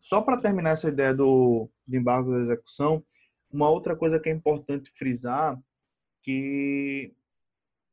Só 0.00 0.20
para 0.20 0.36
terminar 0.36 0.70
essa 0.70 0.88
ideia 0.88 1.14
do, 1.14 1.70
do 1.86 1.96
embargo 1.96 2.32
da 2.32 2.40
execução, 2.40 3.02
uma 3.50 3.70
outra 3.70 3.96
coisa 3.96 4.20
que 4.20 4.28
é 4.28 4.32
importante 4.32 4.90
frisar, 4.94 5.58
que 6.20 7.14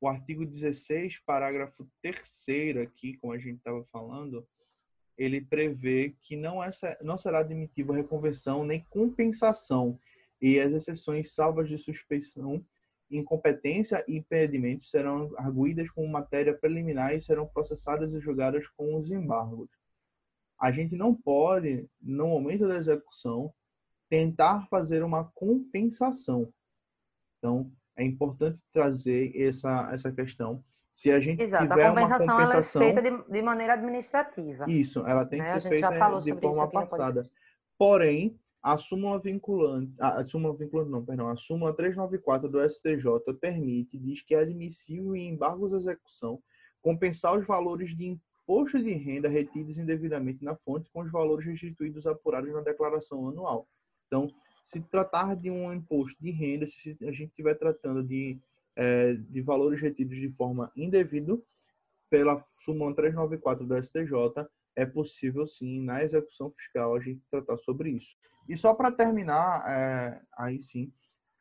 o 0.02 0.08
artigo 0.08 0.46
16, 0.46 1.20
parágrafo 1.20 1.88
3 2.02 2.78
aqui, 2.78 3.16
como 3.18 3.32
a 3.32 3.38
gente 3.38 3.58
estava 3.58 3.84
falando, 3.86 4.46
ele 5.18 5.42
prevê 5.42 6.16
que 6.22 6.36
não, 6.36 6.64
é, 6.64 6.70
não 7.02 7.18
será 7.18 7.40
admitível 7.40 7.94
reconversão 7.94 8.64
nem 8.64 8.86
compensação 8.90 10.00
e 10.42 10.60
as 10.60 10.74
exceções 10.74 11.34
salvas 11.34 11.70
de 11.70 11.78
suspeição, 11.78 12.66
incompetência 13.10 14.04
e 14.08 14.18
impedimento 14.18 14.84
serão 14.84 15.32
arguídas 15.38 15.90
como 15.92 16.08
matéria 16.08 16.58
preliminar 16.58 17.14
e 17.14 17.22
serão 17.22 17.46
processadas 17.46 18.14
e 18.14 18.20
julgadas 18.20 18.68
com 18.70 18.96
os 18.96 19.12
embargos. 19.12 19.70
A 20.60 20.72
gente 20.72 20.96
não 20.96 21.14
pode, 21.14 21.88
no 22.02 22.28
momento 22.28 22.68
da 22.68 22.78
execução, 22.78 23.54
tentar 24.10 24.68
fazer 24.68 25.04
uma 25.04 25.26
compensação. 25.34 26.52
Então, 27.38 27.72
é 28.02 28.06
importante 28.06 28.62
trazer 28.74 29.32
essa, 29.36 29.90
essa 29.94 30.12
questão 30.12 30.64
se 30.92 31.10
a 31.10 31.20
gente 31.20 31.42
Exato, 31.42 31.68
tiver 31.68 31.86
a 31.86 31.90
compensação, 31.90 32.26
uma 32.26 32.34
compensação, 32.34 32.82
ela 32.82 32.92
é 32.92 33.02
feita 33.02 33.24
de, 33.24 33.32
de 33.32 33.42
maneira 33.42 33.74
administrativa. 33.74 34.66
Isso, 34.68 35.08
ela 35.08 35.26
tem 35.26 35.40
né? 35.40 35.46
que 35.46 35.60
ser 35.60 35.70
feita 35.70 36.20
de 36.20 36.36
forma 36.36 36.70
passada. 36.70 37.24
Porém, 37.78 38.38
a 38.62 38.76
súmula 38.76 39.20
vinculante, 39.20 39.94
a, 40.00 40.26
súmula 40.28 40.56
vinculante 40.56 40.92
não, 40.92 41.04
perdão, 41.04 41.30
a 41.30 41.36
súmula 41.38 41.74
394 41.74 42.50
do 42.50 42.70
STJ 42.70 43.34
permite, 43.40 43.98
diz 43.98 44.22
que 44.22 44.36
é 44.36 44.40
admissível 44.40 45.16
em 45.16 45.30
embargos 45.30 45.72
de 45.72 45.78
execução 45.78 46.42
compensar 46.82 47.38
os 47.38 47.48
valores 47.48 47.96
de 47.96 48.06
imposto 48.06 48.78
de 48.84 48.92
renda 48.92 49.30
retidos 49.30 49.78
indevidamente 49.78 50.44
na 50.44 50.56
fonte 50.56 50.92
com 50.92 51.02
os 51.02 51.12
valores 51.12 51.46
restituídos 51.46 52.06
apurados 52.06 52.52
na 52.52 52.62
declaração 52.62 53.30
anual. 53.30 53.68
Então, 54.08 54.28
se 54.64 54.82
tratar 54.82 55.36
de 55.36 55.50
um 55.50 55.74
imposto 55.74 56.22
de 56.22 56.32
renda, 56.32 56.66
se 56.66 56.98
a 57.02 57.12
gente 57.12 57.30
estiver 57.30 57.56
tratando 57.56 58.04
de 58.04 58.40
é, 58.76 59.14
de 59.14 59.42
valores 59.42 59.82
retidos 59.82 60.18
de 60.18 60.30
forma 60.30 60.72
indevida 60.76 61.38
pela 62.10 62.40
súmula 62.64 62.96
394 62.96 63.66
do 63.66 63.82
STJ, 63.82 64.48
é 64.76 64.86
possível 64.86 65.46
sim, 65.46 65.82
na 65.82 66.04
execução 66.04 66.52
fiscal, 66.52 66.96
a 66.96 67.00
gente 67.00 67.22
tratar 67.30 67.58
sobre 67.58 67.90
isso. 67.90 68.16
E 68.48 68.56
só 68.56 68.74
para 68.74 68.92
terminar, 68.92 69.64
é, 69.68 70.22
aí 70.38 70.60
sim, 70.60 70.92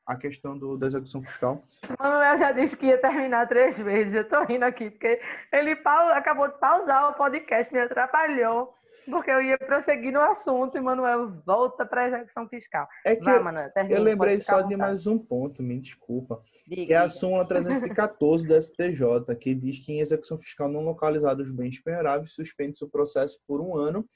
a 0.07 0.16
questão 0.16 0.59
do, 0.59 0.77
da 0.77 0.87
execução 0.87 1.23
fiscal. 1.23 1.62
O 1.89 2.03
Manuel 2.03 2.37
já 2.37 2.53
disse 2.53 2.77
que 2.77 2.87
ia 2.87 2.99
terminar 2.99 3.47
três 3.47 3.79
vezes. 3.79 4.14
Eu 4.14 4.23
estou 4.23 4.45
rindo 4.45 4.64
aqui, 4.64 4.91
porque 4.91 5.21
ele 5.53 5.73
acabou 6.12 6.49
de 6.49 6.59
pausar 6.59 7.11
o 7.11 7.14
podcast, 7.14 7.73
me 7.73 7.81
atrapalhou 7.81 8.75
porque 9.09 9.30
eu 9.30 9.42
ia 9.42 9.59
prosseguir 9.59 10.12
no 10.12 10.20
assunto 10.20 10.76
e 10.76 10.80
Manuel 10.80 11.30
volta 11.46 11.86
para 11.86 12.03
a 12.03 12.09
execução 12.09 12.48
fiscal. 12.48 12.88
É 13.07 13.16
que 13.16 13.24
Vai, 13.24 13.38
Manuel, 13.40 13.70
termine, 13.72 13.94
eu 13.94 14.03
lembrei 14.03 14.40
só 14.40 14.62
de 14.62 14.76
mais 14.76 15.07
um 15.07 15.18
ponto, 15.18 15.62
me 15.62 15.78
desculpa, 15.78 16.42
diga, 16.66 16.86
que 16.86 16.92
é 16.92 16.96
a 16.96 17.09
súmula 17.09 17.46
314 17.46 18.46
do 18.46 18.61
STJ, 18.61 19.34
que 19.38 19.55
diz 19.55 19.78
que 19.78 19.92
em 19.92 20.01
execução 20.01 20.38
fiscal 20.38 20.68
não 20.68 20.82
localizados 20.82 21.46
os 21.46 21.53
bens 21.53 21.80
penhoráveis 21.80 22.32
suspende-se 22.32 22.84
o 22.84 22.88
processo 22.88 23.38
por 23.46 23.61
um 23.61 23.76
ano, 23.76 24.09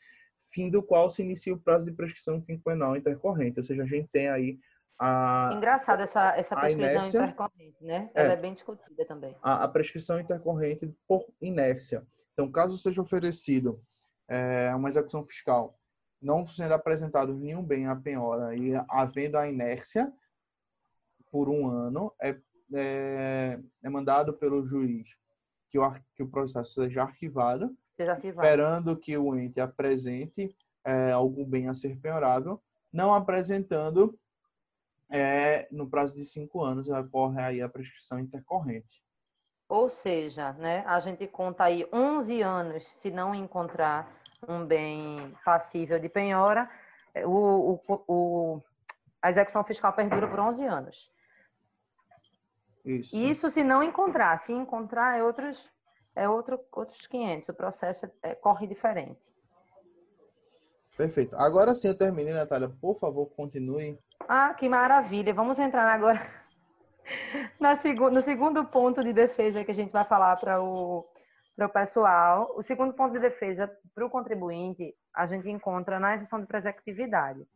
fim 0.52 0.70
do 0.70 0.82
qual 0.82 1.10
se 1.10 1.22
inicia 1.22 1.54
o 1.54 1.58
prazo 1.58 1.86
de 1.86 1.96
prescrição 1.96 2.40
quinquenal 2.40 2.96
intercorrente. 2.96 3.58
Ou 3.58 3.64
seja, 3.64 3.82
a 3.82 3.86
gente 3.86 4.08
tem 4.08 4.28
aí 4.28 4.58
a... 4.98 5.50
Engraçado 5.54 6.00
essa, 6.00 6.36
essa 6.36 6.54
prescrição 6.54 6.92
inércia, 6.92 7.18
intercorrente, 7.18 7.84
né? 7.84 8.10
Ela 8.14 8.30
é, 8.30 8.32
é 8.32 8.36
bem 8.36 8.54
discutida 8.54 9.04
também. 9.04 9.36
A, 9.42 9.64
a 9.64 9.68
prescrição 9.68 10.20
intercorrente 10.20 10.92
por 11.08 11.26
inércia. 11.40 12.06
Então, 12.32 12.50
caso 12.50 12.78
seja 12.78 13.02
oferecido 13.02 13.80
é, 14.28 14.74
uma 14.74 14.88
execução 14.88 15.22
fiscal 15.24 15.78
não 16.24 16.44
sendo 16.44 16.72
apresentado 16.72 17.34
nenhum 17.34 17.62
bem 17.62 17.86
à 17.86 17.94
penhora 17.94 18.56
e 18.56 18.72
havendo 18.88 19.36
a 19.36 19.46
inércia 19.46 20.10
por 21.30 21.50
um 21.50 21.68
ano, 21.68 22.12
é, 22.20 22.34
é, 22.72 23.60
é 23.82 23.90
mandado 23.90 24.32
pelo 24.32 24.64
juiz 24.64 25.06
que 25.68 25.78
o, 25.78 25.90
que 26.14 26.22
o 26.22 26.28
processo 26.28 26.72
seja 26.74 27.02
arquivado, 27.02 27.76
seja 27.94 28.12
arquivado, 28.12 28.46
esperando 28.46 28.96
que 28.96 29.18
o 29.18 29.36
ente 29.36 29.60
apresente 29.60 30.56
é, 30.82 31.12
algum 31.12 31.44
bem 31.44 31.68
a 31.68 31.74
ser 31.74 31.98
penhorável, 31.98 32.62
não 32.90 33.12
apresentando, 33.12 34.18
é, 35.10 35.68
no 35.70 35.90
prazo 35.90 36.16
de 36.16 36.24
cinco 36.24 36.62
anos, 36.62 36.88
ocorre 36.88 37.42
aí 37.42 37.60
a 37.60 37.68
prescrição 37.68 38.18
intercorrente. 38.18 39.03
Ou 39.74 39.90
seja, 39.90 40.52
né, 40.52 40.84
a 40.86 41.00
gente 41.00 41.26
conta 41.26 41.64
aí 41.64 41.84
11 41.92 42.40
anos 42.42 42.84
se 42.84 43.10
não 43.10 43.34
encontrar 43.34 44.08
um 44.46 44.64
bem 44.64 45.36
passível 45.44 45.98
de 45.98 46.08
penhora, 46.08 46.70
o, 47.24 47.80
o, 47.88 48.04
o, 48.06 48.62
a 49.20 49.32
execução 49.32 49.64
fiscal 49.64 49.92
perdura 49.92 50.28
por 50.28 50.38
11 50.38 50.64
anos. 50.64 51.12
Isso. 52.84 53.16
Isso 53.16 53.50
se 53.50 53.64
não 53.64 53.82
encontrar. 53.82 54.38
Se 54.38 54.52
encontrar, 54.52 55.18
é 55.18 55.24
outros, 55.24 55.68
é 56.14 56.28
outro, 56.28 56.60
outros 56.70 57.04
500. 57.08 57.48
O 57.48 57.54
processo 57.54 58.08
é, 58.22 58.32
corre 58.32 58.68
diferente. 58.68 59.34
Perfeito. 60.96 61.34
Agora 61.34 61.74
sim 61.74 61.88
eu 61.88 61.98
terminei, 61.98 62.32
Natália. 62.32 62.68
Por 62.80 62.96
favor, 62.96 63.26
continue. 63.26 63.98
Ah, 64.28 64.54
que 64.54 64.68
maravilha. 64.68 65.34
Vamos 65.34 65.58
entrar 65.58 65.92
agora 65.92 66.43
na 67.60 67.76
segu 67.76 68.10
no 68.10 68.20
segundo 68.20 68.64
ponto 68.64 69.02
de 69.02 69.12
defesa 69.12 69.64
que 69.64 69.70
a 69.70 69.74
gente 69.74 69.92
vai 69.92 70.04
falar 70.04 70.36
para 70.36 70.62
o, 70.62 71.06
o 71.58 71.68
pessoal. 71.68 72.52
O 72.56 72.62
segundo 72.62 72.92
ponto 72.94 73.12
de 73.12 73.20
defesa 73.20 73.70
para 73.94 74.04
o 74.04 74.10
contribuinte, 74.10 74.94
a 75.14 75.26
gente 75.26 75.48
encontra 75.48 75.98
na 76.00 76.14
exceção 76.14 76.40
de 76.40 76.46
presectividade. 76.46 77.46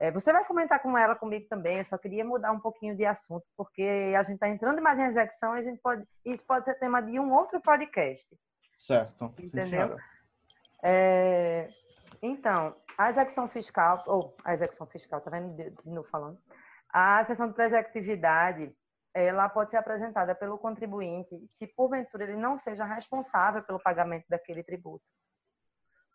É, 0.00 0.12
você 0.12 0.32
vai 0.32 0.44
comentar 0.44 0.80
com 0.80 0.96
ela 0.96 1.16
comigo 1.16 1.48
também, 1.48 1.78
eu 1.78 1.84
só 1.84 1.98
queria 1.98 2.24
mudar 2.24 2.52
um 2.52 2.60
pouquinho 2.60 2.96
de 2.96 3.04
assunto, 3.04 3.44
porque 3.56 4.14
a 4.16 4.22
gente 4.22 4.34
está 4.34 4.48
entrando 4.48 4.80
mais 4.80 4.96
em 4.96 5.04
execução 5.04 5.56
e 5.56 5.58
a 5.58 5.62
gente 5.62 5.80
pode, 5.80 6.04
isso 6.24 6.44
pode 6.46 6.64
ser 6.64 6.74
tema 6.78 7.00
de 7.02 7.18
um 7.18 7.32
outro 7.32 7.60
podcast. 7.60 8.28
Certo. 8.76 9.34
Entendeu? 9.36 9.96
É, 10.84 11.68
então, 12.22 12.76
a 12.96 13.10
execução 13.10 13.48
fiscal, 13.48 14.04
ou 14.06 14.36
a 14.44 14.54
execução 14.54 14.86
fiscal, 14.86 15.20
tá 15.20 15.30
vendo 15.30 15.56
de 15.56 15.90
novo 15.90 16.08
falando? 16.08 16.38
A 16.90 17.24
sessão 17.24 17.48
de 17.48 17.54
presectividade, 17.54 18.74
ela 19.14 19.48
pode 19.48 19.70
ser 19.70 19.76
apresentada 19.76 20.34
pelo 20.34 20.58
contribuinte 20.58 21.36
se 21.48 21.66
porventura 21.66 22.24
ele 22.24 22.36
não 22.36 22.58
seja 22.58 22.84
responsável 22.84 23.62
pelo 23.62 23.82
pagamento 23.82 24.26
daquele 24.28 24.62
tributo. 24.62 25.04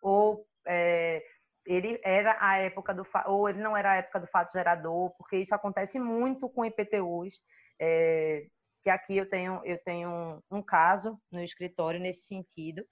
Ou 0.00 0.46
é, 0.66 1.22
ele 1.66 2.00
era 2.04 2.36
a 2.40 2.58
época 2.58 2.92
do 2.92 3.06
ou 3.26 3.48
ele 3.48 3.60
não 3.60 3.76
era 3.76 3.92
a 3.92 3.96
época 3.96 4.20
do 4.20 4.26
fato 4.26 4.52
gerador, 4.52 5.10
porque 5.16 5.36
isso 5.36 5.54
acontece 5.54 5.98
muito 5.98 6.48
com 6.48 6.64
IPTUs. 6.64 7.34
É, 7.80 8.46
que 8.82 8.90
aqui 8.90 9.16
eu 9.16 9.28
tenho 9.28 9.62
eu 9.64 9.78
tenho 9.82 10.42
um, 10.50 10.62
caso 10.62 11.18
no 11.32 11.42
escritório 11.42 11.98
nesse 11.98 12.26
sentido, 12.26 12.84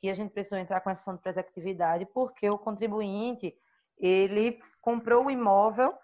que 0.00 0.08
a 0.08 0.14
gente 0.14 0.32
precisou 0.32 0.58
entrar 0.58 0.80
com 0.80 0.88
a 0.88 0.92
ação 0.92 1.14
de 1.14 1.22
presectividade 1.22 2.06
porque 2.14 2.48
o 2.48 2.58
contribuinte 2.58 3.54
ele 3.98 4.58
comprou 4.80 5.26
o 5.26 5.30
imóvel 5.30 5.94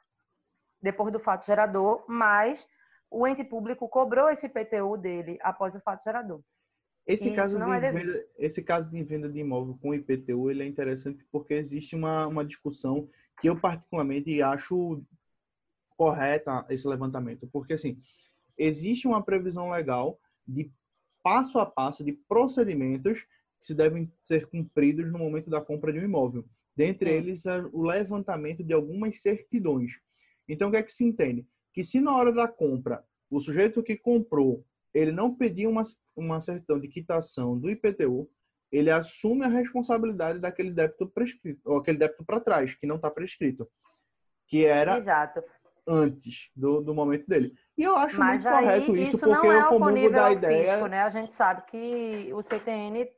depois 0.84 1.10
do 1.10 1.18
fato 1.18 1.46
gerador, 1.46 2.04
mas 2.06 2.68
o 3.10 3.26
ente 3.26 3.42
público 3.42 3.88
cobrou 3.88 4.28
esse 4.28 4.46
IPTU 4.46 4.98
dele 4.98 5.38
após 5.40 5.74
o 5.74 5.80
fato 5.80 6.04
gerador. 6.04 6.42
Esse 7.06 7.30
caso, 7.32 7.58
de 7.58 7.70
é 7.70 7.92
venda, 7.92 8.26
esse 8.38 8.62
caso 8.62 8.90
de 8.90 9.02
venda 9.02 9.28
de 9.28 9.38
imóvel 9.38 9.78
com 9.80 9.94
IPTU 9.94 10.50
ele 10.50 10.62
é 10.62 10.66
interessante 10.66 11.24
porque 11.30 11.54
existe 11.54 11.94
uma, 11.94 12.26
uma 12.26 12.44
discussão 12.44 13.08
que 13.40 13.48
eu 13.48 13.58
particularmente 13.58 14.40
acho 14.42 15.02
correta 15.96 16.64
esse 16.68 16.86
levantamento, 16.86 17.48
porque 17.52 17.74
assim 17.74 17.98
existe 18.56 19.06
uma 19.06 19.22
previsão 19.22 19.70
legal 19.70 20.18
de 20.46 20.70
passo 21.22 21.58
a 21.58 21.66
passo 21.66 22.04
de 22.04 22.12
procedimentos 22.12 23.22
que 23.22 23.66
se 23.66 23.74
devem 23.74 24.10
ser 24.22 24.46
cumpridos 24.46 25.10
no 25.10 25.18
momento 25.18 25.48
da 25.48 25.60
compra 25.60 25.92
de 25.92 25.98
um 25.98 26.04
imóvel. 26.04 26.44
Dentre 26.76 27.10
Sim. 27.10 27.16
eles, 27.16 27.44
o 27.72 27.82
levantamento 27.82 28.62
de 28.62 28.72
algumas 28.72 29.20
certidões. 29.20 29.92
Então, 30.48 30.68
o 30.68 30.70
que 30.70 30.76
é 30.76 30.82
que 30.82 30.92
se 30.92 31.04
entende? 31.04 31.46
Que 31.72 31.82
se 31.82 32.00
na 32.00 32.14
hora 32.16 32.32
da 32.32 32.46
compra, 32.48 33.04
o 33.30 33.40
sujeito 33.40 33.82
que 33.82 33.96
comprou, 33.96 34.64
ele 34.92 35.10
não 35.10 35.34
pediu 35.34 35.70
uma, 35.70 35.82
uma 36.14 36.40
certidão 36.40 36.78
de 36.78 36.88
quitação 36.88 37.58
do 37.58 37.70
IPTU, 37.70 38.28
ele 38.70 38.90
assume 38.90 39.44
a 39.44 39.48
responsabilidade 39.48 40.38
daquele 40.38 40.70
débito 40.70 41.08
prescrito, 41.08 41.60
ou 41.64 41.78
aquele 41.78 41.98
débito 41.98 42.24
para 42.24 42.40
trás, 42.40 42.74
que 42.74 42.86
não 42.86 42.96
está 42.96 43.10
prescrito. 43.10 43.68
Que 44.46 44.66
era 44.66 44.98
Exato. 44.98 45.42
antes 45.86 46.50
do, 46.54 46.80
do 46.80 46.94
momento 46.94 47.26
dele. 47.26 47.54
E 47.76 47.82
eu 47.82 47.96
acho 47.96 48.18
Mas 48.18 48.42
muito 48.42 48.56
correto 48.56 48.96
isso, 48.96 49.16
isso 49.16 49.20
porque 49.20 49.46
é 49.46 49.62
eu 49.62 49.68
comungo 49.68 50.10
da 50.10 50.32
ideia. 50.32 50.72
Fisco, 50.72 50.86
né? 50.88 51.02
A 51.02 51.10
gente 51.10 51.32
sabe 51.32 51.62
que 51.66 52.30
o 52.32 52.42
CTN 52.42 53.08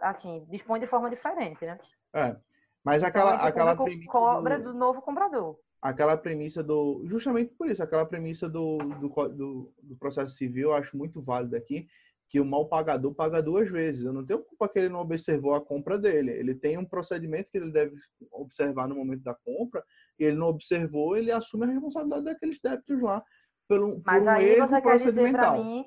assim, 0.00 0.46
dispõe 0.48 0.78
de 0.78 0.86
forma 0.86 1.10
diferente, 1.10 1.64
né? 1.66 1.78
É. 2.14 2.36
Mas 2.84 3.02
então, 3.02 3.08
aquela, 3.08 3.34
aquela 3.36 3.76
premissa. 3.76 4.10
Cobra 4.10 4.58
do... 4.58 4.72
do 4.72 4.78
novo 4.78 5.02
comprador. 5.02 5.58
Aquela 5.84 6.16
premissa 6.16 6.62
do. 6.62 7.02
Justamente 7.04 7.52
por 7.54 7.68
isso, 7.68 7.82
aquela 7.82 8.06
premissa 8.06 8.48
do, 8.48 8.78
do, 8.78 9.08
do, 9.28 9.72
do 9.82 9.96
processo 9.96 10.34
civil 10.34 10.70
eu 10.70 10.74
acho 10.74 10.96
muito 10.96 11.20
válida 11.20 11.58
aqui, 11.58 11.86
que 12.28 12.40
o 12.40 12.44
mal 12.44 12.66
pagador 12.66 13.14
paga 13.14 13.42
duas 13.42 13.70
vezes. 13.70 14.04
Eu 14.04 14.12
não 14.12 14.24
tenho 14.24 14.42
culpa 14.42 14.68
que 14.68 14.78
ele 14.78 14.88
não 14.88 15.00
observou 15.00 15.54
a 15.54 15.60
compra 15.60 15.98
dele. 15.98 16.30
Ele 16.30 16.54
tem 16.54 16.78
um 16.78 16.84
procedimento 16.84 17.50
que 17.50 17.58
ele 17.58 17.70
deve 17.70 17.96
observar 18.32 18.88
no 18.88 18.96
momento 18.96 19.22
da 19.22 19.34
compra, 19.34 19.84
e 20.18 20.24
ele 20.24 20.36
não 20.36 20.46
observou, 20.46 21.16
ele 21.16 21.30
assume 21.30 21.64
a 21.64 21.68
responsabilidade 21.68 22.24
daqueles 22.24 22.58
débitos 22.60 23.02
lá 23.02 23.22
pelo, 23.68 24.02
mas 24.04 24.26
aí 24.26 24.56
erro 24.56 24.68
você 24.68 24.80
quer 24.80 24.96
dizer 24.96 25.32
para 25.32 25.52
mim 25.52 25.86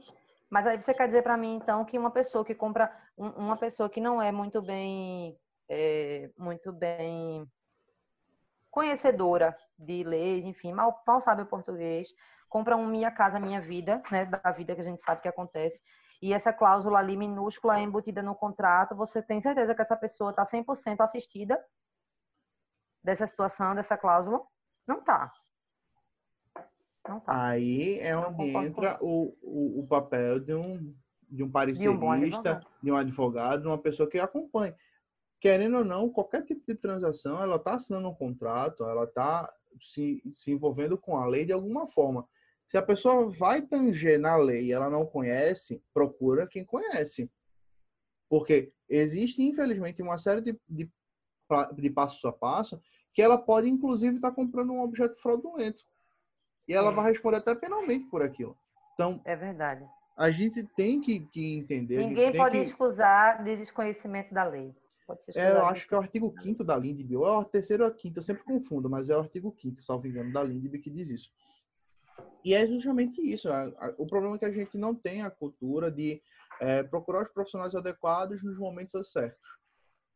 mas 0.49 0.65
aí 0.65 0.81
você 0.81 0.93
quer 0.93 1.07
dizer 1.07 1.21
para 1.21 1.37
mim 1.37 1.55
então 1.55 1.85
que 1.85 1.97
uma 1.97 2.11
pessoa 2.11 2.43
que 2.43 2.55
compra 2.55 2.91
uma 3.17 3.57
pessoa 3.57 3.89
que 3.89 4.01
não 4.01 4.21
é 4.21 4.31
muito 4.31 4.61
bem 4.61 5.37
é, 5.69 6.29
muito 6.37 6.71
bem 6.71 7.45
conhecedora 8.77 9.57
de 9.75 10.03
leis, 10.03 10.45
enfim, 10.45 10.71
mal, 10.71 11.01
mal 11.07 11.19
sabe 11.19 11.41
o 11.41 11.47
português, 11.47 12.13
compra 12.47 12.77
um 12.77 12.85
Minha 12.85 13.09
Casa 13.09 13.39
Minha 13.39 13.59
Vida, 13.59 14.03
né, 14.11 14.23
da 14.23 14.51
vida 14.51 14.75
que 14.75 14.81
a 14.81 14.83
gente 14.83 15.01
sabe 15.01 15.19
que 15.19 15.27
acontece, 15.27 15.81
e 16.21 16.31
essa 16.31 16.53
cláusula 16.53 16.99
ali 16.99 17.17
minúscula 17.17 17.79
é 17.79 17.81
embutida 17.81 18.21
no 18.21 18.35
contrato, 18.35 18.95
você 18.95 19.19
tem 19.19 19.41
certeza 19.41 19.73
que 19.73 19.81
essa 19.81 19.97
pessoa 19.97 20.29
está 20.29 20.45
100% 20.45 20.97
assistida 20.99 21.59
dessa 23.03 23.25
situação, 23.25 23.73
dessa 23.73 23.97
cláusula? 23.97 24.43
Não 24.85 24.99
está. 24.99 25.31
Não 27.09 27.19
tá. 27.19 27.47
Aí 27.47 27.99
é 27.99 28.15
onde 28.15 28.43
entra 28.57 28.95
o, 29.01 29.35
o, 29.41 29.79
o, 29.79 29.87
papel 29.87 30.39
de 30.39 30.53
um, 30.53 30.95
de 31.27 31.41
um 31.41 31.49
parecerista, 31.49 31.89
de 32.53 32.59
um, 32.59 32.83
de 32.83 32.91
um 32.91 32.95
advogado, 32.95 33.63
de 33.63 33.67
uma 33.67 33.77
pessoa 33.79 34.07
que 34.07 34.19
acompanha 34.19 34.75
querendo 35.39 35.77
ou 35.77 35.85
não, 35.85 36.09
qualquer 36.09 36.43
tipo 36.43 36.61
de 36.67 36.75
transação, 36.75 37.41
ela 37.41 37.57
está 37.57 37.75
assinando 37.75 38.09
um 38.09 38.15
contrato, 38.15 38.83
ela 38.83 39.03
está 39.03 39.51
se, 39.79 40.21
se 40.33 40.51
envolvendo 40.51 40.97
com 40.97 41.17
a 41.17 41.25
lei 41.25 41.45
de 41.45 41.53
alguma 41.53 41.87
forma. 41.87 42.27
Se 42.69 42.77
a 42.77 42.81
pessoa 42.81 43.29
vai 43.29 43.61
tanger 43.61 44.19
na 44.19 44.35
lei 44.35 44.65
e 44.65 44.71
ela 44.73 44.89
não 44.89 45.05
conhece, 45.05 45.81
procura 45.93 46.47
quem 46.47 46.65
conhece. 46.65 47.31
Porque 48.29 48.73
existe, 48.89 49.41
infelizmente, 49.41 50.01
uma 50.01 50.17
série 50.17 50.41
de, 50.41 50.59
de, 50.67 50.91
de 51.75 51.89
passo 51.89 52.27
a 52.27 52.33
passo 52.33 52.81
que 53.13 53.21
ela 53.21 53.37
pode, 53.37 53.69
inclusive, 53.69 54.17
estar 54.17 54.29
tá 54.29 54.35
comprando 54.35 54.73
um 54.73 54.81
objeto 54.81 55.19
fraudulento. 55.21 55.83
E 56.67 56.73
ela 56.73 56.91
é. 56.91 56.93
vai 56.93 57.11
responder 57.11 57.37
até 57.37 57.55
penalmente 57.55 58.05
por 58.09 58.21
aquilo. 58.21 58.57
Então, 58.93 59.21
é 59.23 59.35
verdade. 59.35 59.87
A 60.17 60.29
gente 60.29 60.63
tem 60.75 60.99
que, 60.99 61.21
que 61.21 61.55
entender. 61.55 61.97
Ninguém 61.97 62.35
pode 62.35 62.57
que... 62.57 62.63
excusar 62.63 63.43
de 63.43 63.55
desconhecimento 63.55 64.33
da 64.33 64.43
lei. 64.43 64.75
É, 65.35 65.51
eu 65.51 65.65
acho 65.65 65.87
que 65.87 65.93
é 65.93 65.97
o 65.97 66.01
artigo 66.01 66.33
5 66.41 66.63
da 66.63 66.75
LINDB, 66.75 67.15
ou 67.15 67.25
é 67.25 67.31
o 67.31 67.45
terceiro 67.45 67.85
ou 67.85 67.89
o 67.89 67.93
quinto, 67.93 68.19
eu 68.19 68.23
sempre 68.23 68.43
confundo, 68.43 68.89
mas 68.89 69.09
é 69.09 69.15
o 69.15 69.19
artigo 69.19 69.55
5 69.57 69.81
salvo 69.81 70.07
engano, 70.07 70.33
da 70.33 70.43
LINDB 70.43 70.79
que 70.79 70.89
diz 70.89 71.09
isso. 71.09 71.31
E 72.43 72.53
é 72.53 72.65
justamente 72.67 73.21
isso. 73.21 73.49
O 73.97 74.05
problema 74.05 74.35
é 74.35 74.39
que 74.39 74.45
a 74.45 74.51
gente 74.51 74.77
não 74.77 74.95
tem 74.95 75.21
a 75.21 75.29
cultura 75.29 75.91
de 75.91 76.21
é, 76.59 76.83
procurar 76.83 77.23
os 77.23 77.29
profissionais 77.29 77.75
adequados 77.75 78.43
nos 78.43 78.57
momentos 78.57 79.11
certos. 79.11 79.49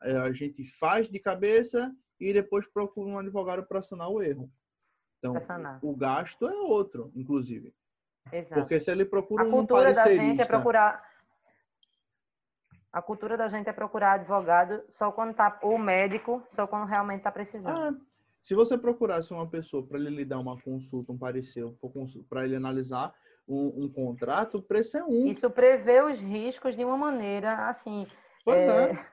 É, 0.03 0.17
a 0.17 0.31
gente 0.31 0.63
faz 0.63 1.07
de 1.07 1.19
cabeça 1.19 1.93
e 2.19 2.33
depois 2.33 2.67
procura 2.67 3.09
um 3.09 3.19
advogado 3.19 3.63
para 3.63 3.81
sanar 3.81 4.09
o 4.09 4.21
erro. 4.21 4.51
Então, 5.19 5.35
o 5.83 5.95
gasto 5.95 6.47
é 6.47 6.55
outro, 6.55 7.11
inclusive. 7.15 7.73
Exato. 8.31 8.61
Porque 8.61 8.79
se 8.79 8.91
ele 8.91 9.05
procura 9.05 9.43
a 9.43 9.47
um 9.47 9.51
cultura 9.51 9.93
da 9.93 10.11
gente 10.11 10.41
é 10.41 10.45
procurar 10.45 11.10
a 12.91 13.01
cultura 13.01 13.37
da 13.37 13.47
gente 13.47 13.69
é 13.69 13.73
procurar 13.73 14.13
advogado 14.13 14.83
só 14.89 15.11
quando 15.11 15.33
tá 15.33 15.57
ou 15.61 15.77
médico, 15.77 16.43
só 16.49 16.67
quando 16.67 16.87
realmente 16.87 17.19
está 17.19 17.31
precisando. 17.31 17.79
Ah, 17.79 17.93
se 18.43 18.53
você 18.53 18.77
procurasse 18.77 19.33
uma 19.33 19.47
pessoa 19.47 19.85
para 19.85 19.97
ele 19.97 20.09
lhe 20.09 20.25
dar 20.25 20.39
uma 20.39 20.59
consulta, 20.59 21.11
um 21.11 21.17
parecer, 21.17 21.63
para 22.27 22.43
ele 22.43 22.55
analisar 22.55 23.13
um, 23.47 23.85
um, 23.85 23.89
contrato, 23.89 24.57
o 24.57 24.61
preço 24.61 24.97
é 24.97 25.03
um. 25.03 25.25
Isso 25.25 25.49
prevê 25.49 26.01
os 26.01 26.19
riscos 26.19 26.75
de 26.75 26.83
uma 26.83 26.97
maneira 26.97 27.67
assim. 27.67 28.05
Pois 28.43 28.65
é. 28.65 28.91
é. 28.91 29.05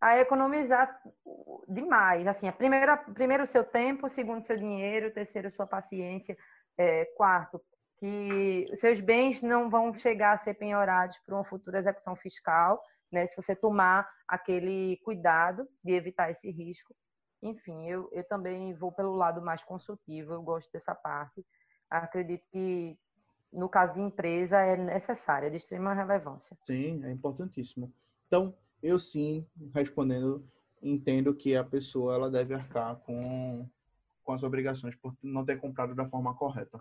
A 0.00 0.18
economizar 0.18 1.00
demais. 1.68 2.26
Assim, 2.26 2.50
primeiro, 2.52 2.96
primeiro 3.14 3.42
o 3.42 3.46
seu 3.46 3.64
tempo, 3.64 4.08
segundo 4.08 4.44
seu 4.44 4.56
dinheiro, 4.56 5.12
terceiro 5.12 5.50
sua 5.50 5.66
paciência, 5.66 6.36
é, 6.78 7.04
quarto 7.16 7.60
que 7.98 8.70
seus 8.76 9.00
bens 9.00 9.42
não 9.42 9.68
vão 9.68 9.92
chegar 9.92 10.32
a 10.32 10.36
ser 10.36 10.54
penhorados 10.54 11.18
por 11.18 11.34
uma 11.34 11.44
futura 11.44 11.78
execução 11.78 12.14
fiscal 12.14 12.80
né? 13.10 13.26
Se 13.26 13.36
você 13.36 13.54
tomar 13.54 14.08
aquele 14.26 14.98
cuidado 14.98 15.68
de 15.82 15.92
evitar 15.92 16.30
esse 16.30 16.50
risco. 16.50 16.94
Enfim, 17.42 17.88
eu, 17.88 18.08
eu 18.12 18.24
também 18.24 18.74
vou 18.74 18.92
pelo 18.92 19.14
lado 19.14 19.40
mais 19.40 19.62
consultivo, 19.62 20.32
eu 20.32 20.42
gosto 20.42 20.70
dessa 20.72 20.94
parte. 20.94 21.44
Acredito 21.88 22.44
que, 22.50 22.98
no 23.52 23.68
caso 23.68 23.94
de 23.94 24.00
empresa, 24.00 24.58
é 24.58 24.76
necessária, 24.76 25.46
é 25.46 25.50
de 25.50 25.56
extrema 25.56 25.94
relevância. 25.94 26.56
Sim, 26.64 27.04
é 27.04 27.10
importantíssimo. 27.10 27.92
Então, 28.26 28.54
eu 28.82 28.98
sim, 28.98 29.46
respondendo, 29.72 30.44
entendo 30.82 31.34
que 31.34 31.56
a 31.56 31.64
pessoa 31.64 32.14
ela 32.14 32.30
deve 32.30 32.54
arcar 32.54 32.96
com, 32.96 33.68
com 34.24 34.32
as 34.32 34.42
obrigações 34.42 34.96
por 34.96 35.16
não 35.22 35.44
ter 35.44 35.60
comprado 35.60 35.94
da 35.94 36.06
forma 36.06 36.34
correta 36.34 36.80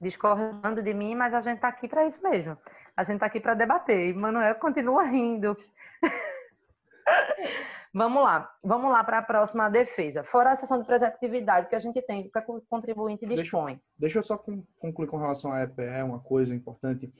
discordando 0.00 0.82
de 0.82 0.94
mim, 0.94 1.14
mas 1.14 1.34
a 1.34 1.40
gente 1.40 1.56
está 1.56 1.68
aqui 1.68 1.86
para 1.86 2.06
isso 2.06 2.22
mesmo. 2.22 2.56
A 3.00 3.04
gente 3.04 3.14
está 3.14 3.26
aqui 3.26 3.40
para 3.40 3.54
debater. 3.54 4.10
E 4.10 4.12
Manuel 4.12 4.54
continua 4.56 5.04
rindo. 5.04 5.56
vamos 7.94 8.22
lá, 8.22 8.52
vamos 8.62 8.92
lá 8.92 9.02
para 9.02 9.18
a 9.18 9.22
próxima 9.22 9.70
defesa. 9.70 10.22
Fora 10.22 10.52
a 10.52 10.56
sessão 10.56 10.78
de 10.78 10.86
preceptividade 10.86 11.68
que 11.68 11.74
a 11.74 11.78
gente 11.78 12.02
tem, 12.02 12.26
o 12.26 12.30
que 12.30 12.38
o 12.46 12.60
contribuinte 12.68 13.24
dispõe. 13.24 13.72
Deixa, 13.72 13.82
deixa 13.98 14.18
eu 14.18 14.22
só 14.22 14.44
concluir 14.78 15.08
com 15.08 15.16
relação 15.16 15.50
à 15.50 15.62
EPE, 15.62 16.02
uma 16.04 16.20
coisa 16.20 16.54
importante. 16.54 17.10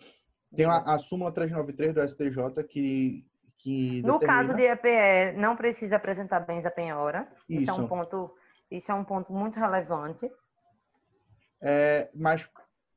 Tem 0.54 0.66
a, 0.66 0.94
a 0.94 0.98
súmula 0.98 1.32
393 1.32 1.94
do 1.94 2.06
STJ 2.06 2.64
que, 2.68 3.24
no 4.02 4.20
caso 4.20 4.54
de 4.54 4.62
EPE 4.62 5.38
não 5.38 5.56
precisa 5.56 5.96
apresentar 5.96 6.40
bens 6.40 6.66
a 6.66 6.70
penhora. 6.70 7.26
Isso. 7.48 7.62
isso 7.62 7.70
é 7.70 7.74
um 7.74 7.88
ponto, 7.88 8.34
isso 8.70 8.92
é 8.92 8.94
um 8.94 9.04
ponto 9.04 9.32
muito 9.32 9.58
relevante. 9.58 10.30
É, 11.62 12.10
mas 12.14 12.46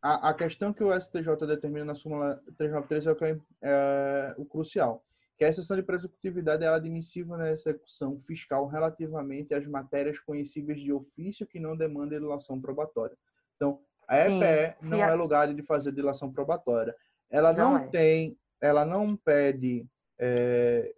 a, 0.03 0.29
a 0.29 0.33
questão 0.33 0.73
que 0.73 0.83
o 0.83 0.93
STJ 0.99 1.47
determina 1.47 1.85
na 1.85 1.95
súmula 1.95 2.35
393 2.57 3.07
é 3.07 3.11
o, 3.11 3.15
que 3.15 3.23
é, 3.23 3.39
é, 3.61 4.35
o 4.37 4.43
crucial, 4.43 5.01
que 5.37 5.45
a 5.45 5.47
exceção 5.47 5.77
de 5.77 5.83
prescritividade 5.83 6.65
é 6.65 6.67
admissível 6.67 7.37
na 7.37 7.49
execução 7.49 8.19
fiscal 8.19 8.67
relativamente 8.67 9.53
às 9.53 9.65
matérias 9.65 10.19
conhecíveis 10.19 10.81
de 10.81 10.91
ofício 10.91 11.47
que 11.47 11.57
não 11.57 11.77
demandam 11.77 12.19
dilação 12.19 12.59
probatória. 12.59 13.17
Então, 13.55 13.79
a 14.05 14.19
EPE 14.19 14.75
Sim, 14.79 14.89
não 14.89 15.01
a... 15.01 15.07
é 15.07 15.13
lugar 15.15 15.53
de 15.53 15.63
fazer 15.63 15.93
dilação 15.93 16.29
probatória. 16.29 16.93
Ela 17.31 17.53
não, 17.53 17.71
não 17.71 17.77
é. 17.77 17.87
tem, 17.87 18.37
ela 18.59 18.83
não 18.83 19.15
pede 19.15 19.87
é, 20.19 20.93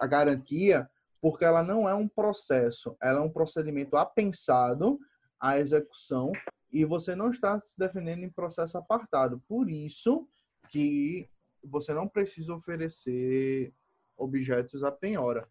a 0.00 0.06
garantia 0.06 0.88
porque 1.20 1.44
ela 1.44 1.62
não 1.62 1.86
é 1.86 1.94
um 1.94 2.08
processo, 2.08 2.96
ela 3.02 3.18
é 3.18 3.22
um 3.22 3.30
procedimento 3.30 3.94
apensado 3.94 4.98
à 5.38 5.58
execução 5.58 6.32
e 6.72 6.84
você 6.84 7.14
não 7.14 7.30
está 7.30 7.60
se 7.62 7.78
defendendo 7.78 8.24
em 8.24 8.30
processo 8.30 8.76
apartado. 8.76 9.42
Por 9.48 9.70
isso 9.70 10.28
que 10.70 11.28
você 11.64 11.92
não 11.92 12.06
precisa 12.06 12.54
oferecer 12.54 13.72
objetos 14.16 14.82
a 14.82 14.92
penhora. 14.92 15.48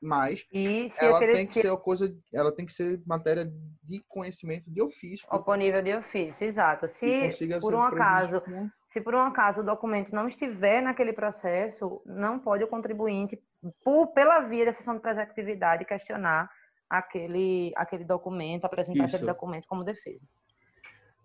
Mas 0.00 0.46
ela 0.98 1.18
tem 1.18 1.46
que 1.46 1.54
ser 1.54 1.76
coisa, 1.78 2.14
ela 2.32 2.52
tem 2.52 2.66
que 2.66 2.72
ser 2.72 3.02
matéria 3.06 3.50
de 3.82 4.02
conhecimento 4.08 4.70
de 4.70 4.80
ofício. 4.82 5.26
Ao 5.30 5.56
nível 5.56 5.82
de 5.82 5.94
ofício, 5.94 6.46
exato. 6.46 6.86
Se 6.88 7.30
por 7.60 7.74
um 7.74 7.82
acaso, 7.82 8.42
se 8.90 9.00
por 9.00 9.14
um 9.14 9.20
acaso 9.20 9.60
o 9.60 9.64
documento 9.64 10.14
não 10.14 10.28
estiver 10.28 10.82
naquele 10.82 11.12
processo, 11.12 12.02
não 12.04 12.38
pode 12.38 12.64
o 12.64 12.68
contribuinte, 12.68 13.42
por, 13.82 14.08
pela 14.08 14.40
via 14.40 14.66
da 14.66 14.72
sessão 14.72 14.94
de 14.94 15.00
presectividade, 15.00 15.84
questionar 15.84 16.50
aquele, 16.88 17.72
aquele 17.76 18.04
documento, 18.04 18.64
apresentar 18.64 19.04
Isso. 19.04 19.16
aquele 19.16 19.30
documento 19.30 19.66
como 19.66 19.84
defesa. 19.84 20.24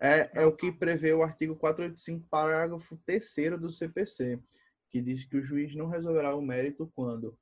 É, 0.00 0.42
é 0.42 0.46
o 0.46 0.56
que 0.56 0.72
prevê 0.72 1.12
o 1.12 1.22
artigo 1.22 1.54
485, 1.54 2.26
parágrafo 2.30 2.96
3 3.04 3.60
do 3.60 3.68
CPC, 3.68 4.40
que 4.88 5.00
diz 5.00 5.24
que 5.26 5.36
o 5.36 5.42
juiz 5.42 5.74
não 5.74 5.88
resolverá 5.88 6.34
o 6.34 6.40
mérito 6.40 6.90
quando 6.94 7.36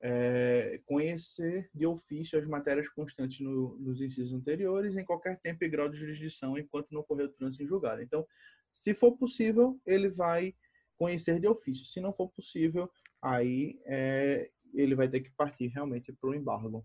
é, 0.00 0.80
conhecer 0.86 1.68
de 1.74 1.86
ofício 1.86 2.38
as 2.38 2.46
matérias 2.46 2.88
constantes 2.88 3.40
no, 3.40 3.76
nos 3.78 4.00
incisos 4.00 4.32
anteriores 4.32 4.96
em 4.96 5.04
qualquer 5.04 5.38
tempo 5.40 5.62
e 5.64 5.68
grau 5.68 5.88
de 5.88 5.98
jurisdição 5.98 6.56
enquanto 6.56 6.90
não 6.90 7.00
ocorrer 7.00 7.26
o 7.26 7.32
trânsito 7.32 7.64
em 7.64 7.66
julgado. 7.66 8.02
Então, 8.02 8.26
se 8.70 8.94
for 8.94 9.16
possível, 9.16 9.78
ele 9.84 10.08
vai 10.08 10.54
conhecer 10.96 11.40
de 11.40 11.46
ofício. 11.46 11.84
Se 11.84 12.00
não 12.00 12.12
for 12.12 12.28
possível, 12.30 12.90
aí 13.20 13.78
é, 13.84 14.50
ele 14.72 14.94
vai 14.94 15.08
ter 15.08 15.20
que 15.20 15.30
partir 15.32 15.68
realmente 15.68 16.12
para 16.12 16.30
o 16.30 16.34
embargo. 16.34 16.84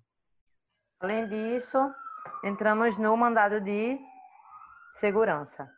Além 1.00 1.28
disso, 1.28 1.78
entramos 2.44 2.98
no 2.98 3.16
mandado 3.16 3.60
de 3.62 3.98
segurança. 5.00 5.70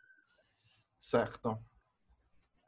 Certo. 1.01 1.57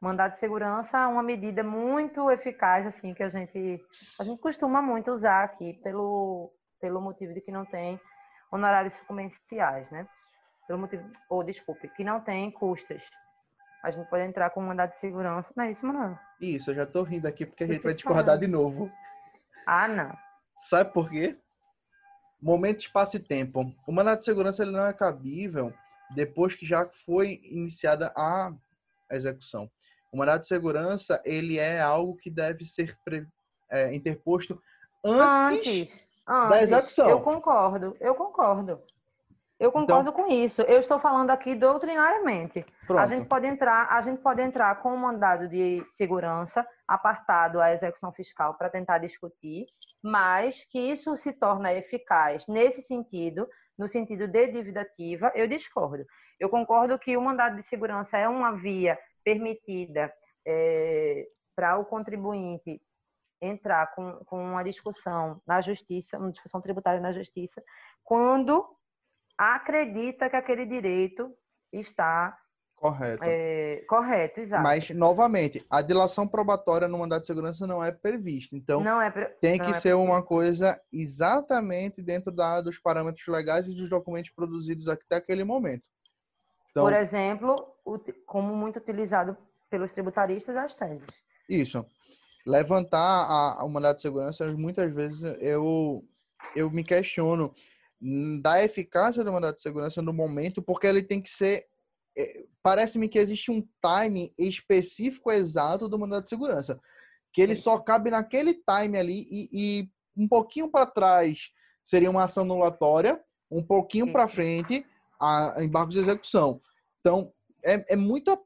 Mandado 0.00 0.32
de 0.32 0.38
segurança 0.38 0.98
é 0.98 1.06
uma 1.06 1.22
medida 1.22 1.62
muito 1.62 2.30
eficaz, 2.30 2.86
assim, 2.86 3.14
que 3.14 3.22
a 3.22 3.28
gente, 3.28 3.84
a 4.18 4.22
gente 4.22 4.40
costuma 4.40 4.80
muito 4.80 5.10
usar 5.10 5.44
aqui, 5.44 5.74
pelo, 5.82 6.52
pelo 6.80 7.00
motivo 7.00 7.34
de 7.34 7.40
que 7.40 7.50
não 7.50 7.64
tem 7.64 8.00
honorários 8.52 8.96
comerciais, 9.06 9.90
né? 9.90 10.06
Pelo 10.66 10.78
motivo, 10.78 11.10
ou 11.28 11.42
desculpe, 11.42 11.88
que 11.88 12.04
não 12.04 12.20
tem 12.20 12.50
custas 12.50 13.08
a 13.82 13.90
gente 13.90 14.08
pode 14.08 14.24
entrar 14.24 14.50
com 14.50 14.60
um 14.60 14.66
mandado 14.66 14.90
de 14.90 14.98
segurança. 14.98 15.52
Não 15.56 15.64
é 15.64 15.70
isso, 15.70 15.86
Manuel? 15.86 16.18
Isso, 16.40 16.70
eu 16.70 16.74
já 16.74 16.86
tô 16.86 17.02
rindo 17.02 17.26
aqui 17.26 17.46
porque 17.46 17.64
a 17.64 17.66
gente 17.66 17.82
vai 17.82 17.94
discordar 17.94 18.38
de 18.38 18.46
novo. 18.46 18.90
Ah, 19.66 19.88
não. 19.88 20.16
Sabe 20.58 20.92
por 20.92 21.08
quê? 21.08 21.38
Momento, 22.40 22.80
espaço 22.80 23.16
e 23.16 23.20
tempo. 23.20 23.72
O 23.86 23.92
mandado 23.92 24.18
de 24.18 24.24
segurança 24.24 24.62
ele 24.62 24.72
não 24.72 24.86
é 24.86 24.92
cabível 24.92 25.72
depois 26.14 26.54
que 26.54 26.66
já 26.66 26.86
foi 26.86 27.40
iniciada 27.44 28.12
a 28.16 28.52
execução. 29.10 29.70
O 30.12 30.16
mandado 30.16 30.42
de 30.42 30.48
segurança 30.48 31.20
ele 31.24 31.58
é 31.58 31.80
algo 31.80 32.16
que 32.16 32.30
deve 32.30 32.64
ser 32.64 32.96
é, 33.70 33.94
interposto 33.94 34.60
antes, 35.04 36.06
antes, 36.26 36.50
da 36.50 36.62
execução. 36.62 37.08
Eu 37.08 37.20
concordo, 37.20 37.96
eu 38.00 38.14
concordo. 38.14 38.80
Eu 39.58 39.70
então 39.70 39.80
concordo 39.82 40.10
então, 40.10 40.24
com 40.24 40.30
isso. 40.30 40.62
Eu 40.62 40.78
estou 40.78 41.00
falando 41.00 41.30
aqui 41.30 41.54
doutrinariamente. 41.56 42.64
Pronto. 42.86 43.00
A 43.00 43.06
gente 43.06 43.26
pode 43.26 43.46
entrar, 43.46 43.88
a 43.90 44.00
gente 44.00 44.22
pode 44.22 44.40
entrar 44.40 44.80
com 44.80 44.94
um 44.94 44.96
mandado 44.96 45.48
de 45.48 45.84
segurança 45.90 46.66
apartado 46.86 47.60
à 47.60 47.72
execução 47.72 48.12
fiscal 48.12 48.54
para 48.54 48.70
tentar 48.70 48.98
discutir, 48.98 49.66
mas 50.02 50.64
que 50.70 50.78
isso 50.78 51.16
se 51.16 51.32
torna 51.32 51.72
eficaz 51.74 52.46
nesse 52.46 52.82
sentido, 52.82 53.48
no 53.78 53.86
sentido 53.86 54.26
de 54.26 54.48
dívida 54.48 54.80
ativa, 54.80 55.30
eu 55.34 55.46
discordo. 55.46 56.04
Eu 56.38 56.50
concordo 56.50 56.98
que 56.98 57.16
o 57.16 57.22
mandado 57.22 57.56
de 57.56 57.62
segurança 57.62 58.18
é 58.18 58.28
uma 58.28 58.52
via 58.52 58.98
permitida 59.24 60.12
é, 60.46 61.26
para 61.54 61.78
o 61.78 61.84
contribuinte 61.84 62.80
entrar 63.40 63.94
com, 63.94 64.24
com 64.24 64.42
uma 64.42 64.64
discussão 64.64 65.40
na 65.46 65.60
justiça, 65.60 66.18
uma 66.18 66.32
discussão 66.32 66.60
tributária 66.60 67.00
na 67.00 67.12
justiça, 67.12 67.62
quando 68.02 68.66
acredita 69.36 70.28
que 70.28 70.36
aquele 70.36 70.66
direito 70.66 71.32
está 71.72 72.36
correto. 72.80 73.24
É, 73.24 73.84
correto, 73.88 74.40
exato. 74.40 74.62
Mas, 74.62 74.90
novamente, 74.90 75.64
a 75.68 75.82
dilação 75.82 76.26
probatória 76.26 76.88
no 76.88 76.98
mandato 76.98 77.22
de 77.22 77.26
segurança 77.26 77.66
não 77.66 77.82
é 77.82 77.90
prevista. 77.90 78.56
Então, 78.56 79.00
é 79.00 79.10
pre... 79.10 79.26
tem 79.40 79.58
que 79.58 79.70
é 79.70 79.74
ser 79.74 79.94
uma 79.94 80.22
coisa 80.22 80.80
exatamente 80.92 82.00
dentro 82.02 82.30
da, 82.30 82.60
dos 82.60 82.78
parâmetros 82.78 83.26
legais 83.26 83.66
e 83.66 83.74
dos 83.74 83.90
documentos 83.90 84.30
produzidos 84.30 84.88
até 84.88 85.16
aquele 85.16 85.44
momento. 85.44 85.88
Então, 86.70 86.84
Por 86.84 86.92
exemplo, 86.92 87.74
como 88.26 88.54
muito 88.54 88.78
utilizado 88.78 89.36
pelos 89.68 89.92
tributaristas, 89.92 90.56
as 90.56 90.74
teses. 90.74 91.06
Isso. 91.48 91.84
Levantar 92.46 92.98
a, 93.00 93.64
o 93.64 93.68
mandato 93.68 93.96
de 93.96 94.02
segurança, 94.02 94.46
muitas 94.52 94.92
vezes 94.92 95.22
eu, 95.40 96.04
eu 96.54 96.70
me 96.70 96.84
questiono 96.84 97.52
da 98.40 98.62
eficácia 98.62 99.24
do 99.24 99.32
mandato 99.32 99.56
de 99.56 99.62
segurança 99.62 100.00
no 100.00 100.12
momento, 100.12 100.62
porque 100.62 100.86
ele 100.86 101.02
tem 101.02 101.20
que 101.20 101.30
ser. 101.30 101.66
É, 102.18 102.44
parece-me 102.62 103.08
que 103.08 103.18
existe 103.18 103.50
um 103.50 103.62
time 103.80 104.34
específico 104.36 105.30
exato 105.30 105.88
do 105.88 105.98
mandato 105.98 106.24
de 106.24 106.30
segurança, 106.30 106.80
que 107.32 107.40
ele 107.40 107.54
só 107.54 107.78
cabe 107.78 108.10
naquele 108.10 108.54
time 108.54 108.98
ali 108.98 109.26
e, 109.30 109.48
e 109.52 109.90
um 110.16 110.26
pouquinho 110.26 110.68
para 110.68 110.84
trás 110.84 111.50
seria 111.84 112.10
uma 112.10 112.24
ação 112.24 112.42
anulatória, 112.42 113.18
um 113.50 113.62
pouquinho 113.62 114.12
para 114.12 114.28
frente 114.28 114.84
a 115.20 115.56
embargo 115.60 115.90
de 115.90 115.98
execução. 115.98 116.60
Então, 117.00 117.32
é, 117.64 117.94
é 117.94 117.96
muito, 117.96 118.36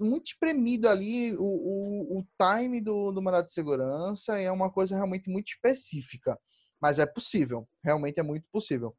muito 0.00 0.26
espremido 0.26 0.88
ali 0.88 1.34
o, 1.36 1.42
o, 1.42 2.18
o 2.18 2.26
time 2.40 2.80
do, 2.80 3.12
do 3.12 3.22
mandato 3.22 3.46
de 3.46 3.52
segurança 3.52 4.40
e 4.40 4.44
é 4.44 4.52
uma 4.52 4.70
coisa 4.70 4.94
realmente 4.94 5.30
muito 5.30 5.48
específica. 5.48 6.38
Mas 6.80 6.98
é 6.98 7.06
possível, 7.06 7.68
realmente 7.84 8.20
é 8.20 8.22
muito 8.22 8.46
possível. 8.52 8.96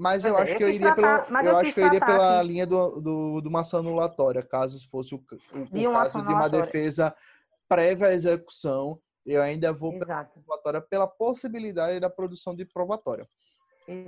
Mas 0.00 0.24
eu, 0.24 0.38
é, 0.38 0.42
acho, 0.42 0.56
que 0.56 0.64
eu 0.64 0.70
iria 0.70 0.94
pela, 0.94 1.26
eu, 1.44 1.56
acho 1.58 1.74
que 1.74 1.80
eu 1.80 1.86
iria 1.86 2.00
pela 2.00 2.42
linha 2.42 2.66
do, 2.66 3.00
do, 3.02 3.40
de 3.42 3.48
uma 3.48 3.60
ação 3.60 3.80
anulatória, 3.80 4.42
caso 4.42 4.78
fosse 4.88 5.14
o, 5.14 5.18
o, 5.18 5.92
caso 5.92 6.22
de 6.22 6.32
uma 6.32 6.48
defesa 6.48 7.14
prévia 7.68 8.06
à 8.06 8.14
execução, 8.14 8.98
eu 9.26 9.42
ainda 9.42 9.74
vou 9.74 9.98
pela 9.98 10.26
anulatória 10.34 10.80
pela 10.80 11.06
possibilidade 11.06 12.00
da 12.00 12.08
produção 12.08 12.56
de 12.56 12.64
provatória. 12.64 13.28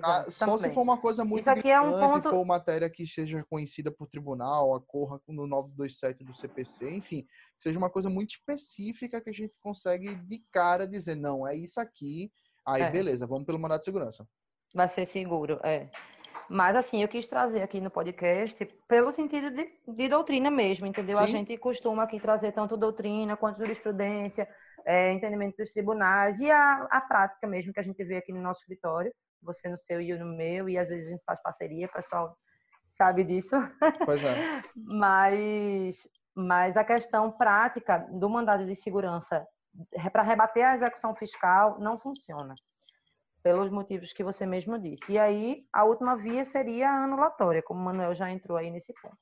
Ah, 0.02 0.24
só 0.30 0.56
se 0.56 0.70
for 0.70 0.80
uma 0.80 0.96
coisa 0.96 1.26
muito 1.26 1.42
Isso 1.42 1.68
é 1.68 1.80
um 1.80 2.00
ponto... 2.00 2.30
for 2.30 2.44
matéria 2.46 2.88
que 2.88 3.06
seja 3.06 3.44
conhecida 3.50 3.90
por 3.90 4.06
tribunal, 4.06 4.74
acorra 4.74 5.20
no 5.28 5.46
927 5.46 6.24
do 6.24 6.34
CPC, 6.34 6.90
enfim, 6.90 7.26
seja 7.58 7.76
uma 7.76 7.90
coisa 7.90 8.08
muito 8.08 8.30
específica 8.30 9.20
que 9.20 9.28
a 9.28 9.32
gente 9.32 9.52
consegue 9.60 10.14
de 10.14 10.42
cara 10.50 10.86
dizer, 10.86 11.16
não, 11.16 11.46
é 11.46 11.54
isso 11.54 11.78
aqui, 11.78 12.32
aí 12.66 12.80
é. 12.80 12.90
beleza, 12.90 13.26
vamos 13.26 13.44
pelo 13.44 13.58
mandato 13.58 13.80
de 13.80 13.86
segurança. 13.86 14.26
Vai 14.74 14.88
ser 14.88 15.06
seguro, 15.06 15.60
é. 15.62 15.88
Mas 16.48 16.76
assim, 16.76 17.02
eu 17.02 17.08
quis 17.08 17.26
trazer 17.26 17.62
aqui 17.62 17.80
no 17.80 17.90
podcast 17.90 18.64
pelo 18.86 19.10
sentido 19.10 19.50
de, 19.50 19.70
de 19.88 20.08
doutrina 20.08 20.50
mesmo, 20.50 20.86
entendeu? 20.86 21.16
Sim. 21.18 21.22
A 21.22 21.26
gente 21.26 21.56
costuma 21.56 22.02
aqui 22.02 22.20
trazer 22.20 22.52
tanto 22.52 22.76
doutrina 22.76 23.36
quanto 23.36 23.58
jurisprudência, 23.58 24.48
é, 24.84 25.12
entendimento 25.12 25.56
dos 25.56 25.70
tribunais 25.70 26.40
e 26.40 26.50
a, 26.50 26.86
a 26.90 27.00
prática 27.00 27.46
mesmo 27.46 27.72
que 27.72 27.80
a 27.80 27.82
gente 27.82 28.02
vê 28.04 28.16
aqui 28.16 28.32
no 28.32 28.42
nosso 28.42 28.60
escritório 28.60 29.12
você 29.42 29.68
no 29.68 29.78
seu 29.78 30.00
e 30.00 30.10
eu 30.10 30.18
no 30.18 30.36
meu, 30.36 30.68
e 30.68 30.78
às 30.78 30.88
vezes 30.88 31.08
a 31.08 31.10
gente 31.10 31.24
faz 31.24 31.42
parceria, 31.42 31.86
o 31.86 31.92
pessoal 31.92 32.36
sabe 32.88 33.24
disso. 33.24 33.56
Pois 34.04 34.22
é. 34.22 34.62
mas, 34.76 36.08
mas 36.34 36.76
a 36.76 36.84
questão 36.84 37.30
prática 37.30 37.98
do 38.10 38.28
mandado 38.30 38.64
de 38.64 38.76
segurança 38.76 39.46
para 40.12 40.22
rebater 40.22 40.64
a 40.64 40.74
execução 40.74 41.14
fiscal 41.14 41.78
não 41.80 41.98
funciona, 41.98 42.54
pelos 43.42 43.70
motivos 43.70 44.12
que 44.12 44.22
você 44.22 44.46
mesmo 44.46 44.78
disse. 44.78 45.12
E 45.12 45.18
aí, 45.18 45.64
a 45.72 45.84
última 45.84 46.16
via 46.16 46.44
seria 46.44 46.88
a 46.90 47.04
anulatória, 47.04 47.62
como 47.62 47.80
o 47.80 47.84
Manuel 47.84 48.14
já 48.14 48.30
entrou 48.30 48.56
aí 48.56 48.70
nesse 48.70 48.92
ponto 49.00 49.18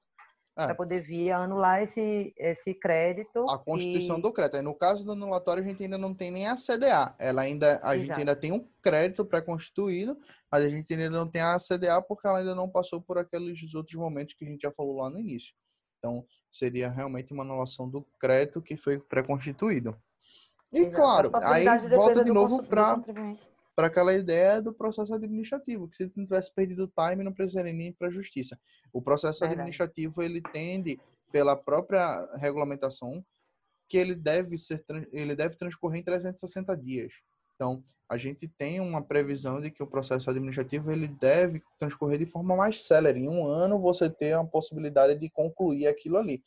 é. 0.57 0.67
para 0.67 0.75
poder 0.75 1.01
vir 1.01 1.31
anular 1.33 1.83
esse, 1.83 2.35
esse 2.37 2.75
crédito. 2.75 3.49
A 3.49 3.59
constituição 3.59 4.19
e... 4.19 4.23
do 4.23 4.33
crédito. 4.33 4.57
Aí, 4.57 4.63
no 4.63 4.75
caso 4.75 5.05
do 5.05 5.13
anulatório, 5.13 5.63
a 5.63 5.67
gente 5.67 5.83
ainda 5.83 5.99
não 5.99 6.15
tem 6.15 6.31
nem 6.31 6.47
a 6.47 6.57
CDA. 6.57 7.15
Ela 7.19 7.43
ainda, 7.43 7.81
a 7.83 7.97
Exato. 7.97 7.99
gente 7.99 8.13
ainda 8.13 8.37
tem 8.37 8.53
um 8.53 8.67
crédito 8.83 9.25
pré-constituído, 9.25 10.19
mas 10.51 10.65
a 10.65 10.69
gente 10.69 10.93
ainda 10.93 11.11
não 11.11 11.29
tem 11.29 11.41
a 11.41 11.57
CDA 11.57 12.01
porque 12.03 12.27
ela 12.27 12.39
ainda 12.39 12.55
não 12.55 12.69
passou 12.69 13.01
por 13.01 13.19
aqueles 13.19 13.75
outros 13.75 13.97
momentos 13.97 14.35
que 14.35 14.45
a 14.45 14.49
gente 14.49 14.63
já 14.63 14.73
falou 14.73 14.97
lá 14.97 15.11
no 15.11 15.19
início. 15.19 15.55
Então, 15.99 16.25
seria 16.51 16.89
realmente 16.89 17.33
uma 17.33 17.43
anulação 17.43 17.89
do 17.89 18.07
crédito 18.19 18.63
que 18.63 18.77
foi 18.77 18.99
pré-constituído. 18.99 19.97
E, 20.73 20.81
Exato. 20.81 20.97
claro, 20.97 21.31
aí 21.43 21.65
volta 21.89 22.25
de 22.25 22.33
novo 22.33 22.63
para 22.63 23.03
para 23.81 23.87
aquela 23.87 24.13
ideia 24.13 24.61
do 24.61 24.75
processo 24.75 25.15
administrativo, 25.15 25.89
que 25.89 25.97
se 25.97 26.13
não 26.15 26.27
tivesse 26.27 26.53
perdido 26.53 26.85
o 26.85 26.87
time, 26.87 27.25
não 27.25 27.33
precisaria 27.33 27.73
nem 27.73 27.87
ir 27.87 27.95
para 27.95 28.09
a 28.09 28.11
justiça. 28.11 28.61
O 28.93 29.01
processo 29.01 29.43
administrativo, 29.43 30.23
ele 30.23 30.43
tende, 30.43 31.01
pela 31.33 31.57
própria 31.57 32.29
regulamentação, 32.35 33.25
que 33.89 33.97
ele 33.97 34.15
deve, 34.15 34.59
ser, 34.59 34.85
ele 35.11 35.35
deve 35.35 35.57
transcorrer 35.57 35.99
em 35.99 36.05
360 36.05 36.77
dias. 36.77 37.11
Então, 37.55 37.83
a 38.07 38.19
gente 38.19 38.47
tem 38.47 38.81
uma 38.81 39.01
previsão 39.01 39.63
de 39.63 39.71
que 39.71 39.83
o 39.83 39.87
processo 39.87 40.29
administrativo 40.29 40.93
ele 40.93 41.09
deve 41.09 41.63
transcorrer 41.79 42.19
de 42.19 42.27
forma 42.27 42.55
mais 42.55 42.87
célere. 42.87 43.21
Em 43.21 43.31
um 43.31 43.47
ano, 43.47 43.81
você 43.81 44.11
tem 44.11 44.35
a 44.35 44.45
possibilidade 44.45 45.19
de 45.19 45.31
concluir 45.31 45.87
aquilo 45.87 46.19
ali. 46.19 46.45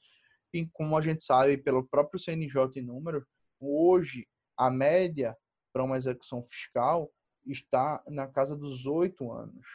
E 0.53 0.67
como 0.67 0.95
a 0.95 1.01
gente 1.01 1.23
sabe, 1.23 1.57
pelo 1.57 1.83
próprio 1.83 2.19
CNJ 2.19 2.73
e 2.75 2.81
número, 2.83 3.25
hoje, 3.59 4.27
a 4.55 4.69
média 4.69 5.35
para 5.73 5.83
uma 5.83 5.97
execução 5.97 6.43
fiscal 6.43 7.11
está 7.45 8.03
na 8.07 8.27
casa 8.27 8.55
dos 8.55 8.85
oito 8.85 9.31
anos. 9.31 9.65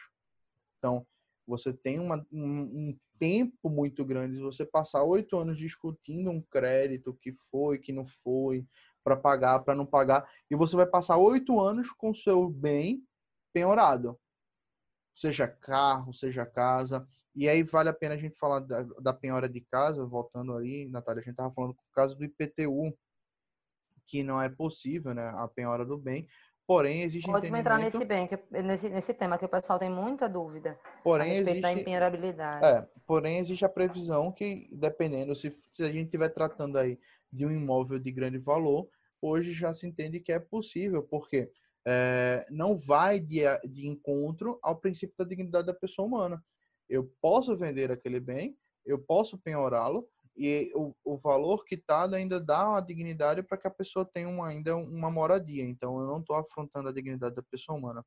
Então, 0.77 1.05
você 1.47 1.73
tem 1.73 1.99
uma, 1.99 2.25
um, 2.31 2.61
um, 2.61 2.99
tempo 3.17 3.69
muito 3.69 4.05
grande. 4.05 4.39
Você 4.39 4.65
passar 4.65 5.03
oito 5.03 5.37
anos 5.37 5.57
discutindo 5.57 6.29
um 6.29 6.41
crédito, 6.41 7.13
que 7.13 7.33
foi, 7.51 7.77
que 7.77 7.91
não 7.91 8.05
foi, 8.05 8.65
para 9.03 9.17
pagar, 9.17 9.59
para 9.59 9.75
não 9.75 9.85
pagar, 9.85 10.29
e 10.49 10.55
você 10.55 10.75
vai 10.75 10.85
passar 10.85 11.17
oito 11.17 11.59
anos 11.59 11.91
com 11.91 12.13
seu 12.13 12.49
bem 12.49 13.03
penhorado, 13.51 14.19
seja 15.15 15.47
carro, 15.47 16.13
seja 16.13 16.45
casa. 16.45 17.07
E 17.35 17.49
aí 17.49 17.63
vale 17.63 17.89
a 17.89 17.93
pena 17.93 18.15
a 18.15 18.17
gente 18.17 18.37
falar 18.37 18.59
da, 18.59 18.83
da 18.83 19.13
penhora 19.13 19.49
de 19.49 19.61
casa, 19.61 20.05
voltando 20.05 20.55
aí, 20.55 20.87
Natália, 20.89 21.21
a 21.21 21.23
gente 21.23 21.31
estava 21.31 21.53
falando 21.53 21.73
do 21.73 21.83
caso 21.93 22.15
do 22.15 22.23
IPTU, 22.23 22.97
que 24.05 24.23
não 24.23 24.41
é 24.41 24.49
possível, 24.49 25.13
né, 25.13 25.27
a 25.35 25.47
penhora 25.47 25.85
do 25.85 25.97
bem, 25.97 26.27
Porém, 26.69 27.01
existe 27.01 27.25
Pode 27.25 27.47
entrar 27.47 27.79
nesse 27.79 28.05
bem, 28.05 28.27
que, 28.27 28.37
nesse, 28.51 28.89
nesse 28.89 29.11
tema 29.11 29.39
que 29.39 29.45
o 29.45 29.49
pessoal 29.49 29.79
tem 29.79 29.89
muita 29.89 30.29
dúvida 30.29 30.79
porém, 31.03 31.25
a 31.25 31.33
respeito 31.33 31.49
existe, 31.49 31.61
da 31.63 31.73
empenhorabilidade. 31.73 32.63
É, 32.63 32.87
porém, 33.07 33.39
existe 33.39 33.65
a 33.65 33.69
previsão 33.69 34.31
que, 34.31 34.69
dependendo, 34.71 35.35
se, 35.35 35.51
se 35.67 35.81
a 35.81 35.91
gente 35.91 36.05
estiver 36.05 36.29
tratando 36.29 36.77
aí 36.77 36.99
de 37.33 37.43
um 37.43 37.51
imóvel 37.51 37.97
de 37.97 38.11
grande 38.11 38.37
valor, 38.37 38.87
hoje 39.19 39.51
já 39.51 39.73
se 39.73 39.87
entende 39.87 40.19
que 40.19 40.31
é 40.31 40.37
possível, 40.37 41.01
porque 41.01 41.51
é, 41.87 42.45
não 42.51 42.77
vai 42.77 43.19
de, 43.19 43.39
de 43.67 43.87
encontro 43.87 44.59
ao 44.61 44.75
princípio 44.75 45.15
da 45.17 45.25
dignidade 45.25 45.65
da 45.65 45.73
pessoa 45.73 46.07
humana. 46.07 46.45
Eu 46.87 47.11
posso 47.19 47.57
vender 47.57 47.91
aquele 47.91 48.19
bem, 48.19 48.55
eu 48.85 48.99
posso 48.99 49.39
penhorá-lo, 49.39 50.07
e 50.35 50.71
o, 50.73 50.95
o 51.03 51.17
valor 51.17 51.65
quitado 51.65 52.15
ainda 52.15 52.39
dá 52.39 52.69
uma 52.69 52.81
dignidade 52.81 53.43
para 53.43 53.57
que 53.57 53.67
a 53.67 53.71
pessoa 53.71 54.05
tenha 54.05 54.27
uma, 54.27 54.47
ainda 54.47 54.75
uma 54.75 55.11
moradia. 55.11 55.63
Então, 55.63 55.99
eu 55.99 56.07
não 56.07 56.19
estou 56.19 56.35
afrontando 56.35 56.89
a 56.89 56.93
dignidade 56.93 57.35
da 57.35 57.43
pessoa 57.43 57.77
humana. 57.77 58.05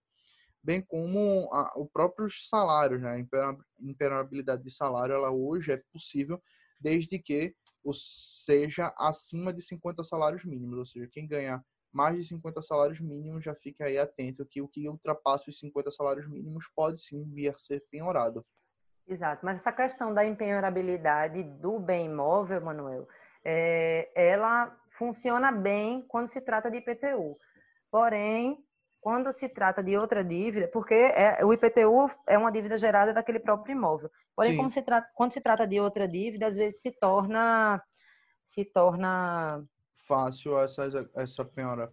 Bem 0.62 0.80
como 0.80 1.48
a, 1.52 1.72
o 1.76 1.86
próprio 1.86 2.28
salário, 2.30 2.98
né? 2.98 3.26
a 3.32 3.56
imperabilidade 3.80 4.62
de 4.62 4.70
salário, 4.70 5.14
ela 5.14 5.30
hoje 5.30 5.72
é 5.72 5.82
possível 5.92 6.40
desde 6.80 7.18
que 7.18 7.54
o, 7.84 7.92
seja 7.92 8.94
acima 8.96 9.52
de 9.52 9.60
50 9.60 10.04
salários 10.04 10.44
mínimos. 10.44 10.78
Ou 10.78 10.86
seja, 10.86 11.08
quem 11.10 11.26
ganhar 11.26 11.64
mais 11.92 12.16
de 12.16 12.24
50 12.24 12.62
salários 12.62 13.00
mínimos 13.00 13.44
já 13.44 13.54
fica 13.54 13.84
aí 13.84 13.98
atento 13.98 14.46
que 14.46 14.62
o 14.62 14.68
que 14.68 14.88
ultrapassa 14.88 15.50
os 15.50 15.58
50 15.58 15.90
salários 15.90 16.28
mínimos 16.28 16.64
pode 16.74 17.00
sim 17.00 17.24
vir 17.24 17.54
a 17.54 17.58
ser 17.58 17.84
penhorado. 17.90 18.44
Exato, 19.06 19.44
mas 19.44 19.60
essa 19.60 19.72
questão 19.72 20.14
da 20.14 20.24
empenhorabilidade 20.24 21.42
do 21.42 21.78
bem 21.78 22.06
imóvel, 22.06 22.60
Manuel, 22.60 23.08
é, 23.44 24.10
ela 24.14 24.74
funciona 24.90 25.50
bem 25.50 26.02
quando 26.08 26.28
se 26.28 26.40
trata 26.40 26.70
de 26.70 26.78
IPTU. 26.78 27.36
Porém, 27.90 28.64
quando 29.00 29.32
se 29.32 29.48
trata 29.48 29.82
de 29.82 29.96
outra 29.96 30.22
dívida, 30.24 30.68
porque 30.68 30.94
é, 30.94 31.44
o 31.44 31.52
IPTU 31.52 32.08
é 32.28 32.38
uma 32.38 32.52
dívida 32.52 32.78
gerada 32.78 33.12
daquele 33.12 33.40
próprio 33.40 33.72
imóvel. 33.72 34.08
Porém, 34.34 34.56
quando 34.56 34.70
se, 34.70 34.80
trata, 34.80 35.08
quando 35.14 35.32
se 35.32 35.40
trata 35.40 35.66
de 35.66 35.80
outra 35.80 36.06
dívida, 36.06 36.46
às 36.46 36.56
vezes 36.56 36.80
se 36.80 36.90
torna 36.92 37.82
se 38.44 38.64
torna 38.64 39.62
fácil 40.06 40.58
essa 40.58 41.10
essa 41.14 41.44
penhora. 41.44 41.92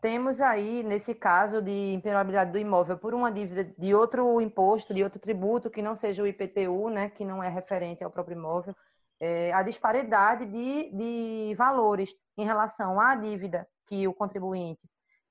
Temos 0.00 0.40
aí, 0.40 0.82
nesse 0.82 1.14
caso 1.14 1.60
de 1.60 1.92
impenhorabilidade 1.92 2.52
do 2.52 2.58
imóvel 2.58 2.96
por 2.96 3.12
uma 3.12 3.30
dívida 3.30 3.64
de 3.76 3.94
outro 3.94 4.40
imposto, 4.40 4.94
de 4.94 5.04
outro 5.04 5.20
tributo, 5.20 5.68
que 5.68 5.82
não 5.82 5.94
seja 5.94 6.22
o 6.22 6.26
IPTU, 6.26 6.88
né, 6.88 7.10
que 7.10 7.24
não 7.24 7.42
é 7.42 7.48
referente 7.50 8.02
ao 8.02 8.10
próprio 8.10 8.36
imóvel, 8.36 8.74
é, 9.20 9.52
a 9.52 9.62
disparidade 9.62 10.46
de, 10.46 10.90
de 10.90 11.54
valores 11.54 12.14
em 12.38 12.44
relação 12.46 12.98
à 12.98 13.14
dívida 13.14 13.68
que 13.86 14.08
o 14.08 14.14
contribuinte 14.14 14.80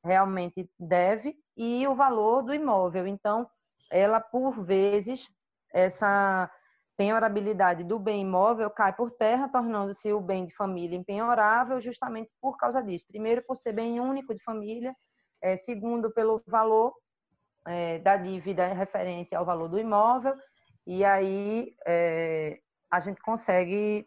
realmente 0.04 0.70
deve 0.80 1.36
e 1.58 1.88
o 1.88 1.96
valor 1.96 2.44
do 2.44 2.54
imóvel. 2.54 3.08
Então, 3.08 3.50
ela, 3.90 4.20
por 4.20 4.64
vezes, 4.64 5.28
essa 5.74 6.50
penhorabilidade 7.00 7.86
do 7.86 7.98
bem 7.98 8.24
imóvel 8.24 8.70
cai 8.70 8.92
por 8.92 9.10
terra, 9.12 9.48
tornando-se 9.48 10.12
o 10.12 10.20
bem 10.20 10.46
de 10.46 10.54
família 10.54 10.98
impenhorável 10.98 11.80
justamente 11.80 12.30
por 12.42 12.58
causa 12.58 12.84
disso. 12.84 13.06
Primeiro, 13.08 13.42
por 13.48 13.56
ser 13.56 13.72
bem 13.72 14.02
único 14.02 14.36
de 14.36 14.44
família, 14.44 14.94
é, 15.42 15.56
segundo, 15.56 16.12
pelo 16.12 16.44
valor 16.46 16.94
é, 17.66 18.00
da 18.00 18.18
dívida 18.18 18.74
referente 18.74 19.34
ao 19.34 19.46
valor 19.46 19.70
do 19.70 19.80
imóvel, 19.80 20.36
e 20.86 21.06
aí 21.06 21.74
é, 21.88 22.60
a 22.92 23.00
gente 23.00 23.22
consegue 23.22 24.06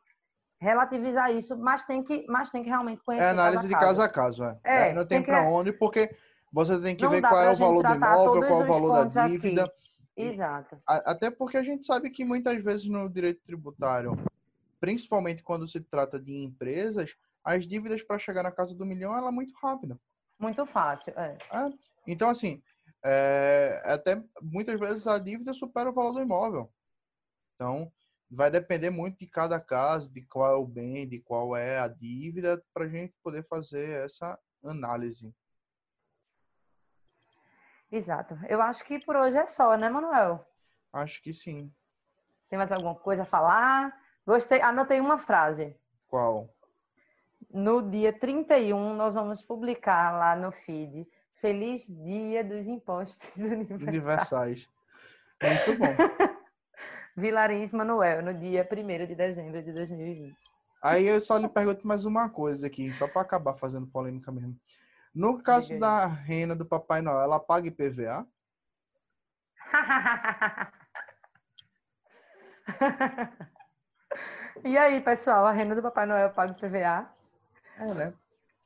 relativizar 0.60 1.32
isso, 1.32 1.56
mas 1.56 1.86
tem 1.86 2.04
que, 2.04 2.26
mas 2.28 2.50
tem 2.50 2.62
que 2.62 2.68
realmente 2.68 3.02
conhecer. 3.02 3.24
É 3.24 3.30
análise 3.30 3.66
de 3.66 3.72
caso 3.72 4.02
a 4.02 4.08
caso, 4.08 4.44
é. 4.44 4.58
é 4.64 4.92
não 4.92 5.06
tem, 5.06 5.22
tem 5.22 5.22
para 5.22 5.48
onde, 5.48 5.72
porque 5.72 6.14
você 6.52 6.78
tem 6.78 6.94
que 6.94 7.08
ver 7.08 7.22
qual 7.22 7.40
é 7.40 7.52
o 7.52 7.56
valor 7.56 7.82
do 7.82 7.94
imóvel, 7.94 8.46
qual 8.46 8.60
é 8.60 8.64
o 8.64 8.66
valor 8.66 9.08
da 9.08 9.26
dívida. 9.26 9.62
Aqui 9.62 9.72
Exato. 10.16 10.80
Até 10.86 11.30
porque 11.30 11.56
a 11.56 11.62
gente 11.62 11.86
sabe 11.86 12.10
que 12.10 12.24
muitas 12.24 12.62
vezes 12.62 12.86
no 12.86 13.08
direito 13.08 13.42
tributário, 13.44 14.16
principalmente 14.80 15.42
quando 15.42 15.66
se 15.66 15.80
trata 15.80 16.18
de 16.18 16.34
empresas, 16.34 17.14
as 17.44 17.66
dívidas 17.66 18.02
para 18.02 18.18
chegar 18.18 18.42
na 18.42 18.52
casa 18.52 18.74
do 18.74 18.86
milhão 18.86 19.16
ela 19.16 19.28
é 19.28 19.32
muito 19.32 19.54
rápida. 19.54 19.98
Muito 20.38 20.66
fácil, 20.66 21.12
é. 21.16 21.38
é. 21.52 21.72
Então, 22.06 22.28
assim, 22.28 22.62
é, 23.04 23.82
até 23.84 24.22
muitas 24.40 24.78
vezes 24.78 25.06
a 25.06 25.18
dívida 25.18 25.52
supera 25.52 25.90
o 25.90 25.94
valor 25.94 26.12
do 26.12 26.20
imóvel. 26.20 26.72
Então, 27.54 27.92
vai 28.30 28.50
depender 28.50 28.90
muito 28.90 29.18
de 29.18 29.26
cada 29.26 29.60
caso, 29.60 30.10
de 30.10 30.22
qual 30.22 30.52
é 30.52 30.56
o 30.56 30.66
bem, 30.66 31.08
de 31.08 31.20
qual 31.20 31.56
é 31.56 31.78
a 31.78 31.88
dívida, 31.88 32.62
para 32.72 32.84
a 32.84 32.88
gente 32.88 33.14
poder 33.22 33.46
fazer 33.46 34.04
essa 34.04 34.38
análise. 34.64 35.32
Exato. 37.92 38.38
Eu 38.48 38.62
acho 38.62 38.82
que 38.86 38.98
por 38.98 39.14
hoje 39.14 39.36
é 39.36 39.46
só, 39.46 39.76
né, 39.76 39.90
Manuel? 39.90 40.42
Acho 40.90 41.22
que 41.22 41.32
sim. 41.34 41.70
Tem 42.48 42.58
mais 42.58 42.72
alguma 42.72 42.94
coisa 42.94 43.22
a 43.22 43.26
falar? 43.26 43.94
Gostei, 44.26 44.62
anotei 44.62 44.98
uma 44.98 45.18
frase. 45.18 45.76
Qual? 46.08 46.48
No 47.52 47.82
dia 47.82 48.10
31, 48.10 48.94
nós 48.94 49.14
vamos 49.14 49.42
publicar 49.42 50.12
lá 50.12 50.34
no 50.34 50.50
feed 50.50 51.06
Feliz 51.34 51.86
Dia 51.86 52.42
dos 52.42 52.66
Impostos 52.66 53.36
Universais. 53.44 53.82
Universais. 53.82 54.68
Muito 55.42 55.78
bom. 55.78 55.94
Vilarins 57.14 57.74
Manuel, 57.74 58.22
no 58.22 58.32
dia 58.32 58.66
1 58.70 59.06
de 59.06 59.14
dezembro 59.14 59.62
de 59.62 59.70
2020. 59.70 60.34
Aí 60.82 61.06
eu 61.06 61.20
só 61.20 61.36
lhe 61.36 61.48
pergunto 61.48 61.86
mais 61.86 62.06
uma 62.06 62.30
coisa 62.30 62.66
aqui, 62.66 62.90
só 62.94 63.06
para 63.06 63.20
acabar 63.20 63.54
fazendo 63.54 63.86
polêmica 63.86 64.32
mesmo. 64.32 64.58
No 65.14 65.42
caso 65.42 65.78
da 65.78 66.06
rena 66.06 66.56
do 66.56 66.64
Papai 66.64 67.02
Noel, 67.02 67.20
ela 67.20 67.38
paga 67.38 67.68
IPVA? 67.68 68.26
e 74.64 74.78
aí, 74.78 75.02
pessoal, 75.02 75.44
a 75.44 75.52
rena 75.52 75.74
do 75.74 75.82
Papai 75.82 76.06
Noel 76.06 76.30
paga 76.30 76.52
IPVA? 76.52 77.06
É, 77.78 77.94
né? 77.94 78.14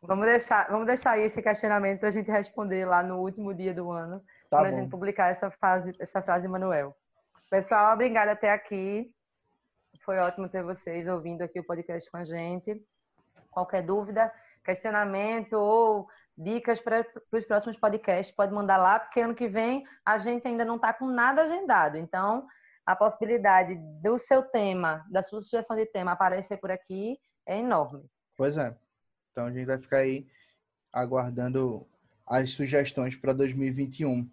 Vamos 0.02 0.26
deixar, 0.26 0.70
vamos 0.70 0.86
deixar 0.86 1.12
aí 1.12 1.22
esse 1.22 1.40
questionamento 1.42 1.98
para 1.98 2.10
a 2.10 2.12
gente 2.12 2.30
responder 2.30 2.84
lá 2.84 3.02
no 3.02 3.18
último 3.18 3.52
dia 3.52 3.74
do 3.74 3.90
ano, 3.90 4.22
tá 4.48 4.58
para 4.58 4.68
a 4.68 4.72
gente 4.72 4.88
publicar 4.88 5.30
essa 5.30 5.50
frase, 5.50 5.92
essa 5.98 6.22
frase 6.22 6.42
de 6.42 6.48
Manuel. 6.48 6.96
Pessoal, 7.50 7.94
obrigada 7.94 8.30
até 8.32 8.52
aqui. 8.52 9.12
Foi 10.04 10.18
ótimo 10.18 10.48
ter 10.48 10.62
vocês 10.62 11.08
ouvindo 11.08 11.42
aqui 11.42 11.58
o 11.58 11.64
podcast 11.64 12.08
com 12.08 12.18
a 12.18 12.24
gente. 12.24 12.80
Qualquer 13.50 13.82
dúvida, 13.82 14.32
questionamento 14.64 15.54
ou 15.54 16.06
dicas 16.36 16.80
para 16.80 17.06
os 17.32 17.44
próximos 17.46 17.78
podcasts, 17.78 18.34
pode 18.34 18.52
mandar 18.52 18.76
lá, 18.76 19.00
porque 19.00 19.20
ano 19.20 19.34
que 19.34 19.48
vem 19.48 19.84
a 20.04 20.18
gente 20.18 20.46
ainda 20.46 20.64
não 20.64 20.76
está 20.76 20.92
com 20.92 21.06
nada 21.06 21.42
agendado. 21.42 21.96
Então, 21.96 22.46
a 22.84 22.94
possibilidade 22.94 23.74
do 24.02 24.18
seu 24.18 24.42
tema, 24.42 25.04
da 25.10 25.22
sua 25.22 25.40
sugestão 25.40 25.76
de 25.76 25.86
tema 25.86 26.12
aparecer 26.12 26.58
por 26.58 26.70
aqui 26.70 27.18
é 27.46 27.58
enorme. 27.58 28.04
Pois 28.36 28.56
é. 28.56 28.76
Então 29.32 29.46
a 29.46 29.52
gente 29.52 29.66
vai 29.66 29.78
ficar 29.78 29.98
aí 29.98 30.26
aguardando 30.92 31.86
as 32.26 32.50
sugestões 32.50 33.16
para 33.16 33.32
2021. 33.32 34.30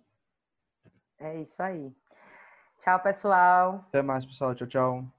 É 1.19 1.41
isso 1.41 1.61
aí. 1.61 1.91
Tchau, 2.79 2.99
pessoal. 2.99 3.85
Até 3.87 4.01
mais, 4.01 4.25
pessoal. 4.25 4.53
Tchau, 4.55 4.67
tchau. 4.67 5.13